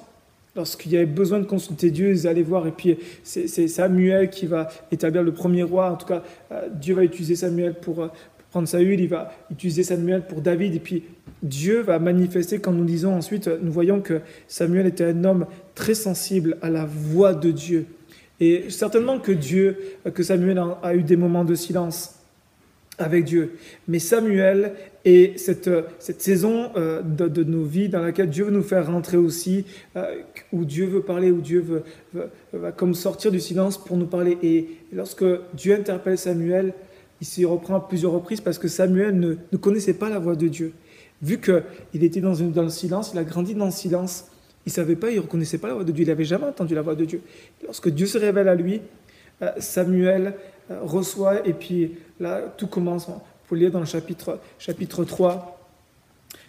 Lorsqu'il 0.57 0.93
y 0.93 0.97
avait 0.97 1.07
besoin 1.07 1.39
de 1.39 1.45
consulter 1.45 1.91
Dieu, 1.91 2.11
ils 2.11 2.27
allaient 2.27 2.43
voir. 2.43 2.67
Et 2.67 2.73
puis, 2.73 2.99
c'est 3.23 3.69
Samuel 3.69 4.31
qui 4.31 4.47
va 4.47 4.69
établir 4.91 5.23
le 5.23 5.33
premier 5.33 5.63
roi. 5.63 5.93
En 5.93 5.97
tout 5.97 6.07
cas, 6.07 6.23
euh, 6.51 6.69
Dieu 6.73 6.95
va 6.95 7.05
utiliser 7.05 7.37
Samuel 7.37 7.75
pour, 7.75 8.03
euh, 8.03 8.09
prendre 8.51 8.67
Saül. 8.67 8.99
Il 8.99 9.09
va 9.09 9.33
utiliser 9.51 9.85
Samuel 9.85 10.27
pour 10.27 10.41
David. 10.41 10.75
Et 10.75 10.81
puis, 10.81 11.05
Dieu 11.43 11.81
va 11.81 11.99
manifester 12.01 12.59
quand 12.59 12.73
nous 12.73 12.85
disons 12.85 13.15
ensuite, 13.15 13.49
nous 13.63 13.71
voyons 13.73 14.01
que 14.01 14.21
Samuel 14.49 14.87
était 14.87 15.05
un 15.05 15.25
homme 15.25 15.47
très 15.75 15.95
sensible 15.95 16.59
à 16.63 16.69
la 16.69 16.85
voix 16.85 17.33
de 17.33 17.53
Dieu. 17.53 17.87
Et 18.41 18.71
certainement 18.71 19.19
que 19.19 19.33
Dieu, 19.33 19.79
que 20.13 20.23
Samuel 20.23 20.61
a 20.83 20.95
eu 20.95 21.03
des 21.03 21.17
moments 21.17 21.45
de 21.45 21.55
silence 21.55 22.20
avec 23.03 23.25
Dieu. 23.25 23.57
Mais 23.89 23.99
Samuel 23.99 24.75
est 25.05 25.39
cette, 25.39 25.71
cette 25.99 26.21
saison 26.21 26.71
euh, 26.77 27.03
de, 27.03 27.45
nos 27.45 27.65
vies 27.65 27.89
dans 27.89 28.01
laquelle 28.01 28.31
Dieu 28.31 28.45
veut 28.45 28.51
nous 28.51 28.63
faire 28.63 28.87
rentrer 28.87 29.17
aussi, 29.17 29.65
euh, 29.97 30.17
où 30.53 30.65
Dieu 30.65 30.87
veut 30.87 31.03
parler, 31.03 31.31
où 31.31 31.41
Dieu 31.41 31.61
veut, 31.61 32.31
va 32.53 32.73
comme 32.73 32.95
sortir 32.95 33.31
du 33.31 33.41
silence 33.41 33.79
pour 33.79 33.97
nous 33.97 34.07
parler. 34.07 34.39
Et 34.43 34.69
lorsque 34.93 35.25
Dieu 35.55 35.75
interpelle 35.75 36.19
Samuel, 36.19 36.75
il 37.21 37.27
s'y 37.27 37.45
reprend 37.45 37.77
à 37.77 37.81
plusieurs 37.81 38.13
reprises 38.13 38.41
parce 38.41 38.59
que 38.59 38.69
Samuel 38.69 39.19
ne, 39.19 39.57
connaissait 39.57 39.95
pas 39.95 40.09
la 40.09 40.19
voix 40.19 40.37
de 40.37 40.49
Dieu. 40.49 40.73
Vu 41.23 41.39
qu'il 41.39 42.05
était 42.05 42.21
dans, 42.21 42.35
une, 42.35 42.53
dans 42.53 42.63
le 42.63 42.71
silence, 42.71 43.11
il 43.13 43.19
a 43.19 43.25
grandi 43.25 43.55
dans 43.55 43.67
le 43.67 43.71
silence, 43.71 44.27
il 44.65 44.71
ne 44.71 44.73
savait 44.75 44.97
pas, 44.97 45.11
il 45.11 45.17
ne 45.17 45.21
reconnaissait 45.21 45.59
pas 45.59 45.69
la 45.69 45.75
voix 45.75 45.85
de 45.85 45.93
Dieu, 45.93 46.05
il 46.05 46.09
n'avait 46.09 46.25
jamais 46.25 46.47
entendu 46.47 46.75
la 46.75 46.83
voix 46.83 46.95
de 46.95 47.05
Dieu. 47.05 47.21
lorsque 47.65 47.91
Dieu 47.91 48.07
se 48.07 48.17
révèle 48.17 48.49
à 48.49 48.55
lui, 48.55 48.81
euh, 49.43 49.51
Samuel 49.59 50.35
reçoit 50.71 51.47
et 51.47 51.53
puis 51.53 51.93
Là, 52.21 52.43
tout 52.57 52.67
commence, 52.67 53.07
il 53.09 53.49
faut 53.49 53.55
lire 53.55 53.71
dans 53.71 53.81
le 53.81 53.87
chapitre, 53.87 54.39
chapitre 54.59 55.05
3, 55.05 55.59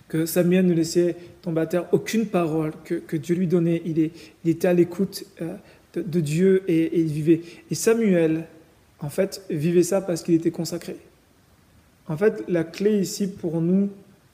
que 0.10 0.26
Samuel 0.26 0.68
ne 0.68 0.74
laissait 0.74 1.16
tomber 1.42 1.62
à 1.62 1.66
terre 1.66 1.86
aucune 1.94 2.26
parole 2.26 2.74
que, 2.84 3.16
Dieu 3.16 3.36
lui 3.36 3.48
donnait. 3.48 3.82
Il, 3.86 3.98
est, 4.00 4.12
il 4.44 4.52
était 4.52 4.68
à 4.68 4.74
l'écoute 4.74 5.24
euh, 5.42 5.56
de, 5.96 6.20
Dieu 6.20 6.64
et, 6.68 7.00
il 7.00 7.08
vivait. 7.08 7.42
Et 7.72 7.76
Samuel, 7.76 8.44
en 9.00 9.10
fait, 9.10 9.42
vivait 9.50 9.84
ça 9.84 10.02
parce 10.02 10.22
qu'il 10.22 10.36
était 10.36 10.52
consacré. 10.52 10.98
En 12.10 12.18
fait, 12.18 12.44
la 12.50 12.66
clé 12.66 13.00
ici 13.00 13.28
pour 13.28 13.62
nous, 13.62 13.90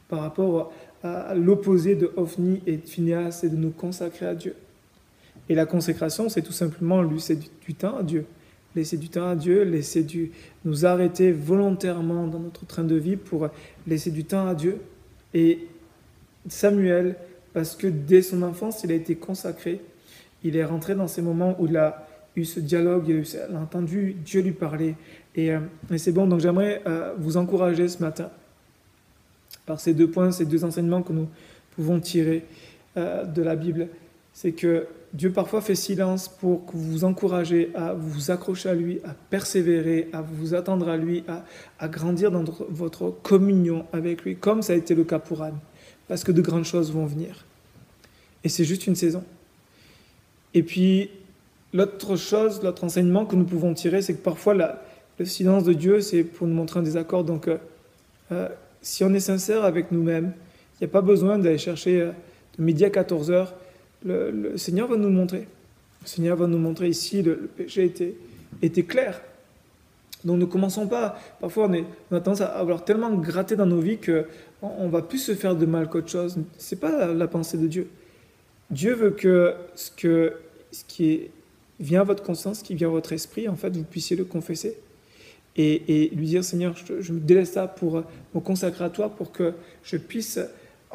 par 0.10 0.22
rapport 0.22 0.74
à, 1.04 1.36
l'opposé 1.36 1.94
de 1.94 2.12
Ophni 2.16 2.64
et 2.66 2.78
de 2.78 2.88
Phineas, 2.88 3.32
c'est 3.32 3.50
de 3.50 3.56
nous 3.56 3.70
consacrer 3.70 4.26
à 4.26 4.34
Dieu. 4.34 4.56
Et 5.50 5.54
la 5.54 5.68
consécration, 5.68 6.30
c'est 6.30 6.42
tout 6.42 6.52
simplement 6.52 7.04
lui, 7.04 7.22
c'est 7.22 7.38
du 7.38 7.76
temps 7.76 7.98
à 7.98 8.04
Dieu 8.04 8.26
laisser 8.76 8.98
du 8.98 9.10
temps 9.10 9.30
à 9.30 9.36
Dieu, 9.36 9.64
laisser 9.64 10.04
du, 10.04 10.32
nous 10.66 10.86
arrêter 10.86 11.32
volontairement 11.32 12.28
dans 12.28 12.40
notre 12.40 12.66
train 12.66 12.84
de 12.84 12.96
vie 12.96 13.16
pour 13.16 13.50
laisser 13.88 14.12
du 14.12 14.24
temps 14.24 14.48
à 14.48 14.56
Dieu. 14.56 14.80
Et 15.34 15.68
Samuel, 16.48 17.16
parce 17.54 17.76
que 17.76 17.88
dès 17.88 18.22
son 18.22 18.44
enfance, 18.44 18.84
il 18.84 18.92
a 18.92 18.96
été 18.96 19.16
consacré, 19.16 19.82
il 20.44 20.56
est 20.56 20.66
rentré 20.66 20.96
dans 20.96 21.08
ces 21.08 21.22
moments 21.22 21.56
où 21.60 21.68
il 21.68 21.78
a 21.78 22.08
eu 22.36 22.46
ce 22.46 22.60
dialogue, 22.60 23.06
il 23.08 23.26
a, 23.56 23.60
entendu 23.60 24.16
Dieu 24.24 24.42
lui 24.42 24.52
parler. 24.52 24.96
Et, 25.36 25.52
euh, 25.52 25.60
et 25.92 25.98
c'est 25.98 26.12
bon, 26.12 26.28
donc 26.28 26.40
j'aimerais 26.40 26.82
euh, 26.86 27.14
vous 27.18 27.38
encourager 27.38 27.88
ce 27.88 28.02
matin 28.02 28.30
par 29.66 29.80
ces 29.80 29.94
deux 29.94 30.10
points, 30.10 30.32
ces 30.32 30.46
deux 30.46 30.64
enseignements 30.64 31.02
que 31.02 31.14
nous 31.14 31.28
pouvons 31.72 32.00
tirer 32.00 32.46
euh, 32.96 33.26
de 33.26 33.42
la 33.42 33.56
Bible. 33.56 33.90
C'est 34.34 34.52
que 34.52 34.88
Dieu 35.14 35.32
parfois 35.32 35.62
fait 35.62 35.76
silence 35.76 36.28
pour 36.28 36.64
vous 36.74 37.06
encourager 37.06 37.72
à 37.76 37.94
vous 37.94 38.30
accrocher 38.30 38.70
à 38.70 38.74
lui, 38.74 39.00
à 39.06 39.16
persévérer, 39.30 40.10
à 40.12 40.22
vous 40.22 40.54
attendre 40.54 40.90
à 40.90 40.98
lui, 40.98 41.24
à, 41.80 41.88
grandir 41.88 42.30
dans 42.30 42.44
votre 42.70 43.12
communion 43.24 43.86
avec 43.94 44.24
lui, 44.24 44.36
comme 44.36 44.62
ça 44.62 44.74
a 44.74 44.76
été 44.76 44.96
le 44.96 45.06
cas 45.06 45.20
pour 45.20 45.44
Anne, 45.44 45.58
parce 46.08 46.24
que 46.24 46.32
de 46.32 46.42
grandes 46.42 46.66
choses 46.66 46.92
vont 46.92 47.06
venir. 47.06 47.46
Et 48.44 48.50
c'est 48.50 48.66
juste 48.66 48.86
une 48.86 48.96
saison. 48.96 49.24
Et 50.54 50.64
puis, 50.64 51.10
l'autre 51.74 52.16
chose, 52.16 52.62
l'autre 52.64 52.84
enseignement 52.84 53.26
que 53.26 53.36
nous 53.36 53.46
pouvons 53.46 53.74
tirer, 53.74 54.02
c'est 54.02 54.14
que 54.14 54.24
parfois 54.24 54.54
le 54.54 55.26
silence 55.26 55.64
de 55.64 55.74
Dieu, 55.74 56.02
c'est 56.02 56.24
pour 56.24 56.48
nous 56.48 56.54
montrer 56.56 56.82
un 56.82 56.84
désaccord. 56.84 57.24
Donc, 57.24 57.48
euh, 57.48 57.58
euh, 58.32 58.50
si 58.82 59.04
on 59.04 59.14
est 59.14 59.20
sincère 59.20 59.64
avec 59.64 59.92
nous-mêmes, 59.92 60.34
il 60.76 60.84
n'y 60.84 60.90
a 60.90 60.92
pas 60.92 61.02
besoin 61.02 61.40
d'aller 61.40 61.58
chercher 61.58 62.02
euh, 62.02 62.12
de 62.58 62.64
midi 62.64 62.86
à 62.86 62.90
14 62.90 63.32
heures 63.32 63.54
le, 64.06 64.58
Seigneur 64.58 64.88
va 64.88 64.98
nous 64.98 65.10
montrer. 65.10 65.48
Le 66.02 66.08
Seigneur 66.08 66.38
va 66.38 66.48
nous 66.48 66.58
montrer 66.58 66.90
ici, 66.90 67.22
le, 67.22 67.36
péché 67.36 67.92
était, 68.62 68.84
clair. 68.84 69.22
Donc 70.24 70.40
ne 70.40 70.46
commençons 70.46 70.88
pas, 70.88 71.20
parfois 71.40 71.70
on, 71.70 71.86
on, 72.12 72.16
a 72.16 72.20
tendance 72.20 72.42
à 72.42 72.48
avoir 72.48 72.84
tellement 72.84 73.14
gratté 73.16 73.56
dans 73.56 73.66
nos 73.66 73.80
vies 73.80 73.98
qu'on 73.98 74.86
ne 74.86 74.90
va 74.90 75.02
plus 75.02 75.20
se 75.20 75.36
faire 75.36 75.56
de 75.56 75.66
mal 75.66 75.90
qu'autre 75.90 76.10
chose. 76.10 76.38
Ce 76.58 76.76
n'est 76.76 76.82
pas 76.82 77.14
la, 77.14 77.28
pensée 77.28 77.58
de 77.58 77.68
Dieu. 77.68 77.90
Dieu 78.72 78.94
veut 78.94 79.12
que 79.12 79.54
ce, 79.76 79.92
que 79.92 80.34
ce 80.72 80.84
qui 80.88 81.22
vient 81.80 82.02
à 82.02 82.04
votre 82.04 82.24
conscience, 82.24 82.60
ce 82.60 82.64
qui 82.64 82.76
vient 82.76 82.88
à 82.88 82.92
votre 82.92 83.14
esprit, 83.14 83.48
en 83.48 83.56
fait, 83.56 83.76
vous 83.76 83.84
puissiez 83.84 84.16
le 84.16 84.26
confesser. 84.26 84.78
Et, 85.60 86.12
lui 86.14 86.28
dire, 86.28 86.44
Seigneur, 86.44 86.76
je, 86.76 87.02
je 87.02 87.14
me 87.14 87.20
délaisse 87.20 87.54
ça 87.54 87.68
pour 87.68 88.04
me 88.36 88.40
consacrer 88.40 88.86
à 88.86 88.90
toi, 88.90 89.10
pour 89.10 89.32
que 89.32 89.54
je 89.84 89.98
puisse 89.98 90.40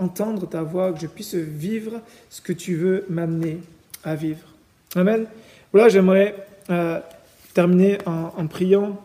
entendre 0.02 0.48
ta 0.48 0.62
voix, 0.62 0.92
que 0.92 1.00
je 1.00 1.06
puisse 1.06 1.34
vivre 1.34 2.00
ce 2.30 2.40
que 2.40 2.52
tu 2.52 2.76
veux 2.76 3.04
m'amener 3.08 3.58
à 4.04 4.14
vivre. 4.14 4.40
Amen. 4.94 5.26
Voilà, 5.72 5.88
j'aimerais 5.88 6.34
euh, 6.70 7.00
terminer 7.54 7.98
en, 8.06 8.46
priant. 8.46 9.00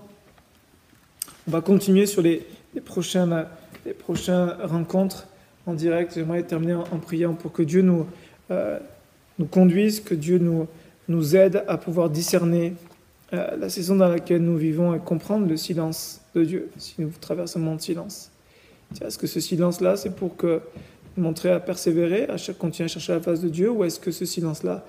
On 1.48 1.52
va 1.52 1.62
continuer 1.62 2.06
sur 2.06 2.22
les, 2.22 2.46
prochaines, 2.84 3.46
les 3.86 3.94
prochaines 3.94 4.56
rencontres 4.64 5.28
en 5.66 5.74
direct. 5.74 6.14
J'aimerais 6.16 6.44
terminer 6.44 6.74
en, 6.74 7.00
priant 7.00 7.34
pour 7.34 7.52
que 7.52 7.64
Dieu 7.64 7.82
nous, 7.82 8.06
euh, 8.52 8.80
nous 9.40 9.46
conduise, 9.46 10.02
que 10.02 10.16
Dieu 10.16 10.40
nous, 10.40 10.68
nous 11.08 11.36
aide 11.36 11.64
à 11.68 11.78
pouvoir 11.78 12.10
discerner 12.10 12.74
euh, 13.34 13.56
la 13.58 13.70
saison 13.70 13.96
dans 13.96 14.08
laquelle 14.08 14.42
nous 14.42 14.58
vivons 14.58 14.96
et 14.96 15.00
comprendre 15.00 15.48
le 15.48 15.58
silence 15.58 16.22
de 16.34 16.44
Dieu 16.44 16.70
si 16.78 16.96
nous 17.00 17.12
traversons 17.20 17.60
un 17.60 17.64
monde 17.64 17.78
de 17.78 17.82
silence. 17.82 18.32
Est-ce 19.02 19.18
que 19.18 19.28
ce 19.28 19.40
silence-là, 19.40 19.96
c'est 19.98 20.16
pour 20.16 20.36
que 20.38 20.62
montrer 21.18 21.50
à 21.50 21.60
persévérer, 21.60 22.28
à 22.30 22.38
continuer 22.54 22.86
à 22.86 22.88
chercher 22.88 23.14
la 23.14 23.20
face 23.20 23.42
de 23.42 23.50
Dieu, 23.50 23.70
ou 23.72 23.84
est-ce 23.84 24.00
que 24.00 24.12
ce 24.12 24.26
silence-là 24.26 24.86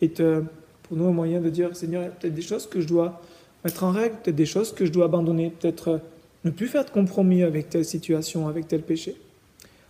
est 0.00 0.20
euh, 0.20 0.42
pour 0.82 0.96
nous 0.96 1.06
un 1.06 1.12
moyen 1.12 1.40
de 1.40 1.50
dire, 1.50 1.74
Seigneur, 1.74 2.02
il 2.02 2.06
y 2.06 2.08
a 2.08 2.10
peut-être 2.10 2.34
des 2.34 2.42
choses 2.42 2.68
que 2.68 2.80
je 2.80 2.86
dois 2.86 3.20
mettre 3.64 3.84
en 3.84 3.90
règle, 3.90 4.16
peut-être 4.22 4.36
des 4.36 4.46
choses 4.46 4.72
que 4.72 4.86
je 4.86 4.92
dois 4.92 5.06
abandonner, 5.06 5.50
peut-être 5.50 5.88
euh, 5.88 5.98
ne 6.44 6.50
plus 6.50 6.68
faire 6.68 6.84
de 6.84 6.90
compromis 6.90 7.42
avec 7.42 7.70
telle 7.70 7.84
situation, 7.84 8.48
avec 8.48 8.68
tel 8.68 8.82
péché. 8.82 9.16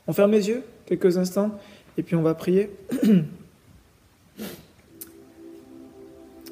On 0.07 0.13
ferme 0.13 0.33
les 0.33 0.49
yeux 0.49 0.63
quelques 0.87 1.19
instants, 1.19 1.51
et 1.99 2.03
puis 2.03 2.17
on 2.17 2.23
va 2.23 2.35
prier. 2.35 2.71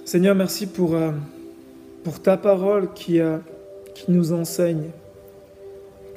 Seigneur, 0.05 0.35
merci 0.35 0.67
pour, 0.67 0.95
euh, 0.95 1.13
pour 2.05 2.21
ta 2.21 2.37
parole 2.37 2.93
qui, 2.93 3.21
qui 3.95 4.11
nous 4.11 4.33
enseigne 4.33 4.91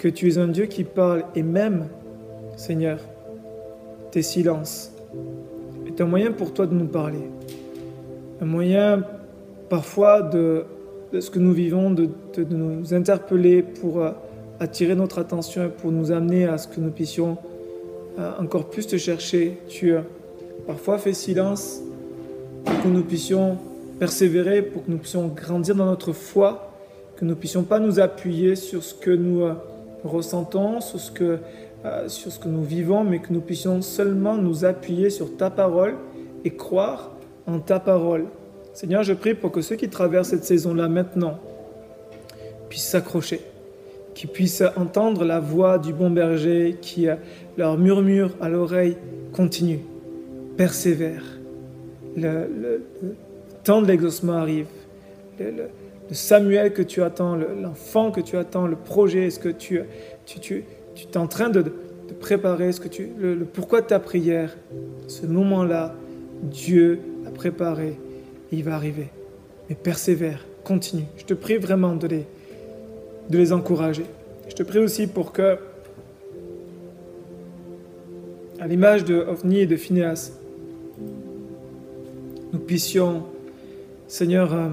que 0.01 0.07
tu 0.07 0.27
es 0.27 0.39
un 0.39 0.47
Dieu 0.47 0.65
qui 0.65 0.83
parle 0.83 1.25
et 1.35 1.43
même, 1.43 1.85
Seigneur, 2.57 2.97
tes 4.09 4.23
silences 4.23 4.91
est 5.85 6.01
un 6.01 6.05
moyen 6.05 6.31
pour 6.31 6.55
toi 6.55 6.65
de 6.65 6.73
nous 6.73 6.87
parler. 6.87 7.29
Un 8.41 8.45
moyen 8.45 9.03
parfois 9.69 10.23
de, 10.23 10.65
ce 11.13 11.29
que 11.29 11.37
nous 11.37 11.53
vivons, 11.53 11.91
de, 11.91 12.09
nous 12.49 12.95
interpeller 12.95 13.61
pour 13.61 14.01
euh, 14.01 14.09
attirer 14.59 14.95
notre 14.95 15.19
attention 15.19 15.65
et 15.65 15.69
pour 15.69 15.91
nous 15.91 16.11
amener 16.11 16.45
à 16.45 16.57
ce 16.57 16.67
que 16.67 16.79
nous 16.81 16.89
puissions 16.89 17.37
euh, 18.17 18.31
encore 18.39 18.71
plus 18.71 18.87
te 18.87 18.97
chercher. 18.97 19.59
Tu 19.67 19.93
parfois 20.65 20.97
fait 20.97 21.13
silence 21.13 21.79
pour 22.65 22.81
que 22.81 22.87
nous 22.87 23.03
puissions 23.03 23.59
persévérer, 23.99 24.63
pour 24.63 24.83
que 24.83 24.89
nous 24.89 24.97
puissions 24.97 25.27
grandir 25.27 25.75
dans 25.75 25.85
notre 25.85 26.11
foi, 26.11 26.71
que 27.17 27.23
nous 27.23 27.35
puissions 27.35 27.61
pas 27.61 27.77
nous 27.77 27.99
appuyer 27.99 28.55
sur 28.55 28.81
ce 28.81 28.95
que 28.95 29.11
nous 29.11 29.43
euh, 29.43 29.53
ressentons, 30.03 30.81
sur 30.81 30.99
ce 30.99 31.11
que 31.11 31.39
sur 32.07 32.31
ce 32.31 32.37
que 32.37 32.47
nous 32.47 32.61
vivons, 32.61 33.03
mais 33.03 33.17
que 33.17 33.33
nous 33.33 33.41
puissions 33.41 33.81
seulement 33.81 34.37
nous 34.37 34.65
appuyer 34.65 35.09
sur 35.09 35.35
ta 35.35 35.49
parole 35.49 35.95
et 36.45 36.51
croire 36.51 37.11
en 37.47 37.59
ta 37.59 37.79
parole. 37.79 38.25
Seigneur, 38.73 39.03
je 39.03 39.13
prie 39.13 39.33
pour 39.33 39.51
que 39.51 39.61
ceux 39.61 39.75
qui 39.75 39.89
traversent 39.89 40.29
cette 40.29 40.45
saison-là 40.45 40.87
maintenant 40.87 41.39
puissent 42.69 42.87
s'accrocher, 42.87 43.41
qu'ils 44.13 44.29
puissent 44.29 44.63
entendre 44.77 45.25
la 45.25 45.39
voix 45.39 45.77
du 45.77 45.91
bon 45.91 46.09
berger 46.09 46.77
qui 46.81 47.07
leur 47.57 47.77
murmure 47.77 48.29
à 48.39 48.47
l'oreille, 48.47 48.95
continue, 49.33 49.81
persévère. 50.55 51.23
Le, 52.15 52.81
temps 53.63 53.81
de 53.81 53.87
l'exaucement 53.87 54.33
arrive. 54.33 54.67
Samuel 56.11 56.73
que 56.73 56.81
tu 56.81 57.01
attends, 57.01 57.35
l'enfant 57.35 58.11
que 58.11 58.21
tu 58.21 58.37
attends, 58.37 58.67
le 58.67 58.75
projet, 58.75 59.27
est-ce 59.27 59.39
que 59.39 59.49
tu, 59.49 59.77
es 59.77 61.17
en 61.17 61.27
train 61.27 61.49
de, 61.49 61.61
de 61.61 62.13
préparer, 62.19 62.71
ce 62.71 62.79
que 62.79 62.87
tu, 62.87 63.09
le, 63.17 63.37
pourquoi 63.45 63.81
de 63.81 63.87
ta 63.87 63.99
prière, 63.99 64.55
ce 65.07 65.25
moment-là, 65.25 65.95
Dieu 66.43 66.99
a 67.25 67.31
préparé 67.31 67.97
il 68.51 68.63
va 68.63 68.75
arriver. 68.75 69.07
Mais 69.69 69.75
persévère, 69.75 70.45
continue. 70.63 71.05
Je 71.17 71.23
te 71.23 71.33
prie 71.33 71.57
vraiment 71.57 71.95
de 71.95 72.07
les, 72.07 72.25
de 73.29 73.37
les 73.37 73.53
encourager. 73.53 74.05
Je 74.49 74.55
te 74.55 74.63
prie 74.63 74.79
aussi 74.79 75.07
pour 75.07 75.31
que, 75.31 75.57
à 78.59 78.67
l'image 78.67 79.05
de 79.05 79.15
Ophni 79.15 79.59
et 79.59 79.65
de 79.65 79.75
Phineas, 79.75 80.31
nous 82.51 82.59
puissions, 82.59 83.23
Seigneur, 84.07 84.53
euh, 84.53 84.67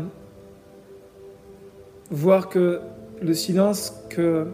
voir 2.11 2.49
que 2.49 2.81
le 3.21 3.35
silence 3.35 3.95
que, 4.09 4.47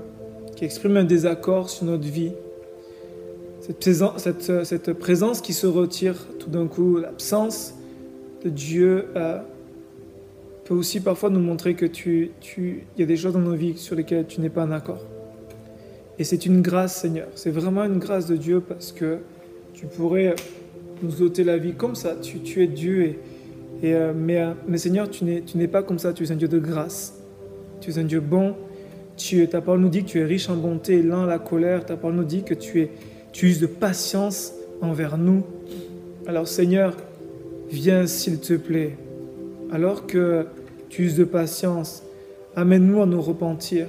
qui 0.57 0.65
exprime 0.65 0.97
un 0.97 1.05
désaccord 1.05 1.71
sur 1.71 1.87
notre 1.87 2.09
vie, 2.09 2.33
cette, 3.61 4.93
présence 4.93 5.41
qui 5.41 5.53
se 5.55 5.67
retire 5.67 6.17
tout 6.39 6.51
d'un 6.51 6.67
coup, 6.67 6.99
l'absence 6.99 7.75
Dieu 8.51 9.07
euh, 9.17 9.39
peut 10.65 10.75
aussi 10.75 11.01
parfois 11.01 11.31
nous 11.31 11.41
montrer 11.41 11.75
que 11.75 11.87
tu, 11.87 12.33
tu, 12.41 12.85
y 12.99 13.03
a 13.03 13.07
des 13.07 13.17
choses 13.17 13.33
dans 13.33 13.41
nos 13.41 13.55
vies 13.55 13.77
sur 13.77 13.97
lesquelles 13.97 14.27
tu 14.27 14.41
n'es 14.41 14.51
pas 14.51 14.65
en 14.65 14.71
accord. 14.71 15.01
Et 16.19 16.25
c'est 16.25 16.47
une 16.47 16.63
grâce, 16.63 17.01
Seigneur. 17.01 17.29
C'est 17.35 17.51
vraiment 17.51 17.85
une 17.85 17.99
grâce 17.99 18.27
de 18.27 18.37
Dieu 18.37 18.61
parce 18.61 18.93
que 18.93 19.19
tu 19.73 19.87
pourrais 19.87 20.35
nous 21.03 21.23
ôter 21.23 21.43
la 21.43 21.59
vie 21.59 21.75
comme 21.75 21.95
ça. 21.95 22.15
Tu, 22.15 22.39
tu 22.41 22.63
es 22.63 22.67
Dieu. 22.67 23.17
Et 23.83 23.95
euh, 23.95 24.13
mais, 24.15 24.41
euh, 24.41 24.53
mais, 24.69 24.79
Seigneur, 24.79 25.11
tu 25.11 25.25
n'es 25.25 25.69
pas 25.69 25.83
comme 25.83 25.99
ça. 25.99 26.13
Tu 26.13 26.25
es 26.25 26.33
un 26.33 26.37
Dieu 26.37 26.49
de 26.49 26.59
grâce. 26.59 27.15
Tu 27.85 27.91
es 27.91 27.99
un 27.99 28.05
Dieu 28.05 28.21
bon. 28.21 28.55
Tu, 29.17 29.47
ta 29.47 29.61
parole 29.61 29.81
nous 29.81 29.91
dit 29.91 30.05
que 30.05 30.09
tu 30.09 30.19
es 30.19 30.25
riche 30.25 30.49
en 30.49 30.57
bonté, 30.57 31.03
lent 31.03 31.25
à 31.25 31.27
la 31.27 31.39
colère. 31.39 31.85
Ta 31.85 31.97
parole 31.97 32.17
nous 32.17 32.25
dit 32.25 32.43
que 32.43 32.55
tu, 32.55 32.81
es, 32.81 32.91
tu 33.33 33.47
uses 33.47 33.61
de 33.61 33.67
patience 33.67 34.55
envers 34.81 35.19
nous. 35.19 35.45
Alors, 36.27 36.49
Seigneur, 36.49 36.97
Viens 37.71 38.07
s'il 38.07 38.39
te 38.39 38.55
plaît, 38.55 38.97
alors 39.73 40.07
que 40.07 40.47
tu 40.91 41.03
uses 41.03 41.17
de 41.17 41.25
patience, 41.25 42.03
amène-nous 42.55 43.03
à 43.03 43.07
nous 43.07 43.21
repentir. 43.21 43.87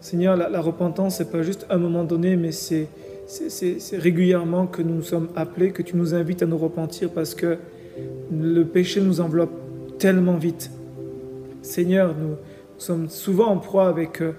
Seigneur, 0.00 0.36
la, 0.36 0.60
repentance, 0.60 1.20
n'est 1.20 1.26
pas 1.26 1.42
juste 1.42 1.64
un 1.70 1.78
moment 1.78 2.04
donné, 2.04 2.36
mais 2.36 2.52
c'est, 2.52 2.88
c'est, 3.26 3.78
régulièrement 3.96 4.66
que 4.66 4.82
nous 4.82 5.00
sommes 5.00 5.28
appelés, 5.36 5.70
que 5.70 5.80
tu 5.80 5.96
nous 5.96 6.12
invites 6.12 6.42
à 6.42 6.46
nous 6.46 6.58
repentir 6.58 7.08
parce 7.10 7.34
que 7.34 7.56
le 8.30 8.64
péché 8.64 9.00
nous 9.00 9.20
enveloppe 9.20 9.52
tellement 9.98 10.36
vite. 10.36 10.70
Seigneur, 11.62 12.14
nous, 12.20 12.36
sommes 12.78 13.08
souvent 13.08 13.48
en 13.48 13.58
proie 13.58 13.88
avec 13.88 14.20
euh, 14.20 14.32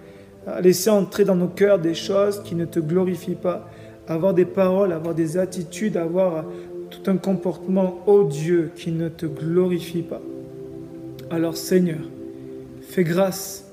à 0.48 0.62
laisser 0.62 0.90
entrer 0.90 1.26
dans 1.26 1.36
nos 1.36 1.48
cœurs 1.48 1.80
des 1.80 1.94
choses 1.94 2.42
qui 2.44 2.56
ne 2.56 2.66
te 2.66 2.80
glorifient 2.80 3.36
pas, 3.36 3.70
avoir 4.08 4.34
des 4.34 4.46
paroles, 4.46 4.92
avoir 4.94 5.16
des 5.16 5.38
attitudes, 5.38 5.98
avoir 5.98 6.46
tout 6.90 7.10
un 7.10 7.18
comportement 7.18 8.00
odieux 8.08 8.72
qui 8.76 8.92
ne 8.92 9.10
te 9.10 9.26
glorifie 9.26 10.04
pas. 10.04 10.22
Alors 11.32 11.58
Seigneur, 11.58 12.00
fais 12.82 13.04
grâce, 13.04 13.72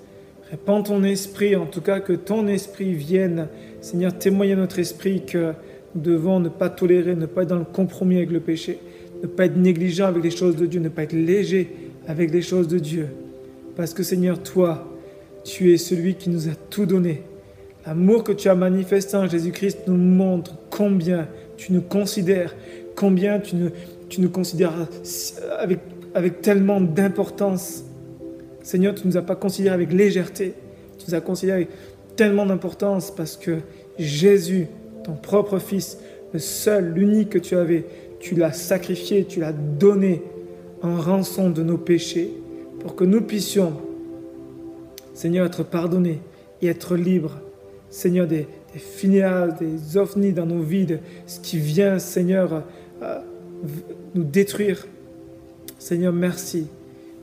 répands 0.51 0.83
ton 0.83 1.05
esprit, 1.05 1.55
en 1.57 1.67
tout 1.67 1.83
cas 1.83 2.01
que 2.01 2.15
ton 2.15 2.47
esprit 2.47 2.95
vienne, 2.95 3.49
Seigneur, 3.83 4.17
témoigner 4.17 4.55
à 4.55 4.57
notre 4.57 4.79
esprit 4.79 5.25
que 5.27 5.53
nous 5.95 6.01
devons 6.01 6.41
ne 6.41 6.49
pas 6.49 6.71
tolérer, 6.71 7.15
ne 7.15 7.27
pas 7.27 7.43
être 7.43 7.51
dans 7.51 7.59
le 7.59 7.65
compromis 7.65 8.17
avec 8.17 8.31
le 8.31 8.41
péché, 8.41 8.79
ne 9.23 9.27
pas 9.27 9.45
être 9.45 9.57
négligent 9.57 10.07
avec 10.07 10.23
les 10.23 10.31
choses 10.31 10.57
de 10.57 10.65
Dieu, 10.65 10.81
ne 10.81 10.89
pas 10.89 11.03
être 11.03 11.13
léger 11.13 11.71
avec 12.09 12.33
les 12.33 12.43
choses 12.43 12.69
de 12.69 12.79
Dieu. 12.79 13.09
Parce 13.77 13.95
que 13.95 14.03
Seigneur, 14.03 14.43
toi, 14.43 14.87
tu 15.45 15.73
es 15.73 15.77
celui 15.79 16.15
qui 16.15 16.31
nous 16.31 16.49
a 16.49 16.53
tout 16.71 16.87
donné. 16.87 17.23
L'amour 17.87 18.23
que 18.23 18.33
tu 18.33 18.49
as 18.49 18.55
manifesté 18.55 19.17
en 19.17 19.27
Jésus-Christ 19.27 19.81
nous 19.87 19.97
montre 19.97 20.57
combien 20.71 21.27
tu 21.57 21.73
nous 21.73 21.81
considères, 21.81 22.55
combien 22.95 23.41
tu 23.41 23.57
nous, 23.57 23.71
tu 24.09 24.29
considères 24.29 24.89
avec, 25.59 25.81
avec 26.15 26.43
tellement 26.43 26.81
d'importance. 26.81 27.85
Seigneur, 28.63 28.95
tu 28.95 29.07
ne 29.07 29.13
nous 29.13 29.17
as 29.17 29.23
pas 29.23 29.37
considérés 29.37 29.75
avec 29.75 29.93
légèreté, 29.93 30.55
tu 30.99 31.07
nous 31.09 31.15
as 31.15 31.21
considérés 31.21 31.63
avec 31.63 31.69
tellement 32.15 32.47
d'importance 32.47 33.11
parce 33.11 33.37
que 33.37 33.59
Jésus, 33.99 34.69
ton 35.03 35.15
propre 35.15 35.59
Fils, 35.59 35.99
le 36.33 36.39
seul, 36.39 36.93
l'unique 36.93 37.31
que 37.31 37.39
tu 37.39 37.57
avais, 37.57 37.85
tu 38.21 38.37
l'as 38.37 38.53
sacrifié, 38.53 39.25
tu 39.25 39.41
l'as 39.41 39.53
donné 39.53 40.23
en 40.83 41.01
rançon 41.01 41.51
de 41.51 41.63
nos 41.63 41.79
péchés 41.79 42.42
pour 42.83 42.97
que 42.97 43.05
nous 43.05 43.23
puissions, 43.23 43.81
Seigneur, 45.15 45.47
être 45.47 45.63
pardonnés 45.63 46.21
et 46.61 46.67
être 46.67 46.97
libres. 46.97 47.41
Seigneur, 47.91 48.27
des, 48.27 48.49
des 48.75 49.23
des 49.61 49.97
ovnis 49.97 50.33
dans 50.33 50.47
nos 50.47 50.63
vies, 50.63 50.99
ce 51.27 51.41
qui 51.41 51.59
vient, 51.59 51.99
Seigneur, 51.99 52.65
nous 54.15 54.25
détruire. 54.25 54.87
Seigneur, 55.79 56.13
merci. 56.13 56.67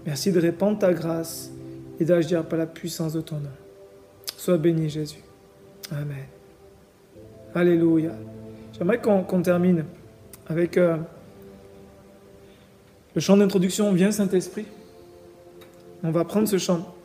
Merci 0.05 0.31
de 0.31 0.39
répandre 0.39 0.79
ta 0.79 0.93
grâce 0.93 1.51
et 1.99 2.05
d'agir 2.05 2.45
par 2.45 2.57
la 2.57 2.65
puissance 2.65 3.13
de 3.13 3.21
ton 3.21 3.35
nom. 3.35 3.49
Sois 4.37 4.57
béni, 4.57 4.89
Jésus. 4.89 5.23
Amen. 5.91 6.25
Alléluia. 7.53 8.11
J'aimerais 8.77 9.01
qu'on 9.01 9.41
termine 9.41 9.85
avec 10.47 10.77
euh, 10.77 10.97
le 13.15 13.21
chant 13.21 13.37
d'introduction 13.37 13.91
Viens 13.91 14.11
Saint-Esprit. 14.11 14.65
On 16.03 16.11
va 16.11 16.23
prendre 16.23 16.47
ce 16.47 16.57
chant. 16.57 16.95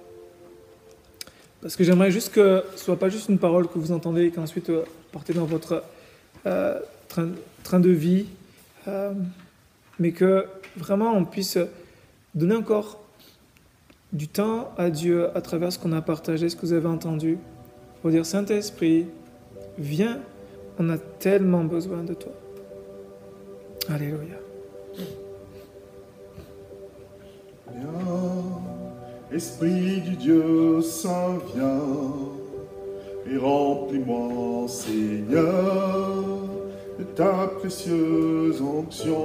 Parce 1.60 1.76
que 1.76 1.84
j'aimerais 1.84 2.10
juste 2.10 2.32
que 2.32 2.62
ce 2.76 2.84
soit 2.84 2.98
pas 2.98 3.08
juste 3.08 3.28
une 3.28 3.38
parole 3.38 3.68
que 3.68 3.78
vous 3.78 3.90
entendez 3.90 4.26
et 4.26 4.30
qu'ensuite 4.30 4.68
euh, 4.70 4.84
portez 5.12 5.32
dans 5.32 5.46
votre 5.46 5.82
euh, 6.46 6.78
train, 7.08 7.80
de 7.80 7.88
vie, 7.90 8.26
euh, 8.86 9.12
mais 9.98 10.12
que 10.12 10.46
vraiment 10.76 11.12
on 11.12 11.24
puisse 11.24 11.58
donner 12.34 12.54
encore 12.54 13.00
du 14.12 14.28
temps 14.28 14.72
à 14.76 14.90
Dieu 14.90 15.34
à 15.34 15.40
travers 15.40 15.72
ce 15.72 15.78
qu'on 15.78 15.92
a 15.92 16.02
partagé, 16.02 16.50
ce 16.50 16.56
que 16.56 16.66
vous 16.66 16.74
avez 16.74 16.88
entendu, 16.88 17.38
pour 18.02 18.10
dire 18.10 18.26
Saint-Esprit, 18.26 19.06
viens, 19.78 20.20
on 20.78 20.90
a 20.90 20.98
tellement 20.98 21.64
besoin 21.64 22.02
de 22.02 22.12
toi. 22.12 22.32
Alléluia. 23.88 24.36
Esprit 29.32 30.00
du 30.00 30.16
Dieu 30.16 30.80
Saint, 30.82 31.38
viens 31.54 31.80
et 33.30 33.38
remplis-moi, 33.38 34.68
Seigneur 34.68 36.24
de 36.98 37.04
ta 37.16 37.48
précieuse 37.58 38.60
onction. 38.60 39.16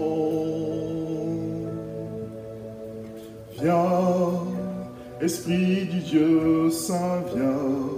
Viens, 3.62 4.46
Esprit 5.22 5.86
du 5.86 6.00
Dieu 6.00 6.70
Saint, 6.70 7.24
viens 7.36 7.90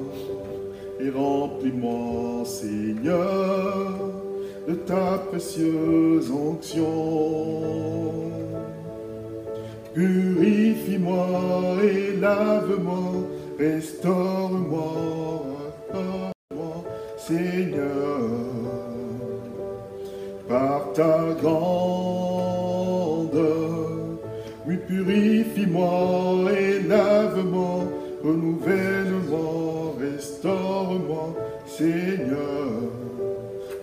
et 0.99 1.09
remplis-moi, 1.09 2.45
Seigneur, 2.45 4.11
de 4.67 4.73
ta 4.73 5.19
précieuse 5.29 6.31
onction. 6.31 8.01
Purifie-moi 9.93 11.83
et 11.83 12.15
lave-moi, 12.15 13.27
restaure-moi, 13.59 14.93
restaure-moi, 15.89 16.83
Seigneur, 17.17 18.29
par 20.47 20.93
ta 20.93 21.33
grande. 21.41 23.37
Oui, 24.65 24.77
purifie-moi 24.87 26.51
et 26.57 26.87
lave-moi, 26.87 27.83
renouvelle-moi, 28.23 29.95
restaure-moi, 29.99 31.35
Seigneur, 31.65 32.71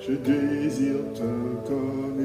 je 0.01 0.13
désire 0.13 1.05
te 1.13 1.69
connaître. 1.69 2.18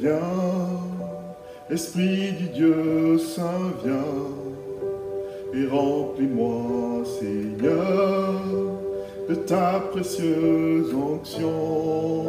Viens, 0.00 0.80
Esprit 1.68 2.32
du 2.32 2.48
Dieu 2.54 3.18
Saint, 3.18 3.70
viens 3.84 4.30
et 5.52 5.66
remplis-moi, 5.66 7.04
Seigneur, 7.04 8.32
de 9.28 9.34
ta 9.34 9.80
précieuse 9.90 10.94
onction. 10.94 12.24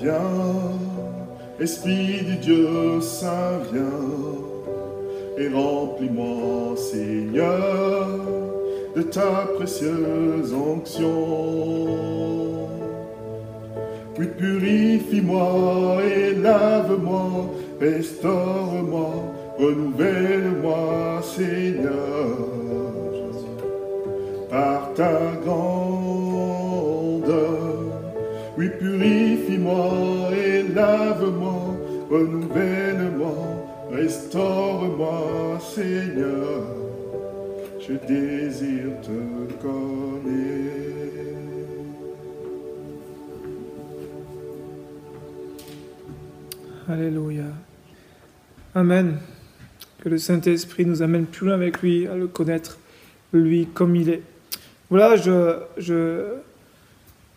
Viens, 0.00 0.72
Esprit 1.60 2.22
du 2.24 2.36
Dieu 2.36 3.02
Saint, 3.02 3.58
viens 3.70 3.84
et 5.36 5.48
remplis-moi, 5.48 6.76
Seigneur, 6.76 8.08
de 8.96 9.02
ta 9.02 9.48
précieuse 9.54 10.54
onction. 10.54 12.28
Oui, 14.18 14.26
purifie-moi 14.36 16.02
et 16.02 16.34
lave-moi, 16.34 17.54
restaure-moi, 17.80 19.10
renouvelle-moi, 19.60 21.22
Seigneur, 21.22 22.36
par 24.50 24.92
ta 24.94 25.20
grande. 25.44 27.32
Oui, 28.58 28.68
purifie-moi 28.80 30.30
et 30.34 30.64
lave-moi, 30.74 31.76
renouvelle-moi, 32.10 33.36
restaure-moi, 33.92 35.60
Seigneur, 35.60 36.64
je 37.78 37.92
désire 37.92 39.00
te 39.00 39.62
connaître. 39.62 40.78
Alléluia. 46.90 47.42
Amen. 48.74 49.18
Que 50.00 50.08
le 50.08 50.16
Saint-Esprit 50.16 50.86
nous 50.86 51.02
amène 51.02 51.26
plus 51.26 51.44
loin 51.44 51.54
avec 51.54 51.82
lui, 51.82 52.06
à 52.06 52.16
le 52.16 52.28
connaître, 52.28 52.78
lui, 53.34 53.68
comme 53.74 53.94
il 53.94 54.08
est. 54.08 54.22
Voilà, 54.88 55.16
je, 55.16 55.58
je, 55.76 56.36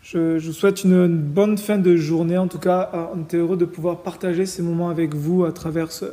je, 0.02 0.38
je 0.38 0.52
souhaite 0.52 0.84
une 0.84 1.06
bonne 1.18 1.58
fin 1.58 1.76
de 1.76 1.96
journée. 1.96 2.38
En 2.38 2.48
tout 2.48 2.60
cas, 2.60 3.10
on 3.14 3.18
est 3.30 3.38
heureux 3.38 3.58
de 3.58 3.66
pouvoir 3.66 3.98
partager 3.98 4.46
ces 4.46 4.62
moments 4.62 4.88
avec 4.88 5.14
vous 5.14 5.44
à 5.44 5.52
travers 5.52 5.92
ce, 5.92 6.06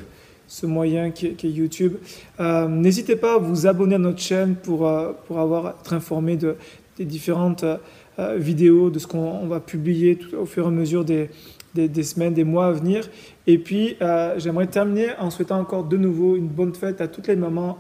ce 0.50 0.66
moyen 0.66 1.12
qui 1.12 1.28
est, 1.28 1.32
qui 1.32 1.48
est 1.48 1.52
YouTube. 1.52 1.94
Euh, 2.42 2.68
N'hésitez 2.68 3.16
pas 3.16 3.36
à 3.36 3.38
vous 3.38 3.68
abonner 3.68 3.96
à 3.96 4.00
notre 4.00 4.20
chaîne 4.20 4.56
pour, 4.56 4.86
euh, 4.86 5.14
pour 5.28 5.40
avoir, 5.40 5.76
être 5.80 5.94
informé 5.94 6.36
de, 6.36 6.58
des 6.98 7.06
différentes 7.06 7.64
euh, 7.64 8.36
vidéos, 8.36 8.90
de 8.90 9.00
ce 9.00 9.08
qu'on 9.08 9.48
va 9.48 9.62
publier 9.62 10.18
tout, 10.18 10.36
au 10.36 10.46
fur 10.46 10.66
et 10.66 10.68
à 10.68 10.72
mesure 10.72 11.06
des, 11.06 11.30
des, 11.74 12.04
semaines, 12.04 12.34
des 12.34 12.44
mois 12.44 12.68
à 12.68 12.72
venir. 12.72 13.08
Et 13.48 13.58
puis, 13.58 13.96
euh, 14.02 14.36
j'aimerais 14.38 14.68
terminer 14.68 15.10
en 15.20 15.30
souhaitant 15.30 15.60
encore 15.60 15.84
de 15.84 15.98
nouveau 15.98 16.36
une 16.36 16.48
bonne 16.48 16.74
fête 16.74 17.02
à 17.02 17.08
toutes 17.08 17.28
les 17.28 17.36
mamans, 17.36 17.78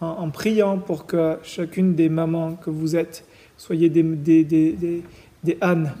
en, 0.00 0.30
priant 0.30 0.78
pour 0.78 1.06
que 1.06 1.36
chacune 1.42 1.94
des 1.94 2.08
mamans 2.08 2.54
que 2.54 2.70
vous 2.70 2.96
êtes 2.96 3.24
soyez 3.56 3.88
des, 3.88 4.02
des, 4.02 4.44
des, 5.44 5.58
ânes, 5.60 5.92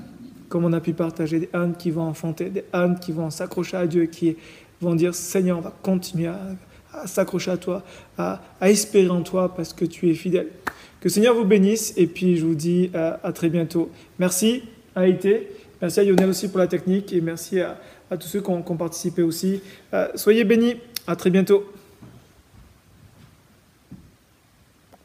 comme 0.48 0.64
on 0.64 0.72
a 0.72 0.80
pu 0.80 0.92
partager, 0.92 1.38
des 1.38 1.48
ânes 1.54 1.76
qui 1.76 1.92
vont 1.92 2.02
enfanter, 2.02 2.50
des 2.50 2.64
ânes 2.72 2.98
qui 2.98 3.12
vont 3.12 3.30
s'accrocher 3.30 3.76
à 3.76 3.86
Dieu, 3.86 4.06
qui 4.06 4.36
vont 4.80 4.96
dire 4.96 5.14
Seigneur, 5.14 5.58
on 5.58 5.60
va 5.60 5.72
continuer 5.82 6.26
à, 6.26 7.06
s'accrocher 7.06 7.52
à 7.52 7.56
toi, 7.56 7.84
à, 8.18 8.40
espérer 8.62 9.10
en 9.10 9.22
toi 9.22 9.54
parce 9.54 9.72
que 9.72 9.84
tu 9.84 10.10
es 10.10 10.14
fidèle. 10.14 10.48
Que 11.00 11.08
Seigneur 11.08 11.36
vous 11.36 11.44
bénisse 11.44 11.94
et 11.96 12.08
puis 12.08 12.36
je 12.36 12.44
vous 12.44 12.56
dis 12.56 12.90
à, 12.94 13.20
à 13.22 13.32
très 13.32 13.48
bientôt. 13.48 13.90
Merci 14.18 14.62
été. 15.00 15.48
Merci 15.82 15.98
à 15.98 16.04
Lionel 16.04 16.28
aussi 16.28 16.48
pour 16.48 16.60
la 16.60 16.68
technique 16.68 17.12
et 17.12 17.20
merci 17.20 17.60
à, 17.60 17.76
tous 18.10 18.28
ceux 18.28 18.40
qui 18.40 18.50
ont, 18.50 18.62
qui 18.62 18.70
ont 18.70 18.76
participé 18.76 19.22
aussi. 19.22 19.60
Euh, 19.92 20.08
soyez 20.14 20.44
bénis. 20.44 20.76
À 21.08 21.16
très 21.16 21.30
bientôt. 21.30 21.64